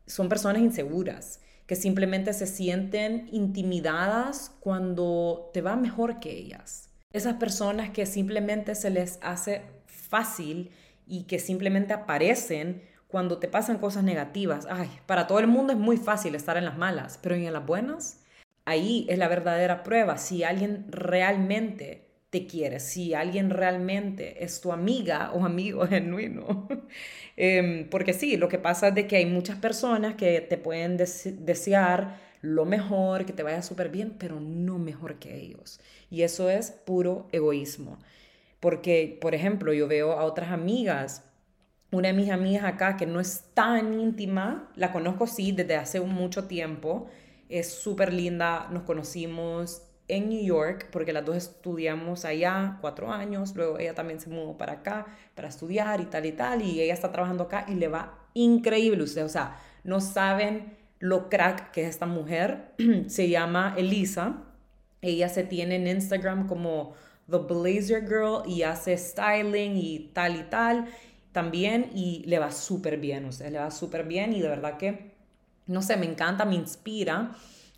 Son 0.05 0.29
personas 0.29 0.61
inseguras 0.61 1.41
que 1.65 1.75
simplemente 1.75 2.33
se 2.33 2.47
sienten 2.47 3.29
intimidadas 3.31 4.51
cuando 4.59 5.49
te 5.53 5.61
va 5.61 5.75
mejor 5.75 6.19
que 6.19 6.31
ellas. 6.31 6.89
Esas 7.13 7.35
personas 7.35 7.91
que 7.91 8.05
simplemente 8.05 8.75
se 8.75 8.89
les 8.89 9.19
hace 9.21 9.61
fácil 9.85 10.71
y 11.07 11.23
que 11.23 11.39
simplemente 11.39 11.93
aparecen 11.93 12.83
cuando 13.07 13.37
te 13.37 13.47
pasan 13.47 13.77
cosas 13.77 14.03
negativas. 14.03 14.67
Ay, 14.69 14.89
para 15.05 15.27
todo 15.27 15.39
el 15.39 15.47
mundo 15.47 15.73
es 15.73 15.79
muy 15.79 15.97
fácil 15.97 16.35
estar 16.35 16.57
en 16.57 16.65
las 16.65 16.77
malas, 16.77 17.19
pero 17.21 17.35
en 17.35 17.51
las 17.51 17.65
buenas, 17.65 18.20
ahí 18.65 19.05
es 19.09 19.17
la 19.17 19.27
verdadera 19.27 19.83
prueba. 19.83 20.17
Si 20.17 20.43
alguien 20.43 20.85
realmente 20.89 22.11
te 22.29 22.47
quiere, 22.47 22.79
si 22.79 23.13
alguien 23.13 23.49
realmente 23.49 24.43
es 24.43 24.61
tu 24.61 24.71
amiga 24.71 25.31
o 25.33 25.45
amigo 25.45 25.85
genuino. 25.87 26.67
Em, 27.37 27.89
porque 27.89 28.13
sí, 28.13 28.37
lo 28.37 28.47
que 28.49 28.57
pasa 28.59 28.89
es 28.89 28.95
de 28.95 29.07
que 29.07 29.17
hay 29.17 29.25
muchas 29.25 29.57
personas 29.57 30.15
que 30.15 30.41
te 30.41 30.57
pueden 30.57 30.97
desear 30.97 32.17
lo 32.41 32.65
mejor, 32.65 33.25
que 33.25 33.33
te 33.33 33.43
vaya 33.43 33.61
súper 33.61 33.89
bien, 33.89 34.15
pero 34.17 34.39
no 34.39 34.79
mejor 34.79 35.19
que 35.19 35.35
ellos. 35.37 35.79
Y 36.09 36.23
eso 36.23 36.49
es 36.49 36.71
puro 36.71 37.27
egoísmo. 37.31 37.99
Porque, 38.59 39.17
por 39.21 39.35
ejemplo, 39.35 39.73
yo 39.73 39.87
veo 39.87 40.13
a 40.13 40.23
otras 40.23 40.51
amigas, 40.51 41.25
una 41.91 42.09
de 42.09 42.13
mis 42.13 42.29
amigas 42.31 42.63
acá 42.63 42.97
que 42.97 43.05
no 43.05 43.19
es 43.19 43.45
tan 43.53 43.99
íntima, 43.99 44.71
la 44.75 44.91
conozco 44.91 45.27
sí 45.27 45.51
desde 45.51 45.75
hace 45.75 45.99
mucho 45.99 46.45
tiempo, 46.45 47.09
es 47.51 47.71
súper 47.71 48.13
linda, 48.13 48.67
nos 48.71 48.83
conocimos 48.83 49.83
en 50.07 50.29
New 50.29 50.43
York, 50.43 50.89
porque 50.91 51.13
las 51.13 51.25
dos 51.25 51.37
estudiamos 51.37 52.25
allá 52.25 52.77
cuatro 52.81 53.11
años, 53.11 53.55
luego 53.55 53.79
ella 53.79 53.93
también 53.93 54.19
se 54.19 54.29
mudó 54.29 54.57
para 54.57 54.73
acá 54.73 55.05
para 55.35 55.47
estudiar 55.47 56.01
y 56.01 56.05
tal 56.05 56.25
y 56.25 56.31
tal, 56.33 56.61
y 56.61 56.81
ella 56.81 56.93
está 56.93 57.11
trabajando 57.11 57.45
acá 57.45 57.65
y 57.67 57.75
le 57.75 57.87
va 57.87 58.19
increíble, 58.33 59.03
o 59.03 59.29
sea, 59.29 59.57
no 59.83 60.01
saben 60.01 60.75
lo 60.99 61.29
crack 61.29 61.71
que 61.71 61.83
es 61.83 61.89
esta 61.89 62.05
mujer, 62.05 62.73
se 63.07 63.29
llama 63.29 63.73
Elisa, 63.77 64.43
ella 65.01 65.29
se 65.29 65.43
tiene 65.43 65.75
en 65.75 65.87
Instagram 65.87 66.47
como 66.47 66.93
The 67.29 67.37
Blazer 67.37 68.01
Girl 68.01 68.43
y 68.45 68.63
hace 68.63 68.97
styling 68.97 69.77
y 69.77 70.11
tal 70.13 70.35
y 70.35 70.43
tal 70.43 70.87
también 71.31 71.89
y 71.95 72.23
le 72.25 72.39
va 72.39 72.51
súper 72.51 72.97
bien, 72.97 73.25
o 73.25 73.31
sea, 73.31 73.49
le 73.49 73.59
va 73.59 73.71
súper 73.71 74.05
bien 74.05 74.33
y 74.33 74.41
de 74.41 74.49
verdad 74.49 74.77
que, 74.77 75.10
no 75.67 75.81
sé, 75.81 75.97
me 75.97 76.05
encanta, 76.05 76.45
me 76.45 76.55
inspira 76.55 77.35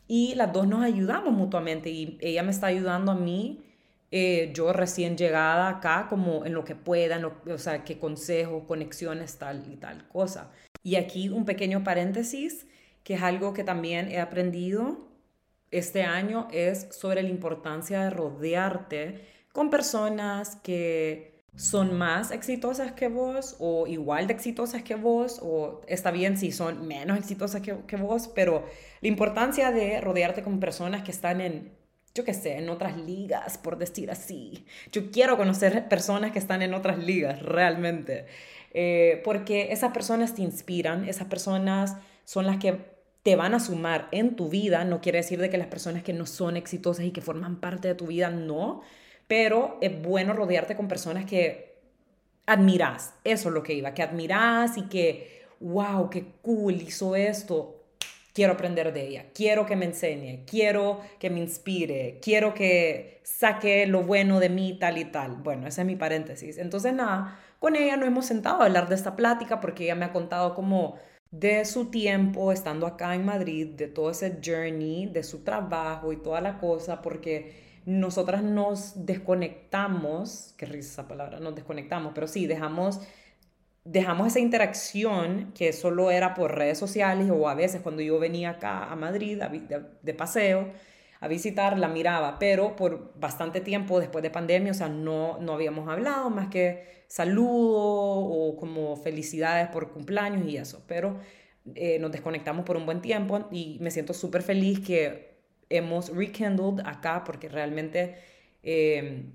y 0.08 0.36
las 0.36 0.52
dos 0.52 0.68
nos 0.68 0.84
ayudamos 0.84 1.34
mutuamente 1.34 1.90
y 1.90 2.18
ella 2.22 2.44
me 2.44 2.52
está 2.52 2.68
ayudando 2.68 3.12
a 3.12 3.16
mí, 3.16 3.64
eh, 4.12 4.52
yo 4.54 4.74
recién 4.74 5.18
llegada 5.18 5.70
acá, 5.70 6.08
como 6.10 6.46
en 6.46 6.54
lo 6.54 6.64
que 6.64 6.76
pueda, 6.76 7.20
o 7.48 7.58
sea, 7.58 7.84
qué 7.84 7.98
consejos, 7.98 8.64
conexiones, 8.68 9.38
tal 9.38 9.66
y 9.72 9.76
tal 9.78 10.08
cosa. 10.08 10.52
Y 10.84 10.98
aquí 10.98 11.30
un 11.30 11.46
pequeño 11.46 11.84
paréntesis, 11.84 12.68
que 13.04 13.16
es 13.16 13.24
algo 13.24 13.54
que 13.54 13.64
también 13.64 14.12
he 14.12 14.20
aprendido 14.20 15.08
este 15.72 16.04
año, 16.04 16.48
es 16.52 16.90
sobre 16.92 17.24
la 17.24 17.30
importancia 17.30 18.04
de 18.04 18.10
rodearte 18.12 19.26
con 19.52 19.70
personas 19.70 20.58
que 20.58 21.33
son 21.56 21.96
más 21.96 22.32
exitosas 22.32 22.94
que 22.94 23.08
vos 23.08 23.56
o 23.60 23.86
igual 23.86 24.28
de 24.28 24.34
exitosas 24.34 24.82
que 24.82 24.96
vos 24.96 25.40
o 25.42 25.82
está 25.88 26.10
bien 26.10 26.38
si 26.38 26.52
son 26.52 26.88
menos 26.88 27.18
exitosas 27.18 27.62
que, 27.62 27.96
vos, 27.96 28.28
pero 28.34 28.66
la 29.02 29.08
importancia 29.08 29.72
de 29.72 30.02
rodearte 30.02 30.42
con 30.42 30.60
personas 30.60 31.04
que 31.04 31.12
están 31.12 31.42
en, 31.42 31.72
yo 32.16 32.24
qué 32.24 32.34
sé, 32.34 32.58
en 32.58 32.70
otras 32.70 32.98
ligas, 32.98 33.60
por 33.60 33.78
decir 33.78 34.10
así. 34.10 34.66
Yo 34.92 35.12
quiero 35.12 35.38
conocer 35.38 35.88
personas 35.88 36.32
que 36.32 36.40
están 36.40 36.64
en 36.64 36.74
otras 36.74 36.98
ligas, 36.98 37.42
realmente, 37.44 38.26
eh, 38.74 39.22
porque 39.24 39.72
esas 39.72 39.94
personas 39.94 40.34
te 40.34 40.42
inspiran, 40.42 41.08
esas 41.08 41.28
personas 41.28 41.98
son 42.26 42.48
las 42.48 42.58
que 42.58 42.94
te 43.22 43.36
van 43.36 43.54
a 43.54 43.60
sumar 43.60 44.10
en 44.12 44.36
tu 44.36 44.50
vida, 44.50 44.84
no 44.86 45.02
quiere 45.02 45.20
decir 45.20 45.40
de 45.40 45.50
que 45.50 45.58
las 45.58 45.68
personas 45.68 46.04
que 46.04 46.14
no 46.14 46.26
son 46.26 46.58
exitosas 46.58 47.06
y 47.06 47.12
que 47.12 47.22
forman 47.22 47.60
parte 47.60 47.88
de 47.88 47.96
tu 47.96 48.08
vida, 48.08 48.30
no, 48.32 48.82
pero 49.34 49.80
es 49.82 50.00
bueno 50.00 50.34
rodearte 50.34 50.76
con 50.76 50.88
personas 50.88 51.26
que 51.26 51.80
admiras. 52.46 53.16
Eso 53.24 53.50
es 53.50 53.56
lo 53.56 53.64
que 53.64 53.74
iba, 53.74 53.96
que 53.96 54.04
admiras 54.04 54.78
y 54.78 54.84
que, 54.84 55.42
wow, 55.60 56.08
qué 56.12 56.26
cool 56.44 56.76
hizo 56.76 57.16
esto. 57.16 57.84
Quiero 58.32 58.54
aprender 58.54 58.94
de 58.94 59.08
ella, 59.08 59.26
quiero 59.34 59.66
que 59.66 59.76
me 59.76 59.86
enseñe, 59.86 60.46
quiero 60.46 61.02
que 61.18 61.32
me 61.32 61.40
inspire, 61.40 62.20
quiero 62.22 62.54
que 62.54 63.22
saque 63.24 63.88
lo 63.88 64.04
bueno 64.04 64.40
de 64.40 64.50
mí, 64.50 64.78
tal 64.80 65.00
y 65.00 65.06
tal. 65.06 65.38
Bueno, 65.38 65.66
ese 65.66 65.82
es 65.82 65.88
mi 65.88 65.96
paréntesis. 65.96 66.60
Entonces, 66.60 66.94
nada, 66.94 67.40
con 67.58 67.76
ella 67.76 67.98
no 67.98 68.06
hemos 68.06 68.28
sentado 68.28 68.62
a 68.62 68.66
hablar 68.66 68.88
de 68.88 68.94
esta 68.94 69.16
plática 69.16 69.60
porque 69.60 69.86
ella 69.86 69.96
me 69.96 70.06
ha 70.06 70.14
contado 70.14 70.54
como 70.54 71.00
de 71.32 71.66
su 71.66 71.86
tiempo 71.90 72.52
estando 72.52 72.86
acá 72.86 73.16
en 73.16 73.26
Madrid, 73.26 73.70
de 73.70 73.88
todo 73.88 74.12
ese 74.12 74.40
journey, 74.46 75.08
de 75.08 75.24
su 75.24 75.44
trabajo 75.44 76.14
y 76.14 76.18
toda 76.18 76.40
la 76.40 76.60
cosa, 76.60 77.02
porque 77.02 77.63
nosotras 77.86 78.44
nos 78.44 79.06
desconectamos, 79.06 80.54
qué 80.58 80.66
risa 80.66 80.92
esa 80.92 81.08
palabra, 81.08 81.40
nos 81.40 81.56
desconectamos, 81.56 82.14
pero 82.16 82.28
sí, 82.28 82.48
dejamos, 82.48 83.02
dejamos 83.84 84.28
esa 84.28 84.40
interacción 84.40 85.52
que 85.54 85.74
solo 85.74 86.12
era 86.12 86.34
por 86.34 86.56
redes 86.56 86.78
sociales 86.78 87.30
o 87.32 87.50
a 87.50 87.56
veces 87.56 87.82
cuando 87.82 88.02
yo 88.02 88.20
venía 88.20 88.52
acá 88.52 88.86
a 88.86 88.96
Madrid 88.96 89.42
de, 90.02 90.14
paseo 90.14 90.72
a 91.20 91.28
visitar, 91.28 91.78
la 91.80 91.88
miraba, 91.88 92.38
pero 92.40 92.76
por 92.76 93.18
bastante 93.18 93.62
tiempo 93.62 94.00
después 94.00 94.24
de 94.24 94.30
pandemia, 94.30 94.72
o 94.72 94.76
sea, 94.76 94.90
no, 94.90 95.38
no 95.40 95.54
habíamos 95.54 95.88
hablado 95.88 96.30
más 96.30 96.50
que 96.50 97.04
saludo 97.08 97.80
o 97.80 98.58
como 98.58 98.96
felicidades 98.98 99.70
por 99.70 99.92
cumpleaños 99.92 100.46
y 100.48 100.58
eso, 100.58 100.84
pero 100.88 101.18
eh, 101.76 101.98
nos 102.00 102.12
desconectamos 102.12 102.66
por 102.66 102.76
un 102.76 102.86
buen 102.86 103.02
tiempo 103.02 103.48
y 103.52 103.78
me 103.80 103.90
siento 103.90 104.14
súper 104.14 104.42
feliz 104.42 104.82
que 104.82 105.33
hemos 105.70 106.10
rekindled 106.16 106.86
acá 106.86 107.24
porque 107.24 107.50
realmente 107.50 108.16
eh, 108.64 109.26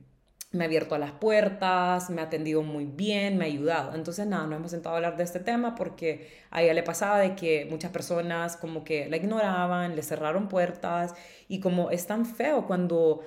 me 0.50 0.64
ha 0.64 0.66
abierto 0.66 0.96
las 0.96 1.12
puertas, 1.12 2.08
me 2.08 2.22
ha 2.22 2.24
atendido 2.24 2.62
muy 2.62 2.86
bien, 2.86 3.36
me 3.36 3.44
ha 3.44 3.48
ayudado. 3.48 3.94
Entonces, 3.94 4.26
nada, 4.26 4.46
nos 4.46 4.56
hemos 4.56 4.70
sentado 4.70 4.94
a 4.94 4.98
hablar 4.98 5.16
de 5.16 5.24
este 5.24 5.40
tema 5.40 5.74
porque 5.74 6.28
a 6.50 6.62
ella 6.62 6.72
le 6.72 6.82
pasaba 6.82 7.18
de 7.18 7.34
que 7.34 7.66
muchas 7.70 7.90
personas 7.90 8.56
como 8.56 8.82
que 8.82 9.08
la 9.08 9.18
ignoraban, 9.18 9.94
le 9.94 10.02
cerraron 10.02 10.48
puertas 10.48 11.14
y 11.48 11.60
como 11.60 11.90
es 11.90 12.06
tan 12.06 12.24
feo 12.24 12.66
cuando 12.66 13.20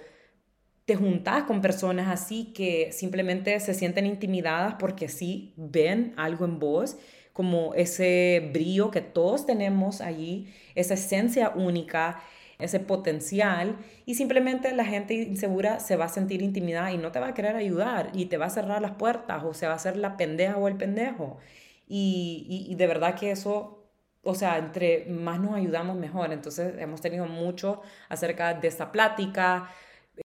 te 0.86 0.96
juntas 0.96 1.44
con 1.44 1.62
personas 1.62 2.08
así 2.10 2.54
que 2.54 2.92
simplemente 2.92 3.60
se 3.60 3.76
sienten 3.76 4.08
intimidadas 4.08 4.76
porque 4.80 5.08
sí 5.08 5.54
ven 5.58 6.14
algo 6.18 6.46
en 6.46 6.60
vos, 6.60 6.98
como 7.34 7.76
ese 7.76 8.50
brillo 8.52 8.90
que 8.90 9.02
todos 9.02 9.46
tenemos 9.46 10.02
allí, 10.02 10.52
esa 10.74 10.96
esencia 10.96 11.50
única 11.56 12.22
ese 12.62 12.80
potencial 12.80 13.78
y 14.06 14.16
simplemente 14.16 14.74
la 14.74 14.86
gente 14.86 15.14
insegura 15.14 15.80
se 15.80 15.96
va 15.96 16.06
a 16.06 16.10
sentir 16.10 16.42
intimidada 16.42 16.92
y 16.92 16.98
no 16.98 17.12
te 17.12 17.20
va 17.20 17.30
a 17.30 17.34
querer 17.34 17.56
ayudar 17.56 18.12
y 18.14 18.26
te 18.26 18.38
va 18.38 18.46
a 18.48 18.50
cerrar 18.50 18.82
las 18.82 18.92
puertas 18.92 19.44
o 19.44 19.54
se 19.54 19.68
va 19.68 19.74
a 19.74 19.76
hacer 19.76 19.98
la 19.98 20.18
pendeja 20.18 20.58
o 20.58 20.68
el 20.68 20.78
pendejo. 20.78 21.38
Y, 21.88 22.68
y, 22.70 22.76
de 22.76 22.88
verdad 22.88 23.16
que 23.16 23.32
eso, 23.32 23.84
o 24.24 24.34
sea, 24.36 24.58
entre 24.58 25.06
más 25.08 25.40
nos 25.42 25.56
ayudamos 25.56 25.98
mejor. 25.98 26.32
Entonces 26.32 26.74
hemos 26.80 27.02
tenido 27.02 27.26
mucho 27.26 27.82
acerca 28.10 28.54
de 28.54 28.68
esta 28.68 28.92
plática, 28.92 29.70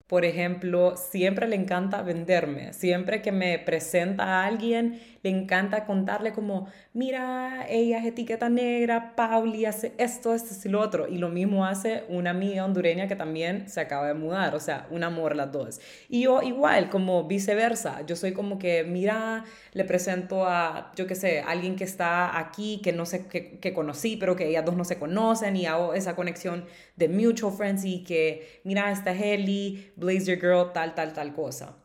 por 0.06 0.24
ejemplo, 0.24 0.94
siempre 0.96 1.48
le 1.48 1.56
encanta 1.56 2.02
venderme. 2.02 2.72
Siempre 2.74 3.22
que 3.22 3.32
me 3.32 3.58
presenta 3.58 4.24
a 4.24 4.46
alguien, 4.46 5.00
le 5.22 5.30
encanta 5.30 5.86
contarle 5.86 6.32
como, 6.32 6.66
mira, 6.92 7.66
ella 7.68 7.98
es 7.98 8.06
etiqueta 8.06 8.48
negra, 8.48 9.14
Pauli 9.14 9.66
hace 9.66 9.92
esto, 9.98 10.34
esto 10.34 10.68
y 10.68 10.70
lo 10.70 10.80
otro. 10.80 11.06
Y 11.06 11.18
lo 11.18 11.28
mismo 11.28 11.64
hace 11.64 12.04
una 12.08 12.30
amiga 12.30 12.64
hondureña 12.64 13.06
que 13.06 13.14
también 13.14 13.68
se 13.68 13.80
acaba 13.80 14.08
de 14.08 14.14
mudar. 14.14 14.56
O 14.56 14.60
sea, 14.60 14.86
un 14.90 15.04
amor 15.04 15.36
las 15.36 15.52
dos. 15.52 15.80
Y 16.08 16.22
yo 16.22 16.42
igual, 16.42 16.90
como 16.90 17.24
viceversa. 17.24 18.04
Yo 18.04 18.16
soy 18.16 18.32
como 18.32 18.58
que, 18.58 18.82
mira, 18.82 19.44
le 19.72 19.84
presento 19.84 20.44
a, 20.46 20.90
yo 20.96 21.06
qué 21.06 21.14
sé, 21.14 21.40
alguien 21.40 21.76
que 21.76 21.84
está 21.84 22.38
aquí, 22.38 22.80
que 22.82 22.92
no 22.92 23.06
sé, 23.06 23.26
que, 23.28 23.60
que 23.60 23.72
conocí, 23.72 24.16
pero 24.16 24.34
que 24.34 24.48
ellas 24.48 24.64
dos 24.64 24.76
no 24.76 24.84
se 24.84 24.98
conocen 24.98 25.56
y 25.56 25.66
hago 25.66 25.94
esa 25.94 26.16
conexión 26.16 26.64
de 26.96 27.08
mutual 27.08 27.52
friends 27.52 27.84
y 27.84 28.02
que, 28.02 28.60
mira, 28.64 28.90
esta 28.90 29.12
es 29.12 29.22
Ellie, 29.22 29.92
Blazer 29.94 30.40
Girl, 30.40 30.72
tal, 30.72 30.94
tal, 30.96 31.12
tal 31.12 31.32
cosa. 31.32 31.76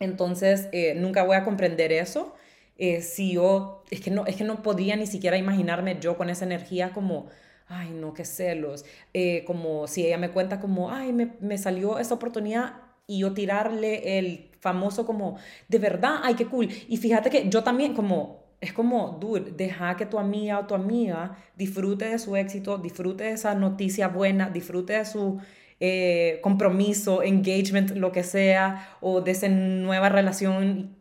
Entonces, 0.00 0.68
eh, 0.70 0.94
nunca 0.94 1.24
voy 1.24 1.36
a 1.36 1.44
comprender 1.44 1.90
eso. 1.92 2.34
Eh, 2.78 3.02
si 3.02 3.32
yo, 3.32 3.84
es 3.90 4.00
que, 4.00 4.10
no, 4.10 4.26
es 4.26 4.36
que 4.36 4.44
no 4.44 4.62
podía 4.62 4.96
ni 4.96 5.06
siquiera 5.06 5.36
imaginarme 5.36 5.98
yo 6.00 6.16
con 6.16 6.30
esa 6.30 6.44
energía 6.44 6.92
como, 6.92 7.26
ay, 7.66 7.90
no, 7.90 8.14
qué 8.14 8.24
celos. 8.24 8.84
Eh, 9.12 9.44
como 9.46 9.86
si 9.86 10.06
ella 10.06 10.18
me 10.18 10.30
cuenta 10.30 10.60
como, 10.60 10.90
ay, 10.90 11.12
me, 11.12 11.34
me 11.40 11.58
salió 11.58 11.98
esa 11.98 12.14
oportunidad 12.14 12.76
y 13.06 13.20
yo 13.20 13.32
tirarle 13.34 14.18
el 14.18 14.50
famoso 14.60 15.06
como, 15.06 15.38
de 15.68 15.78
verdad, 15.78 16.20
ay, 16.22 16.34
qué 16.34 16.46
cool. 16.46 16.68
Y 16.88 16.96
fíjate 16.98 17.30
que 17.30 17.48
yo 17.48 17.64
también 17.64 17.94
como, 17.94 18.44
es 18.60 18.72
como, 18.72 19.18
dude, 19.20 19.52
deja 19.56 19.96
que 19.96 20.06
tu 20.06 20.18
amiga 20.18 20.58
o 20.58 20.66
tu 20.66 20.74
amiga 20.74 21.36
disfrute 21.56 22.06
de 22.06 22.18
su 22.18 22.36
éxito, 22.36 22.78
disfrute 22.78 23.24
de 23.24 23.32
esa 23.32 23.54
noticia 23.54 24.08
buena, 24.08 24.50
disfrute 24.50 24.94
de 24.94 25.04
su 25.04 25.40
eh, 25.80 26.40
compromiso, 26.42 27.22
engagement, 27.22 27.90
lo 27.92 28.12
que 28.12 28.24
sea, 28.24 28.96
o 29.00 29.20
de 29.20 29.30
esa 29.30 29.48
nueva 29.48 30.08
relación 30.08 30.97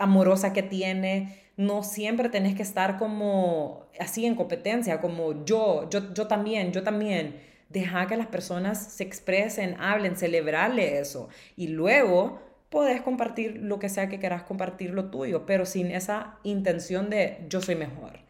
amorosa 0.00 0.52
que 0.52 0.62
tiene. 0.62 1.36
No 1.56 1.82
siempre 1.82 2.28
tenés 2.28 2.56
que 2.56 2.62
estar 2.62 2.98
como 2.98 3.86
así 4.00 4.26
en 4.26 4.34
competencia, 4.34 5.00
como 5.00 5.44
yo, 5.44 5.88
yo, 5.90 6.12
yo 6.12 6.26
también, 6.26 6.72
yo 6.72 6.82
también. 6.82 7.40
Deja 7.68 8.08
que 8.08 8.16
las 8.16 8.26
personas 8.26 8.78
se 8.94 9.04
expresen, 9.04 9.76
hablen, 9.78 10.16
celebrarle 10.16 10.98
eso. 10.98 11.28
Y 11.56 11.68
luego 11.68 12.40
podés 12.70 13.00
compartir 13.02 13.58
lo 13.62 13.78
que 13.78 13.88
sea 13.88 14.08
que 14.08 14.18
quieras 14.18 14.42
compartir 14.44 14.90
lo 14.90 15.10
tuyo, 15.10 15.44
pero 15.46 15.66
sin 15.66 15.90
esa 15.90 16.38
intención 16.44 17.10
de 17.10 17.44
yo 17.48 17.60
soy 17.60 17.74
mejor. 17.76 18.20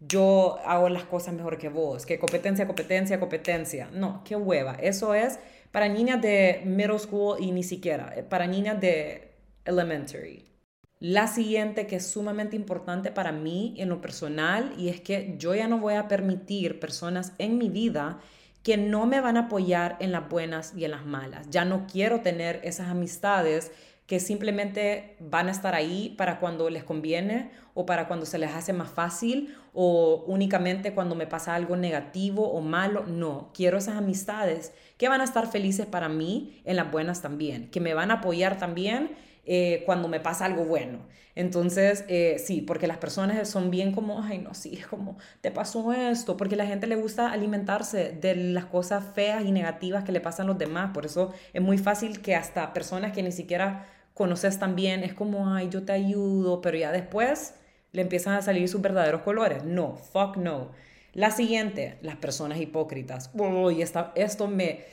yo 0.00 0.58
hago 0.64 0.88
las 0.88 1.04
cosas 1.04 1.34
mejor 1.34 1.58
que 1.58 1.68
vos, 1.68 2.06
que 2.06 2.18
competencia, 2.18 2.66
competencia, 2.66 3.20
competencia. 3.20 3.90
No, 3.92 4.22
qué 4.24 4.34
hueva. 4.36 4.74
Eso 4.80 5.14
es 5.14 5.38
para 5.72 5.88
niñas 5.88 6.22
de 6.22 6.62
middle 6.64 6.98
school 6.98 7.36
y 7.38 7.52
ni 7.52 7.62
siquiera, 7.62 8.12
eh, 8.16 8.22
para 8.22 8.46
niñas 8.46 8.80
de 8.80 9.32
elementary. 9.64 10.49
La 11.00 11.28
siguiente 11.28 11.86
que 11.86 11.96
es 11.96 12.06
sumamente 12.06 12.56
importante 12.56 13.10
para 13.10 13.32
mí 13.32 13.74
en 13.78 13.88
lo 13.88 14.02
personal 14.02 14.74
y 14.76 14.90
es 14.90 15.00
que 15.00 15.34
yo 15.38 15.54
ya 15.54 15.66
no 15.66 15.78
voy 15.78 15.94
a 15.94 16.08
permitir 16.08 16.78
personas 16.78 17.32
en 17.38 17.56
mi 17.56 17.70
vida 17.70 18.18
que 18.62 18.76
no 18.76 19.06
me 19.06 19.22
van 19.22 19.38
a 19.38 19.46
apoyar 19.46 19.96
en 20.00 20.12
las 20.12 20.28
buenas 20.28 20.74
y 20.76 20.84
en 20.84 20.90
las 20.90 21.06
malas. 21.06 21.48
Ya 21.48 21.64
no 21.64 21.86
quiero 21.90 22.20
tener 22.20 22.60
esas 22.64 22.88
amistades 22.88 23.72
que 24.06 24.20
simplemente 24.20 25.16
van 25.20 25.48
a 25.48 25.52
estar 25.52 25.74
ahí 25.74 26.14
para 26.18 26.38
cuando 26.38 26.68
les 26.68 26.84
conviene 26.84 27.50
o 27.72 27.86
para 27.86 28.06
cuando 28.06 28.26
se 28.26 28.36
les 28.36 28.50
hace 28.50 28.74
más 28.74 28.90
fácil 28.90 29.56
o 29.72 30.24
únicamente 30.26 30.92
cuando 30.92 31.14
me 31.14 31.26
pasa 31.26 31.54
algo 31.54 31.76
negativo 31.76 32.50
o 32.50 32.60
malo. 32.60 33.06
No, 33.06 33.52
quiero 33.54 33.78
esas 33.78 33.96
amistades 33.96 34.74
que 34.98 35.08
van 35.08 35.22
a 35.22 35.24
estar 35.24 35.50
felices 35.50 35.86
para 35.86 36.10
mí 36.10 36.60
en 36.66 36.76
las 36.76 36.90
buenas 36.90 37.22
también, 37.22 37.70
que 37.70 37.80
me 37.80 37.94
van 37.94 38.10
a 38.10 38.14
apoyar 38.14 38.58
también 38.58 39.16
eh, 39.52 39.82
cuando 39.84 40.06
me 40.06 40.20
pasa 40.20 40.44
algo 40.44 40.64
bueno. 40.64 41.00
Entonces, 41.34 42.04
eh, 42.06 42.36
sí, 42.38 42.60
porque 42.60 42.86
las 42.86 42.98
personas 42.98 43.48
son 43.48 43.68
bien 43.72 43.90
como, 43.90 44.22
ay, 44.22 44.38
no, 44.38 44.54
sí, 44.54 44.76
es 44.78 44.86
como, 44.86 45.18
te 45.40 45.50
pasó 45.50 45.92
esto, 45.92 46.36
porque 46.36 46.54
la 46.54 46.66
gente 46.66 46.86
le 46.86 46.94
gusta 46.94 47.32
alimentarse 47.32 48.12
de 48.12 48.36
las 48.36 48.66
cosas 48.66 49.02
feas 49.12 49.44
y 49.44 49.50
negativas 49.50 50.04
que 50.04 50.12
le 50.12 50.20
pasan 50.20 50.46
a 50.46 50.50
los 50.50 50.58
demás. 50.58 50.92
Por 50.94 51.04
eso 51.04 51.34
es 51.52 51.60
muy 51.60 51.78
fácil 51.78 52.20
que 52.22 52.36
hasta 52.36 52.72
personas 52.72 53.10
que 53.10 53.24
ni 53.24 53.32
siquiera 53.32 53.88
conoces 54.14 54.60
también, 54.60 55.02
es 55.02 55.14
como, 55.14 55.52
ay, 55.52 55.68
yo 55.68 55.82
te 55.82 55.92
ayudo, 55.92 56.60
pero 56.60 56.78
ya 56.78 56.92
después 56.92 57.54
le 57.90 58.02
empiezan 58.02 58.34
a 58.34 58.42
salir 58.42 58.68
sus 58.68 58.80
verdaderos 58.80 59.22
colores. 59.22 59.64
No, 59.64 59.96
fuck 59.96 60.36
no. 60.36 60.70
La 61.12 61.32
siguiente, 61.32 61.98
las 62.02 62.14
personas 62.16 62.60
hipócritas. 62.60 63.30
Uy, 63.34 63.82
esto 63.82 64.46
me... 64.46 64.84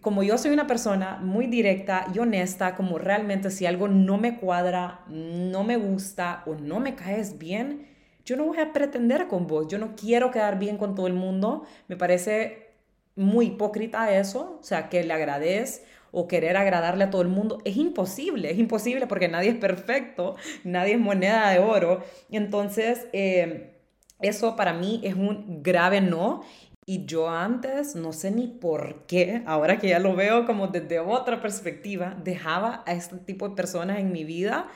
Como 0.00 0.22
yo 0.22 0.38
soy 0.38 0.52
una 0.52 0.66
persona 0.66 1.18
muy 1.20 1.46
directa 1.46 2.06
y 2.14 2.18
honesta, 2.18 2.74
como 2.74 2.98
realmente 2.98 3.50
si 3.50 3.66
algo 3.66 3.88
no 3.88 4.18
me 4.18 4.38
cuadra, 4.38 5.00
no 5.08 5.64
me 5.64 5.76
gusta 5.76 6.42
o 6.46 6.54
no 6.54 6.80
me 6.80 6.94
caes 6.94 7.38
bien, 7.38 7.86
yo 8.24 8.36
no 8.36 8.44
voy 8.46 8.58
a 8.58 8.72
pretender 8.72 9.26
con 9.26 9.46
vos. 9.46 9.66
Yo 9.68 9.78
no 9.78 9.96
quiero 9.96 10.30
quedar 10.30 10.58
bien 10.58 10.76
con 10.76 10.94
todo 10.94 11.06
el 11.06 11.14
mundo. 11.14 11.64
Me 11.88 11.96
parece 11.96 12.70
muy 13.16 13.46
hipócrita 13.46 14.16
eso, 14.16 14.58
o 14.60 14.62
sea, 14.62 14.88
que 14.88 15.02
le 15.02 15.12
agradeces 15.12 15.82
o 16.12 16.26
querer 16.28 16.56
agradarle 16.56 17.04
a 17.04 17.10
todo 17.10 17.22
el 17.22 17.28
mundo. 17.28 17.58
Es 17.64 17.76
imposible, 17.76 18.50
es 18.50 18.58
imposible 18.58 19.06
porque 19.06 19.28
nadie 19.28 19.50
es 19.50 19.56
perfecto, 19.56 20.36
nadie 20.64 20.94
es 20.94 21.00
moneda 21.00 21.50
de 21.50 21.58
oro. 21.58 22.02
Entonces, 22.30 23.08
eh, 23.12 23.80
eso 24.20 24.56
para 24.56 24.74
mí 24.74 25.00
es 25.04 25.14
un 25.14 25.62
grave 25.62 26.00
no. 26.00 26.42
Y 26.90 27.06
yo 27.06 27.30
antes, 27.30 27.94
no 27.94 28.12
sé 28.12 28.32
ni 28.32 28.48
por 28.48 29.06
qué, 29.06 29.44
ahora 29.46 29.78
que 29.78 29.90
ya 29.90 30.00
lo 30.00 30.16
veo 30.16 30.44
como 30.44 30.66
desde 30.66 30.98
otra 30.98 31.40
perspectiva, 31.40 32.16
dejaba 32.24 32.82
a 32.84 32.94
este 32.94 33.16
tipo 33.18 33.48
de 33.48 33.54
personas 33.54 34.00
en 34.00 34.10
mi 34.10 34.24
vida, 34.24 34.66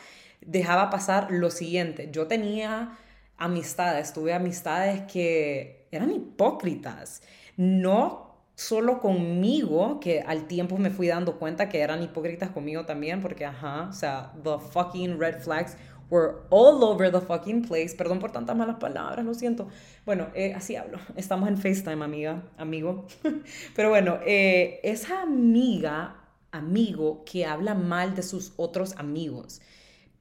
dejaba 0.40 0.90
pasar 0.90 1.32
lo 1.32 1.50
siguiente. 1.50 2.10
Yo 2.12 2.28
tenía 2.28 2.96
amistades, 3.36 4.12
tuve 4.12 4.32
amistades 4.32 5.10
que 5.12 5.88
eran 5.90 6.12
hipócritas. 6.12 7.20
No 7.56 8.36
solo 8.54 9.00
conmigo, 9.00 9.98
que 9.98 10.20
al 10.20 10.46
tiempo 10.46 10.78
me 10.78 10.90
fui 10.90 11.08
dando 11.08 11.40
cuenta 11.40 11.68
que 11.68 11.80
eran 11.80 12.00
hipócritas 12.00 12.50
conmigo 12.50 12.86
también, 12.86 13.20
porque, 13.22 13.44
ajá, 13.44 13.88
o 13.88 13.92
sea, 13.92 14.32
the 14.44 14.56
fucking 14.70 15.18
red 15.18 15.40
flags 15.40 15.76
were 16.14 16.46
all 16.50 16.84
over 16.84 17.10
the 17.10 17.20
fucking 17.20 17.62
place. 17.62 17.94
Perdón 17.96 18.20
por 18.20 18.30
tantas 18.30 18.56
malas 18.56 18.76
palabras, 18.76 19.26
lo 19.26 19.34
siento. 19.34 19.66
Bueno, 20.06 20.28
eh, 20.34 20.54
así 20.54 20.76
hablo. 20.76 20.98
Estamos 21.16 21.48
en 21.48 21.58
FaceTime, 21.58 22.04
amiga, 22.04 22.44
amigo. 22.56 23.06
Pero 23.74 23.90
bueno, 23.90 24.20
eh, 24.24 24.78
esa 24.84 25.22
amiga, 25.22 26.16
amigo 26.52 27.24
que 27.24 27.44
habla 27.44 27.74
mal 27.74 28.14
de 28.14 28.22
sus 28.22 28.52
otros 28.56 28.94
amigos. 28.96 29.60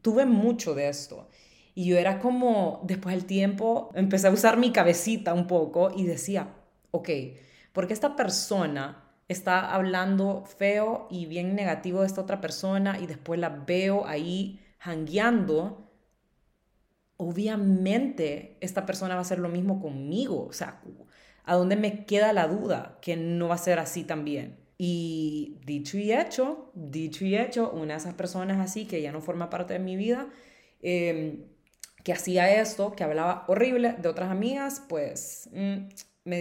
Tuve 0.02 0.26
mucho 0.26 0.74
de 0.74 0.90
esto. 0.90 1.30
Y 1.76 1.86
yo 1.86 1.98
era 1.98 2.20
como, 2.20 2.82
después 2.86 3.16
del 3.16 3.26
tiempo, 3.26 3.92
empecé 3.94 4.28
a 4.28 4.32
usar 4.32 4.58
mi 4.58 4.72
cabecita 4.72 5.34
un 5.34 5.46
poco 5.46 5.92
y 5.96 6.06
decía, 6.06 6.56
ok, 6.92 7.10
porque 7.72 7.94
esta 7.94 8.16
persona 8.16 9.12
está 9.28 9.74
hablando 9.74 10.44
feo 10.46 11.08
y 11.10 11.26
bien 11.28 11.56
negativo 11.56 12.02
de 12.02 12.08
esta 12.08 12.22
otra 12.22 12.42
persona 12.42 13.00
y 13.00 13.08
después 13.08 13.40
la 13.40 13.50
veo 13.50 14.06
ahí 14.06 14.63
hangueando, 14.84 15.90
obviamente 17.18 18.58
esta 18.62 18.86
persona 18.86 19.16
va 19.16 19.20
a 19.20 19.22
hacer 19.22 19.40
lo 19.40 19.50
mismo 19.50 19.82
conmigo. 19.82 20.46
O 20.46 20.54
sea, 20.54 20.82
¿a 21.46 21.56
dónde 21.56 21.76
me 21.76 22.06
queda 22.06 22.34
la 22.34 22.48
duda 22.48 23.00
que 23.02 23.16
no 23.16 23.48
va 23.48 23.56
a 23.56 23.58
ser 23.58 23.80
así 23.80 24.04
también? 24.04 24.60
Y 24.78 25.60
dicho 25.66 25.98
y 25.98 26.12
hecho, 26.12 26.72
dicho 26.74 27.26
y 27.26 27.38
hecho, 27.38 27.72
una 27.72 27.94
de 27.94 28.00
esas 28.00 28.16
personas 28.16 28.60
así 28.60 28.86
que 28.86 29.02
ya 29.02 29.12
no 29.12 29.22
forma 29.22 29.50
parte 29.50 29.74
de 29.74 29.80
mi 29.80 29.96
vida, 29.96 30.28
em, 30.82 31.46
que 32.04 32.12
hacía 32.14 32.60
esto, 32.62 32.94
que 32.94 33.04
hablaba 33.04 33.46
horrible 33.48 33.94
de 33.94 34.10
otras 34.10 34.30
amigas, 34.30 34.84
pues 34.90 35.50
mm, 35.54 35.88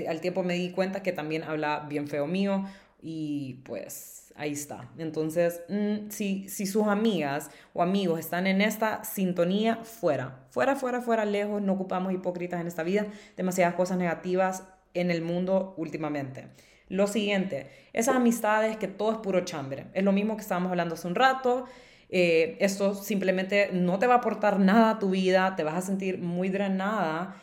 al 0.09 0.21
tiempo 0.21 0.43
me 0.43 0.55
di 0.55 0.73
cuenta 0.73 1.03
que 1.03 1.13
también 1.13 1.45
habla 1.45 1.87
bien 1.89 2.09
feo 2.09 2.27
mío 2.27 2.65
y 3.01 3.63
pues 3.65 4.22
ahí 4.37 4.53
está. 4.53 4.91
Entonces, 4.99 5.63
mm, 5.69 6.11
si, 6.11 6.49
si 6.49 6.67
sus 6.67 6.87
amigas 6.87 7.51
o 7.75 7.83
amigos 7.83 8.21
están 8.21 8.47
en 8.47 8.61
esta 8.61 9.05
sintonía, 9.05 9.77
fuera, 9.85 10.47
fuera, 10.51 10.77
fuera, 10.77 11.01
fuera, 11.01 11.25
lejos, 11.25 11.63
no 11.63 11.75
ocupamos 11.75 12.13
hipócritas 12.13 12.61
en 12.61 12.67
esta 12.67 12.83
vida, 12.83 13.07
demasiadas 13.37 13.75
cosas 13.75 13.99
negativas 13.99 14.65
en 14.95 15.11
el 15.11 15.23
mundo 15.23 15.75
últimamente. 15.77 16.49
Lo 16.89 17.07
siguiente, 17.07 17.71
esas 17.93 18.17
amistades 18.17 18.77
que 18.77 18.89
todo 18.89 19.13
es 19.13 19.19
puro 19.19 19.41
chambre. 19.41 19.87
Es 19.95 20.05
lo 20.05 20.13
mismo 20.13 20.37
que 20.37 20.43
estábamos 20.43 20.71
hablando 20.71 20.95
hace 20.95 21.09
un 21.09 21.15
rato. 21.15 21.65
Eh, 22.11 22.57
esto 22.61 22.95
simplemente 22.95 23.71
no 23.73 23.99
te 23.99 24.07
va 24.07 24.15
a 24.15 24.17
aportar 24.19 24.59
nada 24.59 24.91
a 24.91 24.99
tu 24.99 25.11
vida, 25.11 25.57
te 25.57 25.65
vas 25.65 25.75
a 25.75 25.81
sentir 25.81 26.19
muy 26.19 26.51
drenada 26.51 27.37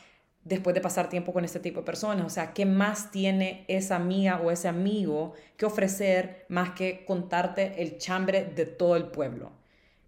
después 0.50 0.74
de 0.74 0.82
pasar 0.82 1.10
tiempo 1.10 1.32
con 1.32 1.46
este 1.46 1.60
tipo 1.60 1.80
de 1.82 1.86
personas. 1.86 2.26
O 2.26 2.30
sea, 2.30 2.54
¿qué 2.54 2.66
más 2.66 3.12
tiene 3.12 3.64
esa 3.68 3.96
amiga 3.96 4.42
o 4.42 4.52
ese 4.52 4.68
amigo 4.68 5.34
que 5.56 5.66
ofrecer 5.66 6.46
más 6.50 6.72
que 6.72 7.06
contarte 7.06 7.82
el 7.82 7.98
chambre 7.98 8.44
de 8.44 8.66
todo 8.66 8.96
el 8.96 9.06
pueblo? 9.06 9.52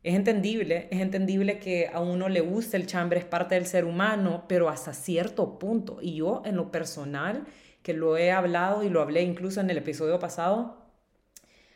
Es 0.03 0.15
entendible, 0.15 0.87
es 0.89 0.99
entendible 0.99 1.59
que 1.59 1.87
a 1.93 1.99
uno 2.01 2.27
le 2.27 2.41
guste 2.41 2.75
el 2.75 2.87
chambre, 2.87 3.19
es 3.19 3.25
parte 3.25 3.53
del 3.55 3.67
ser 3.67 3.85
humano, 3.85 4.45
pero 4.47 4.67
hasta 4.67 4.93
cierto 4.93 5.59
punto. 5.59 5.99
Y 6.01 6.15
yo 6.15 6.41
en 6.43 6.55
lo 6.55 6.71
personal, 6.71 7.45
que 7.83 7.93
lo 7.93 8.17
he 8.17 8.31
hablado 8.31 8.83
y 8.83 8.89
lo 8.89 9.01
hablé 9.01 9.21
incluso 9.21 9.61
en 9.61 9.69
el 9.69 9.77
episodio 9.77 10.17
pasado, 10.17 10.77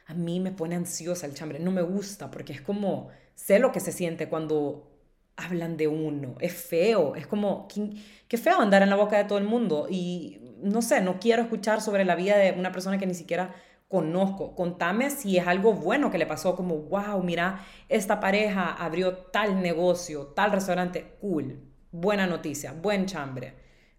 a 0.08 0.14
mí 0.16 0.40
me 0.40 0.52
pone 0.52 0.76
ansiosa 0.76 1.28
el 1.28 1.36
chambre, 1.36 1.60
no 1.60 1.72
me 1.72 1.82
gusta 1.84 2.32
porque 2.32 2.54
es 2.54 2.62
como, 2.62 3.10
sé 3.36 3.60
lo 3.60 3.72
que 3.72 3.80
se 3.80 3.92
siente 3.92 4.28
cuando 4.28 4.95
hablan 5.38 5.78
de 5.78 5.88
uno. 5.88 6.36
Es 6.40 6.54
feo, 6.54 7.16
es 7.16 7.28
como, 7.28 7.68
qué, 8.28 8.38
feo 8.38 8.60
andar 8.60 8.82
en 8.82 8.90
la 8.90 8.96
boca 8.96 9.18
de 9.18 9.26
todo 9.26 9.38
el 9.38 9.44
mundo. 9.44 9.88
Y 9.90 10.40
no 10.62 10.82
sé, 10.82 11.02
no 11.02 11.20
quiero 11.20 11.42
escuchar 11.42 11.82
sobre 11.82 12.06
la 12.06 12.16
vida 12.16 12.38
de 12.38 12.52
una 12.54 12.72
persona 12.72 12.98
que 12.98 13.06
ni 13.06 13.14
siquiera 13.14 13.54
conozco. 13.88 14.56
Contame 14.56 15.10
si 15.10 15.38
es 15.38 15.48
algo 15.48 15.74
bueno 15.74 16.12
que 16.12 16.18
le 16.18 16.26
pasó, 16.26 16.56
como, 16.56 16.78
wow, 16.78 17.22
mira, 17.24 17.66
esta 17.90 18.20
pareja 18.20 18.74
abrió 18.74 19.16
tal 19.16 19.62
negocio, 19.62 20.28
tal 20.28 20.52
restaurante, 20.52 21.18
cool, 21.22 21.62
buena 21.92 22.28
noticia, 22.28 22.74
buen 22.74 23.06
chambre. 23.06 23.54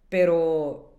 Pero 0.08 0.94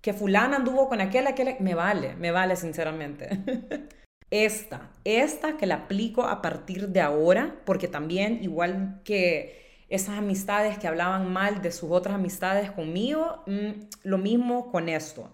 que 0.00 0.12
fulana 0.12 0.56
anduvo 0.56 0.88
con 0.88 1.00
aquel, 1.00 1.26
aquel, 1.26 1.56
me 1.60 1.74
vale, 1.74 2.16
me 2.16 2.30
vale 2.30 2.56
sinceramente. 2.56 3.88
esta, 4.30 4.90
esta 5.04 5.56
que 5.56 5.66
la 5.66 5.74
aplico 5.74 6.22
a 6.22 6.40
partir 6.40 6.88
de 6.88 7.00
ahora, 7.00 7.60
porque 7.64 7.88
también 7.88 8.42
igual 8.42 9.00
que 9.04 9.84
esas 9.88 10.18
amistades 10.18 10.78
que 10.78 10.86
hablaban 10.86 11.32
mal 11.32 11.62
de 11.62 11.72
sus 11.72 11.90
otras 11.90 12.14
amistades 12.14 12.70
conmigo, 12.70 13.42
mm, 13.46 13.70
lo 14.04 14.18
mismo 14.18 14.70
con 14.70 14.88
esto. 14.88 15.32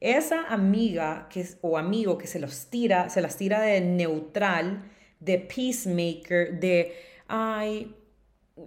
Esa 0.00 0.46
amiga 0.48 1.28
que, 1.30 1.46
o 1.60 1.78
amigo 1.78 2.18
que 2.18 2.26
se 2.26 2.40
los 2.40 2.66
tira, 2.66 3.08
se 3.08 3.20
las 3.20 3.36
tira 3.36 3.60
de 3.60 3.80
neutral, 3.80 4.90
de 5.20 5.38
peacemaker, 5.38 6.58
de, 6.58 6.96
ay, 7.28 7.94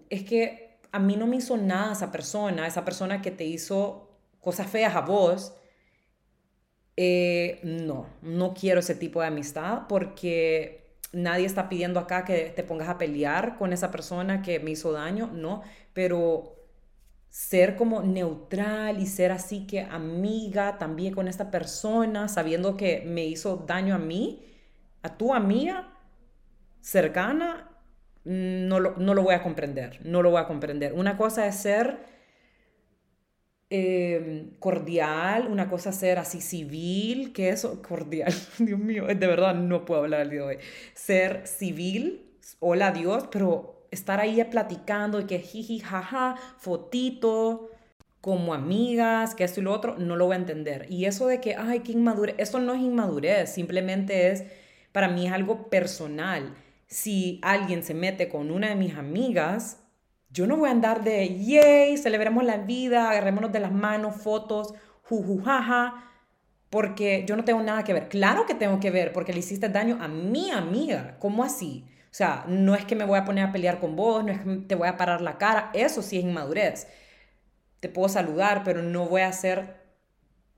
es 0.09 0.23
que 0.23 0.79
a 0.93 0.99
mí 0.99 1.17
no 1.17 1.27
me 1.27 1.35
hizo 1.35 1.57
nada 1.57 1.91
esa 1.91 2.09
persona, 2.13 2.65
esa 2.65 2.85
persona 2.85 3.21
que 3.21 3.31
te 3.31 3.43
hizo 3.43 4.09
cosas 4.39 4.67
feas 4.67 4.95
a 4.95 5.01
vos, 5.01 5.53
eh, 6.97 7.59
no, 7.63 8.07
no 8.21 8.53
quiero 8.53 8.79
ese 8.79 8.95
tipo 8.95 9.21
de 9.21 9.27
amistad 9.27 9.83
porque 9.89 10.85
nadie 11.11 11.45
está 11.45 11.69
pidiendo 11.69 11.99
acá 11.99 12.25
que 12.25 12.53
te 12.55 12.63
pongas 12.63 12.89
a 12.89 12.97
pelear 12.97 13.57
con 13.57 13.73
esa 13.73 13.91
persona 13.91 14.41
que 14.41 14.59
me 14.59 14.71
hizo 14.71 14.91
daño, 14.91 15.29
no, 15.33 15.61
pero 15.93 16.55
ser 17.29 17.75
como 17.75 18.01
neutral 18.01 19.01
y 19.01 19.07
ser 19.07 19.31
así 19.31 19.67
que 19.67 19.81
amiga 19.81 20.77
también 20.77 21.13
con 21.13 21.27
esta 21.27 21.51
persona, 21.51 22.27
sabiendo 22.27 22.77
que 22.77 23.03
me 23.05 23.25
hizo 23.25 23.57
daño 23.67 23.95
a 23.95 23.97
mí, 23.97 24.45
a 25.01 25.17
tu 25.17 25.33
amiga 25.33 25.89
cercana, 26.81 27.69
no 28.23 28.79
lo, 28.79 28.95
no 28.97 29.13
lo 29.13 29.23
voy 29.23 29.35
a 29.35 29.43
comprender, 29.43 29.99
no 30.05 30.21
lo 30.21 30.31
voy 30.31 30.41
a 30.41 30.47
comprender. 30.47 30.93
Una 30.93 31.17
cosa 31.17 31.45
es 31.45 31.55
ser 31.55 32.14
em, 33.69 34.51
cordial, 34.59 35.47
una 35.49 35.69
cosa 35.69 35.91
ser 35.91 36.19
así 36.19 36.41
civil, 36.41 37.33
que 37.33 37.49
eso, 37.49 37.81
cordial, 37.81 38.33
Dios 38.59 38.79
mío, 38.79 39.05
de 39.07 39.15
verdad 39.15 39.55
no 39.55 39.85
puedo 39.85 40.01
hablar 40.01 40.21
el 40.21 40.29
día 40.29 40.41
de 40.41 40.45
hoy. 40.45 40.57
Ser 40.93 41.47
civil, 41.47 42.25
hola 42.59 42.91
Dios, 42.91 43.27
pero 43.31 43.87
estar 43.91 44.19
ahí 44.19 44.43
platicando 44.45 45.19
y 45.21 45.25
que 45.25 45.39
jiji, 45.39 45.79
jaja, 45.79 46.35
fotito, 46.57 47.71
como 48.25 48.55
amigas, 48.55 49.35
que 49.35 49.43
esto 49.43 49.59
y 49.59 49.63
lo 49.63 49.71
otro, 49.71 49.97
no 49.99 50.15
lo 50.15 50.25
voy 50.25 50.33
a 50.33 50.39
entender. 50.39 50.87
Y 50.89 51.05
eso 51.05 51.27
de 51.27 51.39
que, 51.41 51.55
ay, 51.55 51.81
qué 51.81 51.91
inmadurez, 51.91 52.35
esto 52.39 52.59
no 52.59 52.73
es 52.73 52.81
inmadurez, 52.81 53.53
simplemente 53.53 54.31
es, 54.31 54.45
para 54.91 55.07
mí 55.07 55.27
es 55.27 55.31
algo 55.33 55.69
personal. 55.69 56.55
Si 56.87 57.39
alguien 57.43 57.83
se 57.83 57.93
mete 57.93 58.27
con 58.27 58.49
una 58.49 58.69
de 58.69 58.75
mis 58.75 58.95
amigas, 58.95 59.84
yo 60.35 60.45
no 60.47 60.57
voy 60.57 60.67
a 60.67 60.73
andar 60.73 61.01
de, 61.05 61.39
yay, 61.39 61.95
celebremos 61.95 62.43
la 62.43 62.57
vida, 62.57 63.09
agarrémonos 63.09 63.53
de 63.53 63.61
las 63.61 63.71
manos, 63.71 64.17
fotos, 64.17 64.73
jujujaja, 65.03 66.11
porque 66.69 67.23
yo 67.25 67.37
no 67.37 67.45
tengo 67.45 67.61
nada 67.61 67.85
que 67.85 67.93
ver. 67.93 68.09
Claro 68.09 68.45
que 68.45 68.53
tengo 68.53 68.81
que 68.81 68.91
ver, 68.91 69.13
porque 69.13 69.31
le 69.31 69.39
hiciste 69.39 69.69
daño 69.69 69.97
a 70.01 70.09
mi 70.09 70.51
amiga. 70.51 71.15
¿Cómo 71.19 71.41
así? 71.41 71.85
O 71.87 72.13
sea, 72.13 72.43
no 72.49 72.75
es 72.75 72.83
que 72.83 72.97
me 72.97 73.05
voy 73.05 73.17
a 73.17 73.23
poner 73.23 73.45
a 73.45 73.51
pelear 73.53 73.79
con 73.79 73.95
vos, 73.95 74.25
no 74.25 74.33
es 74.33 74.41
que 74.41 74.57
te 74.57 74.75
voy 74.75 74.89
a 74.89 74.97
parar 74.97 75.21
la 75.21 75.37
cara, 75.37 75.69
eso 75.73 76.01
sí 76.01 76.17
es 76.17 76.25
inmadurez. 76.25 76.87
Te 77.79 77.87
puedo 77.87 78.09
saludar, 78.09 78.63
pero 78.65 78.81
no 78.81 79.07
voy 79.07 79.21
a 79.21 79.31
ser 79.31 79.85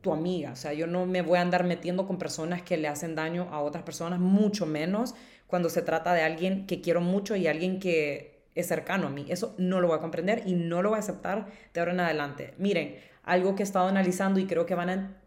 tu 0.01 0.11
amiga. 0.11 0.53
O 0.53 0.55
sea, 0.55 0.73
yo 0.73 0.87
no 0.87 1.05
me 1.05 1.21
voy 1.21 1.37
a 1.37 1.41
andar 1.41 1.63
metiendo 1.65 2.07
con 2.07 2.17
personas 2.17 2.63
que 2.63 2.77
le 2.77 2.87
hacen 2.87 3.13
daño 3.13 3.47
a 3.51 3.61
otras 3.61 3.83
personas, 3.83 4.19
mucho 4.19 4.65
menos 4.65 5.13
cuando 5.45 5.69
se 5.69 5.83
trata 5.83 6.15
de 6.15 6.23
alguien 6.23 6.65
que 6.65 6.81
quiero 6.81 6.99
mucho 6.99 7.35
y 7.35 7.45
alguien 7.45 7.79
que 7.79 8.36
es 8.59 8.67
cercano 8.67 9.07
a 9.07 9.09
mí. 9.09 9.25
Eso 9.29 9.55
no 9.57 9.79
lo 9.79 9.87
voy 9.87 9.97
a 9.97 10.01
comprender 10.01 10.43
y 10.45 10.53
no 10.53 10.81
lo 10.81 10.89
voy 10.89 10.97
a 10.97 10.99
aceptar 10.99 11.47
de 11.73 11.79
ahora 11.79 11.93
en 11.93 11.99
adelante. 11.99 12.53
Miren, 12.57 12.95
algo 13.23 13.55
que 13.55 13.63
he 13.63 13.65
estado 13.65 13.87
analizando 13.87 14.39
y 14.39 14.47
creo 14.47 14.65
que 14.65 14.75
van 14.75 14.89
a 14.89 15.17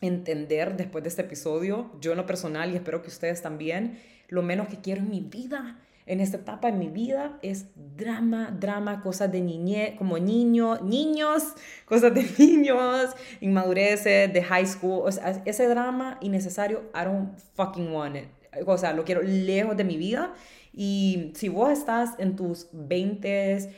entender 0.00 0.76
después 0.76 1.02
de 1.04 1.08
este 1.08 1.22
episodio, 1.22 1.92
yo 2.00 2.12
en 2.12 2.18
lo 2.18 2.26
personal 2.26 2.70
y 2.72 2.76
espero 2.76 3.02
que 3.02 3.08
ustedes 3.08 3.40
también, 3.40 3.98
lo 4.28 4.42
menos 4.42 4.68
que 4.68 4.80
quiero 4.80 5.00
en 5.00 5.10
mi 5.10 5.20
vida, 5.20 5.78
en 6.06 6.20
esta 6.20 6.38
etapa 6.38 6.70
de 6.70 6.76
mi 6.76 6.88
vida, 6.88 7.38
es 7.42 7.66
drama, 7.96 8.54
drama, 8.58 9.00
cosas 9.00 9.30
de 9.30 9.40
niñez, 9.40 9.94
como 9.96 10.18
niño, 10.18 10.80
niños, 10.80 11.54
cosas 11.86 12.12
de 12.12 12.26
niños, 12.38 13.10
inmadureces, 13.40 14.32
de 14.32 14.42
high 14.42 14.66
school, 14.66 15.08
ese 15.44 15.68
drama 15.68 16.18
innecesario, 16.20 16.90
I 16.94 17.04
don't 17.04 17.38
fucking 17.54 17.92
want 17.92 18.16
it. 18.16 18.24
O 18.66 18.76
sea, 18.76 18.92
lo 18.92 19.04
quiero 19.04 19.22
lejos 19.22 19.76
de 19.76 19.84
mi 19.84 19.96
vida 19.96 20.34
y 20.72 21.32
si 21.34 21.48
vos 21.48 21.70
estás 21.70 22.18
en 22.18 22.36
tus 22.36 22.68
20, 22.72 23.70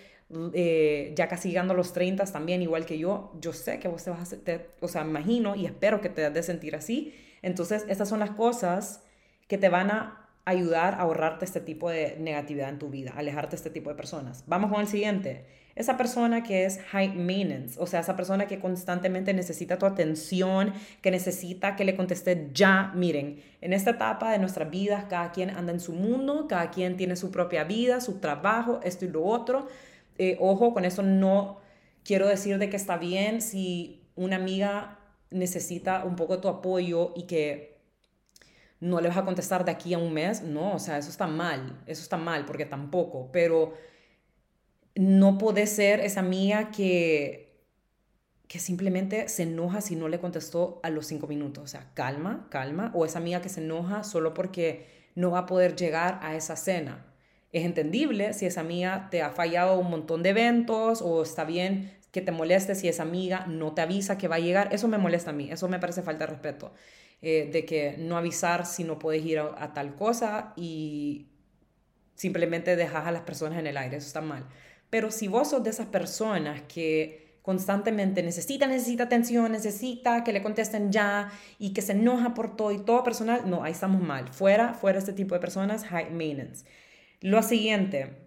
eh, 0.55 1.13
ya 1.17 1.29
casi 1.29 1.49
llegando 1.49 1.75
a 1.75 1.77
los 1.77 1.93
30 1.93 2.25
también, 2.27 2.63
igual 2.63 2.87
que 2.87 2.99
yo, 2.99 3.33
yo 3.41 3.53
sé 3.53 3.79
que 3.79 3.89
vos 3.89 4.05
te 4.05 4.11
vas 4.11 4.21
a, 4.21 4.23
hacer, 4.23 4.71
o 4.81 4.89
sea, 4.89 5.03
imagino 5.03 5.55
y 5.55 5.67
espero 5.67 6.01
que 6.01 6.09
te 6.09 6.23
des 6.23 6.35
de 6.35 6.43
sentir 6.43 6.77
así. 6.77 7.15
Entonces, 7.43 7.85
estas 7.89 8.09
son 8.09 8.21
las 8.21 8.31
cosas 8.31 9.03
que 9.49 9.59
te 9.59 9.69
van 9.69 9.91
a 9.91 10.24
ayudar 10.45 10.95
a 10.95 11.01
ahorrarte 11.01 11.45
este 11.45 11.61
tipo 11.61 11.89
de 11.89 12.17
negatividad 12.21 12.69
en 12.69 12.79
tu 12.79 12.91
vida, 12.91 13.13
alejarte 13.17 13.53
de 13.53 13.57
este 13.57 13.71
tipo 13.71 13.91
de 13.91 13.97
personas. 13.97 14.45
Vamos 14.47 14.71
con 14.71 14.81
el 14.81 14.87
siguiente. 14.87 15.47
Esa 15.75 15.97
persona 15.97 16.45
que 16.45 16.67
es 16.67 16.81
high 16.93 17.15
maintenance, 17.15 17.77
o 17.81 17.87
sea, 17.87 18.01
esa 18.01 18.15
persona 18.15 18.47
que 18.47 18.61
constantemente 18.61 19.35
necesita 19.35 19.77
tu 19.77 19.87
atención, 19.87 20.73
que 21.01 21.11
necesita 21.11 21.75
que 21.75 21.85
le 21.85 21.97
conteste 21.97 22.51
ya. 22.53 22.93
Miren, 22.95 23.43
en 23.61 23.73
esta 23.73 23.91
etapa 23.91 24.31
de 24.31 24.39
nuestras 24.39 24.71
vidas, 24.71 25.07
cada 25.09 25.33
quien 25.33 25.51
anda 25.51 25.73
en 25.73 25.81
su 25.81 25.93
mundo, 25.93 26.47
cada 26.49 26.71
quien 26.71 26.97
tiene 26.97 27.17
su 27.17 27.33
propia 27.33 27.65
vida, 27.65 28.01
su 28.01 28.21
trabajo, 28.21 28.81
esto 28.85 29.05
y 29.05 29.09
lo 29.09 29.25
otro. 29.25 29.67
Eh, 30.19 30.37
ojo, 30.39 30.73
con 30.75 30.85
eso 30.85 31.03
no 31.03 31.59
quiero 32.05 32.29
decir 32.29 32.59
de 32.59 32.71
que 32.71 32.77
está 32.77 32.97
bien 32.97 33.41
si 33.41 34.03
una 34.15 34.37
amiga 34.37 35.01
necesita 35.31 36.05
un 36.05 36.15
poco 36.15 36.39
tu 36.39 36.47
apoyo 36.47 37.13
y 37.17 37.25
que 37.25 37.74
no 38.81 39.01
le 39.01 39.09
vas 39.09 39.17
a 39.17 39.25
contestar 39.25 39.65
de 39.65 39.71
aquí 39.71 39.95
a 39.95 39.99
un 39.99 40.13
mes, 40.13 40.43
no, 40.43 40.75
o 40.75 40.79
sea, 40.79 40.99
eso 40.99 41.11
está 41.11 41.27
mal, 41.27 41.81
eso 41.87 42.03
está 42.03 42.17
mal, 42.17 42.45
porque 42.45 42.67
tampoco, 42.67 43.31
pero 43.33 43.75
no 44.95 45.39
puede 45.39 45.67
ser 45.67 46.01
esa 46.01 46.21
amiga 46.21 46.71
que, 46.71 47.45
que 48.47 48.59
simplemente 48.59 49.29
se 49.29 49.43
enoja 49.45 49.81
si 49.81 49.97
no 49.97 50.09
le 50.09 50.21
contestó 50.21 50.81
a 50.83 50.91
los 50.91 51.07
cinco 51.07 51.27
minutos. 51.27 51.65
O 51.65 51.67
sea, 51.67 51.91
calma, 51.95 52.47
calma. 52.51 52.93
O 52.95 53.05
esa 53.05 53.19
amiga 53.19 53.43
que 53.43 53.49
se 53.49 53.61
enoja 53.61 54.05
solo 54.05 54.35
porque 54.35 54.87
no 55.15 55.31
va 55.31 55.41
a 55.41 55.47
poder 55.47 55.77
llegar 55.77 56.21
a 56.23 56.37
esa 56.37 56.57
cena. 56.57 57.07
Es 57.53 57.65
entendible 57.65 58.33
si 58.33 58.47
esa 58.47 58.61
amiga 58.61 59.09
te 59.11 59.23
ha 59.23 59.31
fallado 59.31 59.79
un 59.79 59.91
montón 59.91 60.23
de 60.23 60.31
eventos 60.31 61.03
o 61.03 61.23
está 61.23 61.45
bien 61.45 61.93
que 62.11 62.21
te 62.21 62.31
moleste 62.31 62.77
si 62.77 62.89
esa 62.89 63.03
amiga 63.03 63.47
no 63.47 63.75
te 63.75 63.83
avisa 63.83 64.19
que 64.19 64.29
va 64.29 64.37
a 64.37 64.41
llegar. 64.41 64.69
Eso 64.73 64.89
me 64.89 64.99
molesta 64.99 65.31
a 65.31 65.33
mí, 65.33 65.51
eso 65.51 65.69
me 65.69 65.81
parece 65.81 66.03
falta 66.03 66.27
de 66.27 66.33
respeto. 66.33 66.73
Eh, 67.27 67.49
de 67.51 67.65
que 67.65 67.97
no 67.99 68.19
avisar 68.19 68.67
si 68.67 68.85
no 68.85 68.99
puedes 68.99 69.25
ir 69.25 69.39
a, 69.39 69.73
tal 69.73 69.95
cosa 69.95 70.53
y 70.57 71.29
simplemente 72.15 72.77
dejas 72.77 73.07
a 73.07 73.13
las 73.13 73.23
personas 73.23 73.59
en 73.59 73.67
el 73.67 73.79
aire, 73.79 73.97
eso 73.97 74.09
está 74.09 74.21
mal. 74.21 74.47
Pero 74.91 75.11
si 75.11 75.27
vos 75.27 75.49
sos 75.49 75.65
de 75.65 75.71
esas 75.71 75.87
personas 75.87 76.61
que 76.69 77.39
constantemente 77.41 78.23
necesita, 78.23 78.67
necesita 78.67 79.05
atención, 79.05 79.53
necesita 79.53 80.23
que 80.23 80.35
le 80.35 80.43
contesten 80.43 80.93
ya 80.93 81.33
y 81.59 81.73
que 81.73 81.81
se 81.81 81.93
enoja 81.93 82.35
por 82.35 82.57
todo 82.57 82.73
y 82.73 82.85
todo 82.85 83.03
personal, 83.03 83.49
no, 83.49 83.65
ahí 83.65 83.73
estamos 83.73 84.03
mal. 84.03 84.29
Fuera, 84.29 84.75
fuera 84.75 84.99
este 84.99 85.15
tipo 85.15 85.35
de 85.35 85.41
personas, 85.41 85.87
high 85.87 86.11
maintenance. 86.11 86.67
Lo 87.23 87.43
siguiente, 87.43 88.19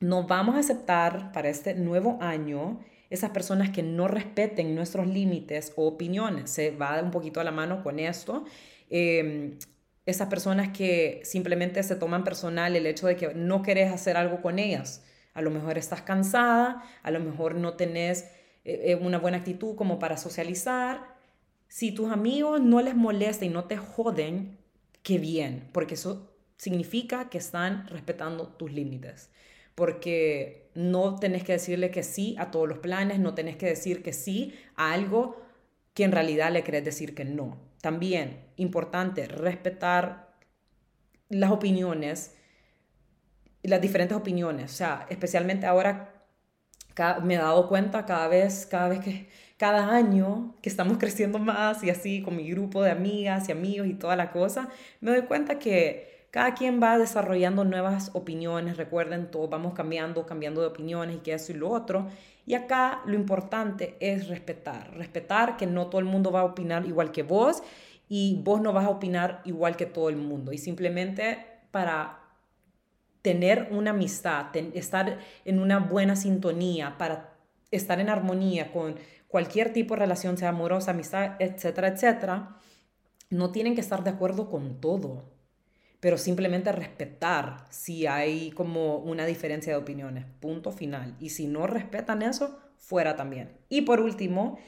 no 0.00 0.26
vamos 0.26 0.56
a 0.56 0.58
aceptar 0.58 1.30
para 1.30 1.48
este 1.50 1.74
nuevo 1.74 2.18
año 2.20 2.80
esas 3.10 3.30
personas 3.30 3.70
que 3.70 3.82
no 3.82 4.08
respeten 4.08 4.74
nuestros 4.74 5.06
límites 5.06 5.72
o 5.76 5.86
opiniones. 5.86 6.50
Se 6.50 6.70
va 6.70 7.02
un 7.02 7.10
poquito 7.10 7.40
a 7.40 7.44
la 7.44 7.50
mano 7.50 7.82
con 7.82 7.98
esto. 7.98 8.44
Em, 8.88 9.58
esas 10.06 10.28
personas 10.28 10.68
que 10.76 11.20
simplemente 11.24 11.82
se 11.82 11.96
toman 11.96 12.24
personal 12.24 12.74
el 12.74 12.86
hecho 12.86 13.06
de 13.06 13.16
que 13.16 13.34
no 13.34 13.62
querés 13.62 13.92
hacer 13.92 14.16
algo 14.16 14.40
con 14.40 14.58
ellas. 14.58 15.04
A 15.34 15.42
lo 15.42 15.50
mejor 15.50 15.76
estás 15.76 16.02
cansada, 16.02 16.82
a 17.02 17.10
lo 17.10 17.20
mejor 17.20 17.56
no 17.56 17.74
tenés 17.74 18.22
eh, 18.64 18.92
eh, 18.92 18.94
una 18.94 19.18
buena 19.18 19.38
actitud 19.38 19.74
como 19.76 19.98
para 19.98 20.16
socializar. 20.16 21.16
Si 21.68 21.92
tus 21.92 22.10
amigos 22.10 22.60
no 22.60 22.80
les 22.80 22.94
molesta 22.94 23.44
y 23.44 23.48
no 23.48 23.64
te 23.64 23.76
joden, 23.76 24.58
qué 25.02 25.18
bien, 25.18 25.68
porque 25.72 25.94
eso 25.94 26.32
significa 26.56 27.28
que 27.28 27.38
están 27.38 27.86
respetando 27.88 28.48
tus 28.48 28.72
límites. 28.72 29.30
Porque 29.80 30.70
no 30.74 31.16
tenés 31.16 31.42
que 31.42 31.52
decirle 31.52 31.90
que 31.90 32.02
sí 32.02 32.36
a 32.38 32.50
todos 32.50 32.68
los 32.68 32.78
planes, 32.78 33.18
no 33.18 33.32
tenés 33.34 33.56
que 33.56 33.66
decir 33.66 34.02
que 34.02 34.12
sí 34.12 34.54
a 34.76 34.92
algo 34.92 35.40
que 35.94 36.04
en 36.04 36.12
realidad 36.12 36.52
le 36.52 36.62
querés 36.62 36.84
decir 36.84 37.14
que 37.14 37.24
no. 37.24 37.56
También, 37.80 38.44
importante, 38.56 39.26
respetar 39.26 40.36
las 41.30 41.50
opiniones 41.50 42.34
las 43.62 43.80
diferentes 43.80 44.16
opiniones. 44.16 44.72
O 44.72 44.74
sea, 44.74 45.06
especialmente 45.08 45.66
ahora 45.66 46.14
me 47.22 47.34
he 47.34 47.38
dado 47.38 47.68
cuenta 47.68 48.04
cada 48.04 48.28
vez, 48.28 48.66
cada 48.66 48.88
vez 48.88 49.00
que, 49.00 49.28
cada 49.56 49.94
año 49.94 50.56
que 50.62 50.68
estamos 50.68 50.98
creciendo 50.98 51.38
más 51.38 51.82
y 51.82 51.90
así 51.90 52.22
con 52.22 52.36
mi 52.36 52.50
grupo 52.50 52.82
de 52.82 52.90
amigas 52.90 53.48
y 53.48 53.52
amigos 53.52 53.86
y 53.86 53.94
toda 53.94 54.16
la 54.16 54.32
cosa, 54.32 54.68
me 55.00 55.10
doy 55.10 55.22
cuenta 55.22 55.58
que 55.58 56.09
cada 56.30 56.54
quien 56.54 56.80
va 56.82 56.96
desarrollando 56.96 57.64
nuevas 57.64 58.10
opiniones. 58.14 58.76
Recuerden, 58.76 59.30
todos 59.30 59.50
vamos 59.50 59.74
cambiando, 59.74 60.26
cambiando 60.26 60.60
de 60.60 60.68
opiniones 60.68 61.16
y 61.16 61.20
que 61.20 61.34
eso 61.34 61.52
y 61.52 61.56
lo 61.56 61.70
otro. 61.70 62.08
Y 62.46 62.54
acá 62.54 63.02
lo 63.04 63.14
importante 63.14 63.96
es 64.00 64.28
respetar, 64.28 64.94
respetar 64.94 65.56
que 65.56 65.66
no 65.66 65.88
todo 65.88 65.98
el 66.00 66.04
mundo 66.06 66.30
va 66.30 66.40
a 66.40 66.44
opinar 66.44 66.86
igual 66.86 67.10
que 67.12 67.22
vos 67.22 67.62
y 68.08 68.40
vos 68.42 68.60
no 68.60 68.72
vas 68.72 68.86
a 68.86 68.90
opinar 68.90 69.40
igual 69.44 69.76
que 69.76 69.86
todo 69.86 70.08
el 70.08 70.16
mundo. 70.16 70.52
Y 70.52 70.58
simplemente 70.58 71.46
para 71.70 72.20
tener 73.22 73.68
una 73.70 73.90
amistad, 73.90 74.54
estar 74.74 75.18
en 75.44 75.60
una 75.60 75.78
buena 75.78 76.16
sintonía, 76.16 76.96
para 76.96 77.34
estar 77.70 78.00
en 78.00 78.08
armonía 78.08 78.72
con 78.72 78.96
cualquier 79.28 79.72
tipo 79.72 79.94
de 79.94 80.00
relación, 80.00 80.38
sea 80.38 80.48
amorosa, 80.48 80.90
amistad, 80.90 81.36
etcétera, 81.38 81.88
etcétera, 81.88 82.56
no 83.30 83.52
tienen 83.52 83.74
que 83.74 83.80
estar 83.80 84.02
de 84.02 84.10
acuerdo 84.10 84.50
con 84.50 84.80
todo, 84.80 85.24
pero 86.00 86.16
simplemente 86.16 86.72
respetar 86.72 87.66
si 87.70 88.06
hay 88.06 88.50
como 88.52 88.96
una 88.96 89.26
diferencia 89.26 89.72
de 89.72 89.78
opiniones, 89.78 90.24
punto 90.40 90.72
final. 90.72 91.14
Y 91.20 91.30
si 91.30 91.46
no 91.46 91.66
respetan 91.66 92.22
eso, 92.22 92.58
fuera 92.78 93.16
también. 93.16 93.52
Y 93.68 93.82
por 93.82 94.00
último, 94.00 94.58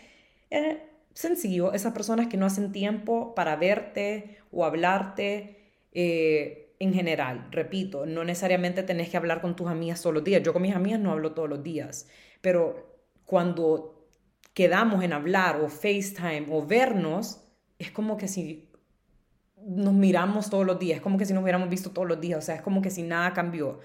sencillo, 1.15 1.73
esas 1.73 1.95
personas 1.95 2.29
que 2.29 2.37
no 2.37 2.47
hacen 2.47 2.71
tiempo 2.71 3.35
para 3.35 3.57
verte 3.57 4.37
o 4.51 4.65
hablarte, 4.65 5.73
eh, 5.93 6.75
en 6.79 6.93
general, 6.93 7.49
repito, 7.51 8.07
no 8.07 8.25
necesariamente 8.25 8.83
tenés 8.83 9.09
que 9.09 9.17
hablar 9.17 9.41
con 9.41 9.55
tus 9.55 9.69
amigas 9.69 10.03
todos 10.03 10.15
los 10.15 10.25
días. 10.25 10.43
Yo 10.43 10.53
con 10.53 10.63
mis 10.63 10.75
amigas 10.75 11.01
no 11.01 11.13
hablo 11.13 11.33
todos 11.33 11.49
los 11.49 11.63
días, 11.63 12.09
pero 12.41 12.99
cuando 13.25 14.09
quedamos 14.53 15.05
en 15.05 15.13
hablar 15.13 15.61
o 15.61 15.69
FaceTime 15.69 16.47
o 16.51 16.67
vernos, 16.67 17.41
es 17.79 17.91
como 17.93 18.17
que 18.17 18.29
si 18.29 18.72
nos 19.67 19.95
miramos 19.95 20.51
todos 20.51 20.67
los 20.67 20.79
días, 20.79 20.97
es 20.97 21.03
como 21.03 21.19
que 21.19 21.27
si 21.27 21.33
nos 21.33 21.43
hubiéramos 21.43 21.69
visto 21.69 21.91
todos 21.91 22.09
los 22.09 22.21
días, 22.21 22.39
o 22.39 22.43
sea, 22.43 22.57
es 22.57 22.63
como 22.63 22.83
que 22.83 22.91
si 22.91 23.03
nada 23.03 23.33
cambió. 23.33 23.81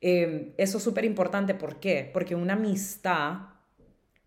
Em, 0.00 0.52
eso 0.56 0.78
es 0.78 0.84
súper 0.84 1.04
importante, 1.04 1.54
¿por 1.54 1.80
qué? 1.80 2.08
Porque 2.12 2.34
una 2.34 2.54
amistad 2.54 3.58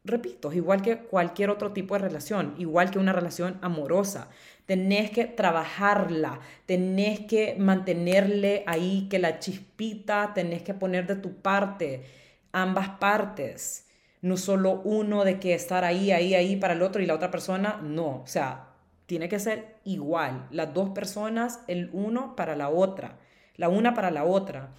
repito, 0.03 0.51
igual 0.53 0.81
que 0.81 0.97
cualquier 0.99 1.49
otro 1.49 1.73
tipo 1.73 1.95
de 1.95 1.99
relación, 2.01 2.55
igual 2.57 2.91
que 2.91 2.99
una 2.99 3.13
relación 3.13 3.57
amorosa. 3.61 4.29
Tenés 4.65 5.11
que 5.11 5.25
trabajarla, 5.25 6.39
tenés 6.65 7.21
que 7.21 7.55
mantenerle 7.57 8.63
ahí 8.67 9.07
que 9.09 9.19
la 9.19 9.39
chispita, 9.39 10.33
tenés 10.33 10.63
que 10.63 10.73
poner 10.73 11.07
de 11.07 11.15
tu 11.15 11.33
parte, 11.41 12.03
ambas 12.51 12.89
partes. 12.89 13.87
No 14.21 14.37
solo 14.37 14.81
uno 14.83 15.23
de 15.25 15.39
que 15.39 15.53
estar 15.55 15.83
ahí, 15.83 16.11
ahí, 16.11 16.35
ahí 16.35 16.55
para 16.55 16.73
el 16.73 16.81
otro 16.83 17.01
y 17.01 17.05
la 17.05 17.15
otra 17.15 17.31
persona, 17.31 17.79
no. 17.83 18.21
O 18.21 18.27
sea, 18.27 18.70
tiene 19.11 19.27
que 19.27 19.39
ser 19.39 19.75
igual. 19.83 20.47
Las 20.51 20.73
dos 20.73 20.91
personas, 20.91 21.59
el 21.67 21.89
uno 21.91 22.33
para 22.37 22.55
la 22.55 22.69
otra, 22.69 23.19
la 23.57 23.67
una 23.67 23.93
para 23.93 24.09
la 24.09 24.23
otra. 24.23 24.71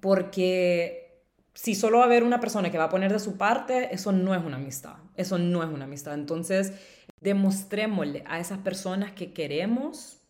Porque 0.00 1.26
si 1.52 1.74
solo 1.74 1.98
va 1.98 2.04
a 2.04 2.06
haber 2.06 2.22
una 2.22 2.40
persona 2.40 2.70
que 2.70 2.78
va 2.78 2.84
a 2.84 2.88
poner 2.88 3.12
de 3.12 3.18
su 3.18 3.36
parte, 3.36 3.94
eso 3.94 4.12
no 4.12 4.34
es 4.34 4.42
una 4.42 4.56
amistad. 4.56 4.94
Eso 5.14 5.36
no 5.36 5.62
es 5.62 5.68
una 5.68 5.84
amistad. 5.84 6.14
Entonces, 6.14 6.72
demostrémosle 7.20 8.24
a 8.26 8.40
esas 8.40 8.60
personas 8.60 9.12
que 9.12 9.34
queremos 9.34 10.22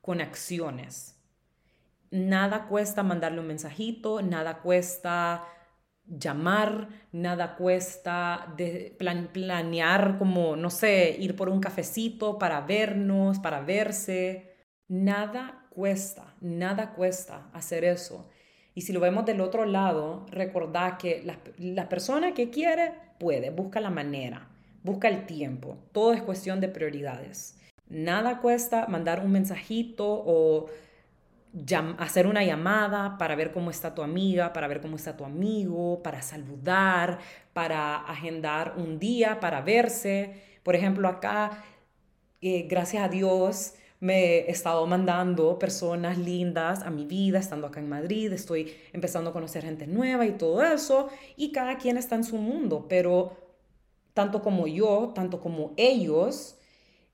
con 0.00 0.22
acciones. 0.22 1.20
Nada 2.10 2.68
cuesta 2.68 3.02
mandarle 3.02 3.40
un 3.40 3.48
mensajito, 3.48 4.22
nada 4.22 4.62
cuesta 4.62 5.44
llamar, 6.08 6.88
nada 7.12 7.56
cuesta 7.56 8.52
de 8.56 8.94
planear 8.98 10.18
como, 10.18 10.56
no 10.56 10.70
sé, 10.70 11.16
ir 11.18 11.36
por 11.36 11.48
un 11.48 11.60
cafecito 11.60 12.38
para 12.38 12.60
vernos, 12.60 13.38
para 13.38 13.60
verse. 13.60 14.54
Nada 14.88 15.66
cuesta, 15.70 16.34
nada 16.40 16.92
cuesta 16.94 17.50
hacer 17.52 17.84
eso. 17.84 18.28
Y 18.74 18.82
si 18.82 18.92
lo 18.92 19.00
vemos 19.00 19.24
del 19.24 19.40
otro 19.40 19.64
lado, 19.64 20.26
recordad 20.30 20.98
que 20.98 21.22
la, 21.58 21.88
persona 21.88 22.34
que 22.34 22.50
quiere 22.50 22.92
puede, 23.18 23.50
busca 23.50 23.80
la 23.80 23.90
manera, 23.90 24.50
busca 24.82 25.08
el 25.08 25.24
tiempo. 25.24 25.78
Todo 25.92 26.12
es 26.12 26.22
cuestión 26.22 26.60
de 26.60 26.68
prioridades. 26.68 27.58
Nada 27.88 28.40
cuesta 28.40 28.86
mandar 28.86 29.24
un 29.24 29.32
mensajito 29.32 30.06
o 30.06 30.66
hacer 31.98 32.26
una 32.26 32.44
llamada 32.44 33.16
para 33.18 33.34
ver 33.34 33.52
cómo 33.52 33.70
está 33.70 33.94
tu 33.94 34.02
amiga, 34.02 34.52
para 34.52 34.68
ver 34.68 34.80
cómo 34.80 34.96
está 34.96 35.16
tu 35.16 35.24
amigo, 35.24 36.02
para 36.02 36.22
saludar, 36.22 37.18
para 37.52 37.96
agendar 37.96 38.74
un 38.76 38.98
día, 38.98 39.40
para 39.40 39.62
verse. 39.62 40.42
Por 40.62 40.74
ejemplo, 40.74 41.08
acá, 41.08 41.64
eh, 42.40 42.66
gracias 42.68 43.02
a 43.04 43.08
Dios, 43.08 43.74
me 44.00 44.40
he 44.40 44.50
estado 44.50 44.86
mandando 44.86 45.58
personas 45.58 46.18
lindas 46.18 46.82
a 46.82 46.90
mi 46.90 47.06
vida, 47.06 47.38
estando 47.38 47.66
acá 47.66 47.80
en 47.80 47.88
Madrid, 47.88 48.32
estoy 48.32 48.74
empezando 48.92 49.30
a 49.30 49.32
conocer 49.32 49.64
gente 49.64 49.86
nueva 49.86 50.26
y 50.26 50.32
todo 50.32 50.62
eso, 50.62 51.08
y 51.36 51.52
cada 51.52 51.78
quien 51.78 51.96
está 51.96 52.14
en 52.16 52.24
su 52.24 52.36
mundo, 52.36 52.86
pero 52.88 53.36
tanto 54.12 54.42
como 54.42 54.66
yo, 54.66 55.12
tanto 55.14 55.40
como 55.40 55.72
ellos, 55.76 56.55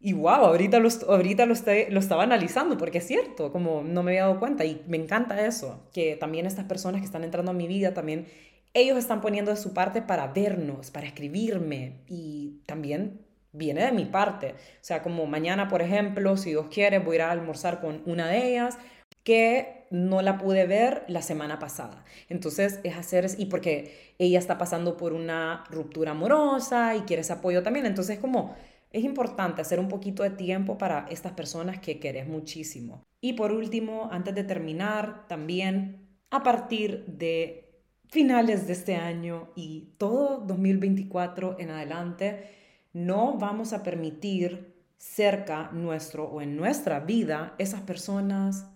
y 0.02 0.14
wow, 0.14 0.46
ahorita, 0.46 0.80
lo, 0.80 0.88
ahorita 1.08 1.46
lo, 1.46 1.54
lo 1.54 2.00
estaba 2.00 2.24
analizando 2.24 2.76
porque 2.76 2.98
es 2.98 3.06
cierto, 3.06 3.52
como 3.52 3.82
no 3.82 4.02
me 4.02 4.10
había 4.10 4.22
dado 4.22 4.40
cuenta 4.40 4.64
y 4.64 4.82
me 4.88 4.96
encanta 4.96 5.46
eso, 5.46 5.88
que 5.92 6.16
también 6.16 6.44
estas 6.46 6.64
personas 6.64 7.00
que 7.00 7.06
están 7.06 7.22
entrando 7.22 7.52
a 7.52 7.54
mi 7.54 7.68
vida, 7.68 7.94
también 7.94 8.26
ellos 8.74 8.98
están 8.98 9.20
poniendo 9.20 9.52
de 9.52 9.56
su 9.56 9.74
parte 9.74 10.02
para 10.02 10.26
vernos, 10.28 10.90
para 10.90 11.06
escribirme 11.06 12.00
y 12.08 12.62
también 12.66 13.20
viene 13.52 13.84
de 13.84 13.92
mi 13.92 14.06
parte. 14.06 14.54
O 14.54 14.84
sea, 14.84 15.02
como 15.02 15.26
mañana, 15.26 15.68
por 15.68 15.82
ejemplo, 15.82 16.36
si 16.36 16.50
Dios 16.50 16.66
quiere, 16.68 16.98
voy 16.98 17.14
a 17.14 17.16
ir 17.16 17.22
a 17.22 17.30
almorzar 17.30 17.80
con 17.80 18.02
una 18.04 18.28
de 18.28 18.48
ellas 18.48 18.78
que 19.22 19.86
no 19.90 20.20
la 20.22 20.38
pude 20.38 20.66
ver 20.66 21.04
la 21.06 21.22
semana 21.22 21.58
pasada. 21.58 22.04
Entonces 22.28 22.80
es 22.82 22.96
hacer, 22.96 23.26
y 23.38 23.46
porque 23.46 24.14
ella 24.18 24.38
está 24.38 24.58
pasando 24.58 24.96
por 24.96 25.12
una 25.12 25.64
ruptura 25.70 26.12
amorosa 26.12 26.96
y 26.96 27.02
quiere 27.02 27.20
ese 27.20 27.34
apoyo 27.34 27.62
también. 27.62 27.86
Entonces 27.86 28.18
como 28.18 28.56
es 28.92 29.04
importante 29.04 29.62
hacer 29.62 29.80
un 29.80 29.88
poquito 29.88 30.22
de 30.22 30.30
tiempo 30.30 30.76
para 30.78 31.06
estas 31.10 31.32
personas 31.32 31.80
que 31.80 31.98
querés 31.98 32.28
muchísimo. 32.28 33.06
Y 33.20 33.32
por 33.32 33.52
último, 33.52 34.08
antes 34.12 34.34
de 34.34 34.44
terminar, 34.44 35.26
también 35.28 36.08
a 36.30 36.42
partir 36.42 37.06
de 37.06 37.82
finales 38.08 38.66
de 38.66 38.74
este 38.74 38.96
año 38.96 39.50
y 39.54 39.94
todo 39.96 40.38
2024 40.38 41.56
en 41.58 41.70
adelante, 41.70 42.50
no 42.92 43.38
vamos 43.38 43.72
a 43.72 43.82
permitir 43.82 44.74
cerca 44.98 45.70
nuestro 45.72 46.24
o 46.24 46.42
en 46.42 46.56
nuestra 46.56 47.00
vida 47.00 47.54
esas 47.58 47.80
personas 47.80 48.68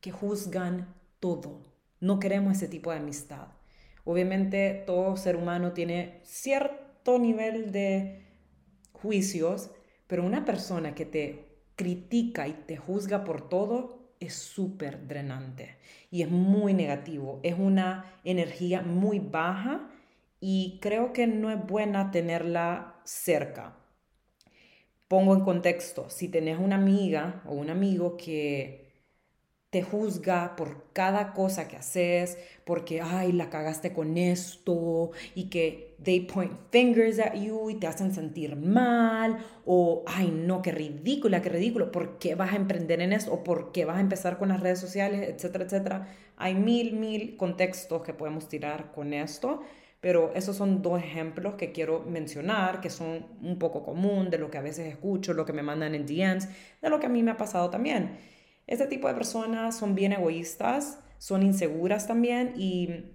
que 0.00 0.10
juzgan 0.10 0.94
todo. 1.20 1.62
No 2.00 2.18
queremos 2.18 2.56
ese 2.56 2.68
tipo 2.68 2.90
de 2.90 2.98
amistad. 2.98 3.48
Obviamente 4.04 4.84
todo 4.86 5.16
ser 5.16 5.36
humano 5.36 5.72
tiene 5.72 6.20
cierto 6.24 7.18
nivel 7.18 7.72
de 7.72 8.27
juicios, 9.02 9.70
pero 10.06 10.24
una 10.24 10.44
persona 10.44 10.94
que 10.94 11.04
te 11.04 11.48
critica 11.76 12.48
y 12.48 12.52
te 12.52 12.76
juzga 12.76 13.24
por 13.24 13.48
todo 13.48 13.98
es 14.20 14.34
súper 14.34 15.06
drenante 15.06 15.76
y 16.10 16.22
es 16.22 16.30
muy 16.30 16.74
negativo. 16.74 17.40
Es 17.42 17.56
una 17.58 18.04
energía 18.24 18.82
muy 18.82 19.20
baja 19.20 19.88
y 20.40 20.78
creo 20.80 21.12
que 21.12 21.26
no 21.26 21.50
es 21.50 21.64
buena 21.64 22.10
tenerla 22.10 22.96
cerca. 23.04 23.76
Pongo 25.06 25.34
en 25.34 25.40
contexto, 25.40 26.10
si 26.10 26.28
tenés 26.28 26.58
una 26.58 26.76
amiga 26.76 27.42
o 27.46 27.54
un 27.54 27.70
amigo 27.70 28.16
que 28.16 28.87
te 29.70 29.82
juzga 29.82 30.56
por 30.56 30.86
cada 30.94 31.34
cosa 31.34 31.68
que 31.68 31.76
haces, 31.76 32.38
porque, 32.64 33.02
ay, 33.02 33.32
la 33.32 33.50
cagaste 33.50 33.92
con 33.92 34.16
esto, 34.16 35.10
y 35.34 35.50
que 35.50 35.94
they 36.02 36.20
point 36.20 36.52
fingers 36.70 37.18
at 37.18 37.34
you 37.34 37.68
y 37.68 37.74
te 37.74 37.86
hacen 37.86 38.14
sentir 38.14 38.56
mal, 38.56 39.44
o, 39.66 40.04
ay, 40.06 40.30
no, 40.30 40.62
qué 40.62 40.72
ridícula, 40.72 41.42
qué 41.42 41.50
ridículo, 41.50 41.92
¿por 41.92 42.18
qué 42.18 42.34
vas 42.34 42.52
a 42.52 42.56
emprender 42.56 43.02
en 43.02 43.12
esto? 43.12 43.32
O 43.32 43.44
¿por 43.44 43.72
qué 43.72 43.84
vas 43.84 43.98
a 43.98 44.00
empezar 44.00 44.38
con 44.38 44.48
las 44.48 44.60
redes 44.60 44.80
sociales, 44.80 45.28
etcétera, 45.28 45.64
etcétera? 45.64 46.08
Hay 46.36 46.54
mil, 46.54 46.94
mil 46.94 47.36
contextos 47.36 48.02
que 48.02 48.14
podemos 48.14 48.48
tirar 48.48 48.92
con 48.92 49.12
esto, 49.12 49.60
pero 50.00 50.32
esos 50.34 50.56
son 50.56 50.80
dos 50.80 51.02
ejemplos 51.02 51.54
que 51.56 51.72
quiero 51.72 52.00
mencionar, 52.04 52.80
que 52.80 52.88
son 52.88 53.26
un 53.42 53.58
poco 53.58 53.82
común 53.82 54.30
de 54.30 54.38
lo 54.38 54.50
que 54.50 54.58
a 54.58 54.62
veces 54.62 54.86
escucho, 54.86 55.34
lo 55.34 55.44
que 55.44 55.52
me 55.52 55.62
mandan 55.62 55.94
en 55.94 56.06
DMs, 56.06 56.48
de 56.80 56.88
lo 56.88 57.00
que 57.00 57.06
a 57.06 57.08
mí 57.08 57.22
me 57.22 57.32
ha 57.32 57.36
pasado 57.36 57.68
también. 57.70 58.18
Este 58.68 58.86
tipo 58.86 59.08
de 59.08 59.14
personas 59.14 59.76
son 59.76 59.94
bien 59.94 60.12
egoístas, 60.12 61.00
son 61.16 61.42
inseguras 61.42 62.06
también 62.06 62.52
y 62.56 63.06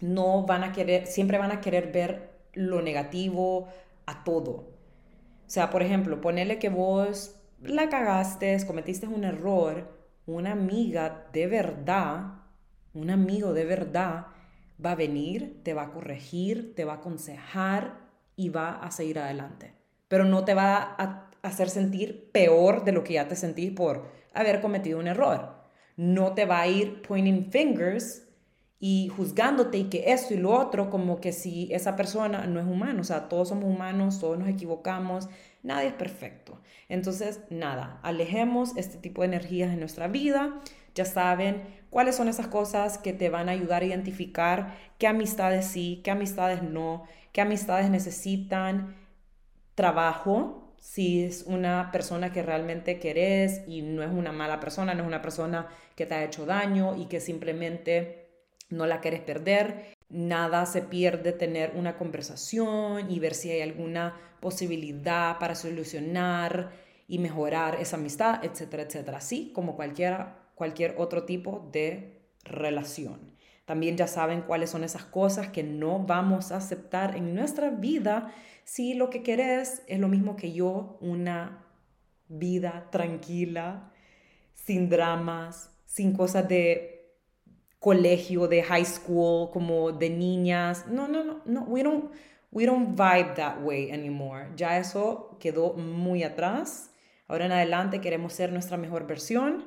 no 0.00 0.44
van 0.44 0.64
a 0.64 0.72
querer, 0.72 1.06
siempre 1.06 1.38
van 1.38 1.52
a 1.52 1.60
querer 1.60 1.92
ver 1.92 2.32
lo 2.52 2.82
negativo 2.82 3.68
a 4.06 4.24
todo. 4.24 4.52
O 4.52 5.50
sea, 5.50 5.70
por 5.70 5.82
ejemplo, 5.82 6.20
ponerle 6.20 6.58
que 6.58 6.68
vos 6.68 7.36
la 7.62 7.88
cagaste, 7.88 8.58
cometiste 8.66 9.06
un 9.06 9.22
error, 9.22 9.96
una 10.26 10.52
amiga 10.52 11.28
de 11.32 11.46
verdad, 11.46 12.42
un 12.92 13.10
amigo 13.10 13.52
de 13.52 13.64
verdad, 13.64 14.26
va 14.84 14.92
a 14.92 14.96
venir, 14.96 15.60
te 15.62 15.74
va 15.74 15.84
a 15.84 15.90
corregir, 15.92 16.74
te 16.74 16.84
va 16.84 16.94
a 16.94 16.96
aconsejar 16.96 18.00
y 18.34 18.48
va 18.48 18.80
a 18.80 18.90
seguir 18.90 19.20
adelante. 19.20 19.74
Pero 20.08 20.24
no 20.24 20.44
te 20.44 20.54
va 20.54 20.96
a 20.98 21.27
hacer 21.48 21.70
sentir 21.70 22.30
peor 22.32 22.84
de 22.84 22.92
lo 22.92 23.04
que 23.04 23.14
ya 23.14 23.28
te 23.28 23.36
sentís 23.36 23.72
por 23.72 24.08
haber 24.32 24.60
cometido 24.60 24.98
un 24.98 25.08
error. 25.08 25.56
No 25.96 26.34
te 26.34 26.44
va 26.44 26.60
a 26.60 26.68
ir 26.68 27.02
pointing 27.02 27.50
fingers 27.50 28.28
y 28.80 29.08
juzgándote 29.08 29.78
y 29.78 29.84
que 29.84 30.12
esto 30.12 30.34
y 30.34 30.36
lo 30.36 30.52
otro 30.52 30.88
como 30.90 31.20
que 31.20 31.32
si 31.32 31.68
esa 31.72 31.96
persona 31.96 32.46
no 32.46 32.60
es 32.60 32.66
humano, 32.66 33.00
o 33.00 33.04
sea, 33.04 33.28
todos 33.28 33.48
somos 33.48 33.64
humanos, 33.64 34.20
todos 34.20 34.38
nos 34.38 34.48
equivocamos, 34.48 35.28
nadie 35.62 35.88
es 35.88 35.94
perfecto. 35.94 36.60
Entonces, 36.88 37.40
nada, 37.50 37.98
alejemos 38.02 38.76
este 38.76 38.98
tipo 38.98 39.22
de 39.22 39.28
energías 39.28 39.72
en 39.72 39.80
nuestra 39.80 40.06
vida, 40.06 40.60
ya 40.94 41.04
saben 41.04 41.62
cuáles 41.90 42.16
son 42.16 42.28
esas 42.28 42.46
cosas 42.46 42.98
que 42.98 43.12
te 43.12 43.30
van 43.30 43.48
a 43.48 43.52
ayudar 43.52 43.82
a 43.82 43.86
identificar 43.86 44.76
qué 44.98 45.08
amistades 45.08 45.66
sí, 45.66 46.00
qué 46.04 46.12
amistades 46.12 46.62
no, 46.62 47.04
qué 47.32 47.40
amistades 47.40 47.90
necesitan 47.90 48.96
trabajo, 49.74 50.67
si 50.80 51.24
es 51.24 51.44
una 51.46 51.90
persona 51.92 52.32
que 52.32 52.42
realmente 52.42 52.98
querés 52.98 53.62
y 53.66 53.82
no 53.82 54.02
es 54.02 54.10
una 54.10 54.32
mala 54.32 54.60
persona, 54.60 54.94
no 54.94 55.02
es 55.02 55.06
una 55.06 55.22
persona 55.22 55.68
que 55.94 56.06
te 56.06 56.14
ha 56.14 56.24
hecho 56.24 56.46
daño 56.46 56.96
y 56.96 57.06
que 57.06 57.20
simplemente 57.20 58.28
no 58.70 58.86
la 58.86 59.00
quieres 59.00 59.20
perder. 59.20 59.96
Nada 60.08 60.66
se 60.66 60.82
pierde 60.82 61.32
tener 61.32 61.72
una 61.74 61.96
conversación 61.96 63.10
y 63.10 63.18
ver 63.18 63.34
si 63.34 63.50
hay 63.50 63.60
alguna 63.60 64.16
posibilidad 64.40 65.38
para 65.38 65.54
solucionar 65.54 66.72
y 67.06 67.18
mejorar 67.18 67.76
esa 67.80 67.96
amistad, 67.96 68.44
etcétera, 68.44 68.84
etcétera. 68.84 69.18
Así 69.18 69.52
como 69.54 69.76
cualquiera 69.76 70.50
cualquier 70.54 70.94
otro 70.98 71.24
tipo 71.24 71.68
de 71.72 72.22
relación. 72.44 73.37
También 73.68 73.98
ya 73.98 74.06
saben 74.06 74.40
cuáles 74.40 74.70
son 74.70 74.82
esas 74.82 75.04
cosas 75.04 75.48
que 75.48 75.62
no 75.62 75.98
vamos 75.98 76.52
a 76.52 76.56
aceptar 76.56 77.14
en 77.16 77.34
nuestra 77.34 77.68
vida 77.68 78.32
si 78.64 78.94
lo 78.94 79.10
que 79.10 79.22
querés 79.22 79.82
es 79.88 79.98
lo 80.00 80.08
mismo 80.08 80.36
que 80.36 80.54
yo, 80.54 80.96
una 81.02 81.66
vida 82.28 82.88
tranquila, 82.90 83.92
sin 84.54 84.88
dramas, 84.88 85.70
sin 85.84 86.14
cosas 86.14 86.48
de 86.48 87.12
colegio, 87.78 88.48
de 88.48 88.62
high 88.62 88.86
school, 88.86 89.50
como 89.50 89.92
de 89.92 90.08
niñas. 90.08 90.86
No, 90.86 91.06
no, 91.06 91.22
no, 91.22 91.42
no. 91.44 91.64
We 91.64 91.82
don't, 91.82 92.10
we 92.50 92.64
don't 92.64 92.98
vibe 92.98 93.34
that 93.36 93.60
way 93.62 93.90
anymore. 93.90 94.48
Ya 94.56 94.78
eso 94.78 95.36
quedó 95.40 95.74
muy 95.74 96.22
atrás. 96.22 96.90
Ahora 97.26 97.44
en 97.44 97.52
adelante 97.52 98.00
queremos 98.00 98.32
ser 98.32 98.50
nuestra 98.50 98.78
mejor 98.78 99.06
versión 99.06 99.66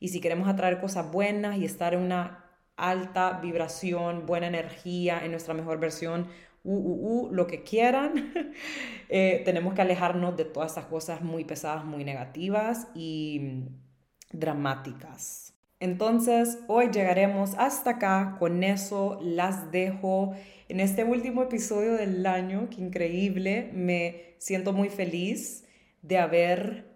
y 0.00 0.08
si 0.08 0.22
queremos 0.22 0.48
atraer 0.48 0.80
cosas 0.80 1.12
buenas 1.12 1.58
y 1.58 1.66
estar 1.66 1.92
en 1.92 2.00
una 2.00 2.41
alta 2.76 3.40
vibración, 3.40 4.26
buena 4.26 4.46
energía, 4.46 5.20
en 5.24 5.30
nuestra 5.30 5.54
mejor 5.54 5.78
versión, 5.78 6.28
uh, 6.64 7.28
lo 7.30 7.46
que 7.46 7.62
quieran, 7.62 8.32
eh, 9.08 9.42
tenemos 9.44 9.74
que 9.74 9.82
alejarnos 9.82 10.36
de 10.36 10.44
todas 10.44 10.72
esas 10.72 10.86
cosas 10.86 11.22
muy 11.22 11.44
pesadas, 11.44 11.84
muy 11.84 12.04
negativas 12.04 12.88
y 12.94 13.64
dramáticas. 14.32 15.52
Entonces, 15.80 16.60
hoy 16.68 16.90
llegaremos 16.92 17.54
hasta 17.58 17.90
acá. 17.90 18.36
Con 18.38 18.62
eso 18.62 19.18
las 19.20 19.72
dejo 19.72 20.32
en 20.68 20.78
este 20.78 21.02
último 21.02 21.42
episodio 21.42 21.94
del 21.94 22.24
año. 22.24 22.68
Qué 22.70 22.80
increíble. 22.80 23.68
Me 23.74 24.36
siento 24.38 24.72
muy 24.72 24.90
feliz 24.90 25.64
de 26.02 26.18
haber 26.18 26.91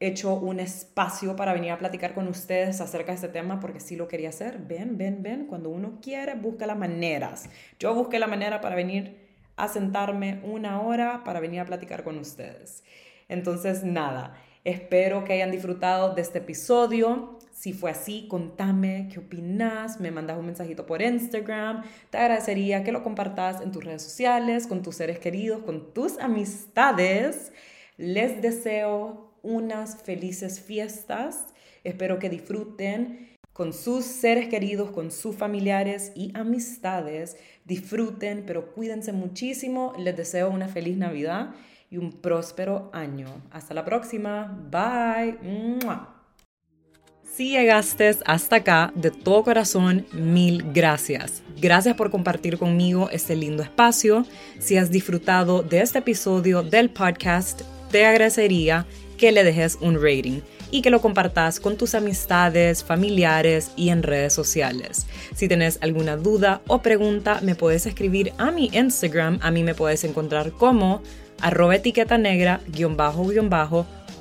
hecho 0.00 0.34
un 0.34 0.60
espacio 0.60 1.34
para 1.34 1.52
venir 1.52 1.72
a 1.72 1.78
platicar 1.78 2.14
con 2.14 2.28
ustedes 2.28 2.80
acerca 2.80 3.12
de 3.12 3.16
este 3.16 3.28
tema 3.28 3.58
porque 3.58 3.80
sí 3.80 3.96
lo 3.96 4.06
quería 4.06 4.28
hacer. 4.28 4.58
Ven, 4.58 4.96
ven, 4.96 5.22
ven. 5.22 5.46
Cuando 5.46 5.70
uno 5.70 5.98
quiere, 6.00 6.34
busca 6.34 6.66
las 6.66 6.78
maneras. 6.78 7.48
Yo 7.78 7.94
busqué 7.94 8.18
la 8.18 8.28
manera 8.28 8.60
para 8.60 8.76
venir 8.76 9.28
a 9.56 9.68
sentarme 9.68 10.40
una 10.44 10.80
hora 10.80 11.24
para 11.24 11.40
venir 11.40 11.60
a 11.60 11.66
platicar 11.66 12.04
con 12.04 12.16
ustedes. 12.18 12.84
Entonces, 13.28 13.82
nada, 13.82 14.34
espero 14.64 15.24
que 15.24 15.32
hayan 15.32 15.50
disfrutado 15.50 16.14
de 16.14 16.22
este 16.22 16.38
episodio. 16.38 17.38
Si 17.52 17.72
fue 17.72 17.90
así, 17.90 18.28
contame 18.28 19.08
qué 19.12 19.18
opinas, 19.18 19.98
me 19.98 20.12
mandas 20.12 20.38
un 20.38 20.46
mensajito 20.46 20.86
por 20.86 21.02
Instagram. 21.02 21.82
Te 22.10 22.18
agradecería 22.18 22.84
que 22.84 22.92
lo 22.92 23.02
compartas 23.02 23.60
en 23.60 23.72
tus 23.72 23.84
redes 23.84 24.02
sociales, 24.02 24.68
con 24.68 24.82
tus 24.82 24.94
seres 24.94 25.18
queridos, 25.18 25.64
con 25.64 25.92
tus 25.92 26.18
amistades. 26.18 27.52
Les 27.96 28.40
deseo 28.40 29.27
unas 29.48 30.02
felices 30.02 30.60
fiestas. 30.60 31.46
Espero 31.82 32.18
que 32.18 32.28
disfruten 32.28 33.36
con 33.52 33.72
sus 33.72 34.04
seres 34.04 34.48
queridos, 34.48 34.90
con 34.90 35.10
sus 35.10 35.34
familiares 35.34 36.12
y 36.14 36.30
amistades. 36.34 37.36
Disfruten, 37.64 38.44
pero 38.46 38.72
cuídense 38.72 39.12
muchísimo. 39.12 39.94
Les 39.98 40.16
deseo 40.16 40.50
una 40.50 40.68
feliz 40.68 40.96
Navidad 40.96 41.54
y 41.90 41.96
un 41.96 42.12
próspero 42.12 42.90
año. 42.92 43.26
Hasta 43.50 43.74
la 43.74 43.84
próxima. 43.84 44.44
Bye. 44.70 45.38
Si 47.34 47.50
llegaste 47.50 48.16
hasta 48.26 48.56
acá, 48.56 48.92
de 48.94 49.10
todo 49.10 49.44
corazón, 49.44 50.06
mil 50.12 50.72
gracias. 50.72 51.42
Gracias 51.60 51.96
por 51.96 52.10
compartir 52.10 52.58
conmigo 52.58 53.08
este 53.10 53.36
lindo 53.36 53.62
espacio. 53.62 54.26
Si 54.58 54.76
has 54.76 54.90
disfrutado 54.90 55.62
de 55.62 55.80
este 55.80 55.98
episodio 55.98 56.62
del 56.62 56.90
podcast, 56.90 57.62
te 57.90 58.04
agradecería 58.04 58.86
que 59.18 59.32
le 59.32 59.44
dejes 59.44 59.76
un 59.80 60.02
rating 60.02 60.40
y 60.70 60.82
que 60.82 60.90
lo 60.90 61.00
compartas 61.00 61.60
con 61.60 61.76
tus 61.76 61.94
amistades, 61.94 62.84
familiares 62.84 63.70
y 63.76 63.90
en 63.90 64.02
redes 64.02 64.32
sociales. 64.32 65.06
Si 65.34 65.48
tienes 65.48 65.78
alguna 65.80 66.16
duda 66.16 66.62
o 66.66 66.80
pregunta, 66.80 67.40
me 67.42 67.54
puedes 67.54 67.86
escribir 67.86 68.32
a 68.38 68.50
mi 68.50 68.70
Instagram. 68.72 69.38
A 69.42 69.50
mí 69.50 69.62
me 69.62 69.74
puedes 69.74 70.04
encontrar 70.04 70.52
como 70.52 71.02
arroba 71.40 71.76
etiqueta 71.76 72.18
negra 72.18 72.60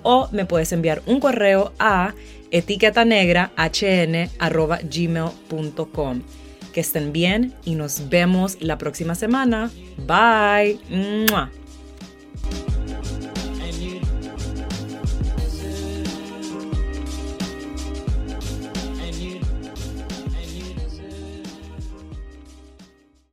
o 0.03 0.29
me 0.31 0.45
puedes 0.45 0.71
enviar 0.71 1.01
un 1.05 1.19
correo 1.19 1.73
a 1.79 2.13
etiqueta 2.51 3.05
negra 3.05 3.51
hn 3.57 4.29
arroba 4.39 4.79
gmail.com. 4.83 6.21
Que 6.73 6.81
estén 6.81 7.11
bien 7.11 7.53
y 7.65 7.75
nos 7.75 8.07
vemos 8.09 8.57
la 8.61 8.77
próxima 8.77 9.15
semana. 9.15 9.71
Bye. 9.97 10.79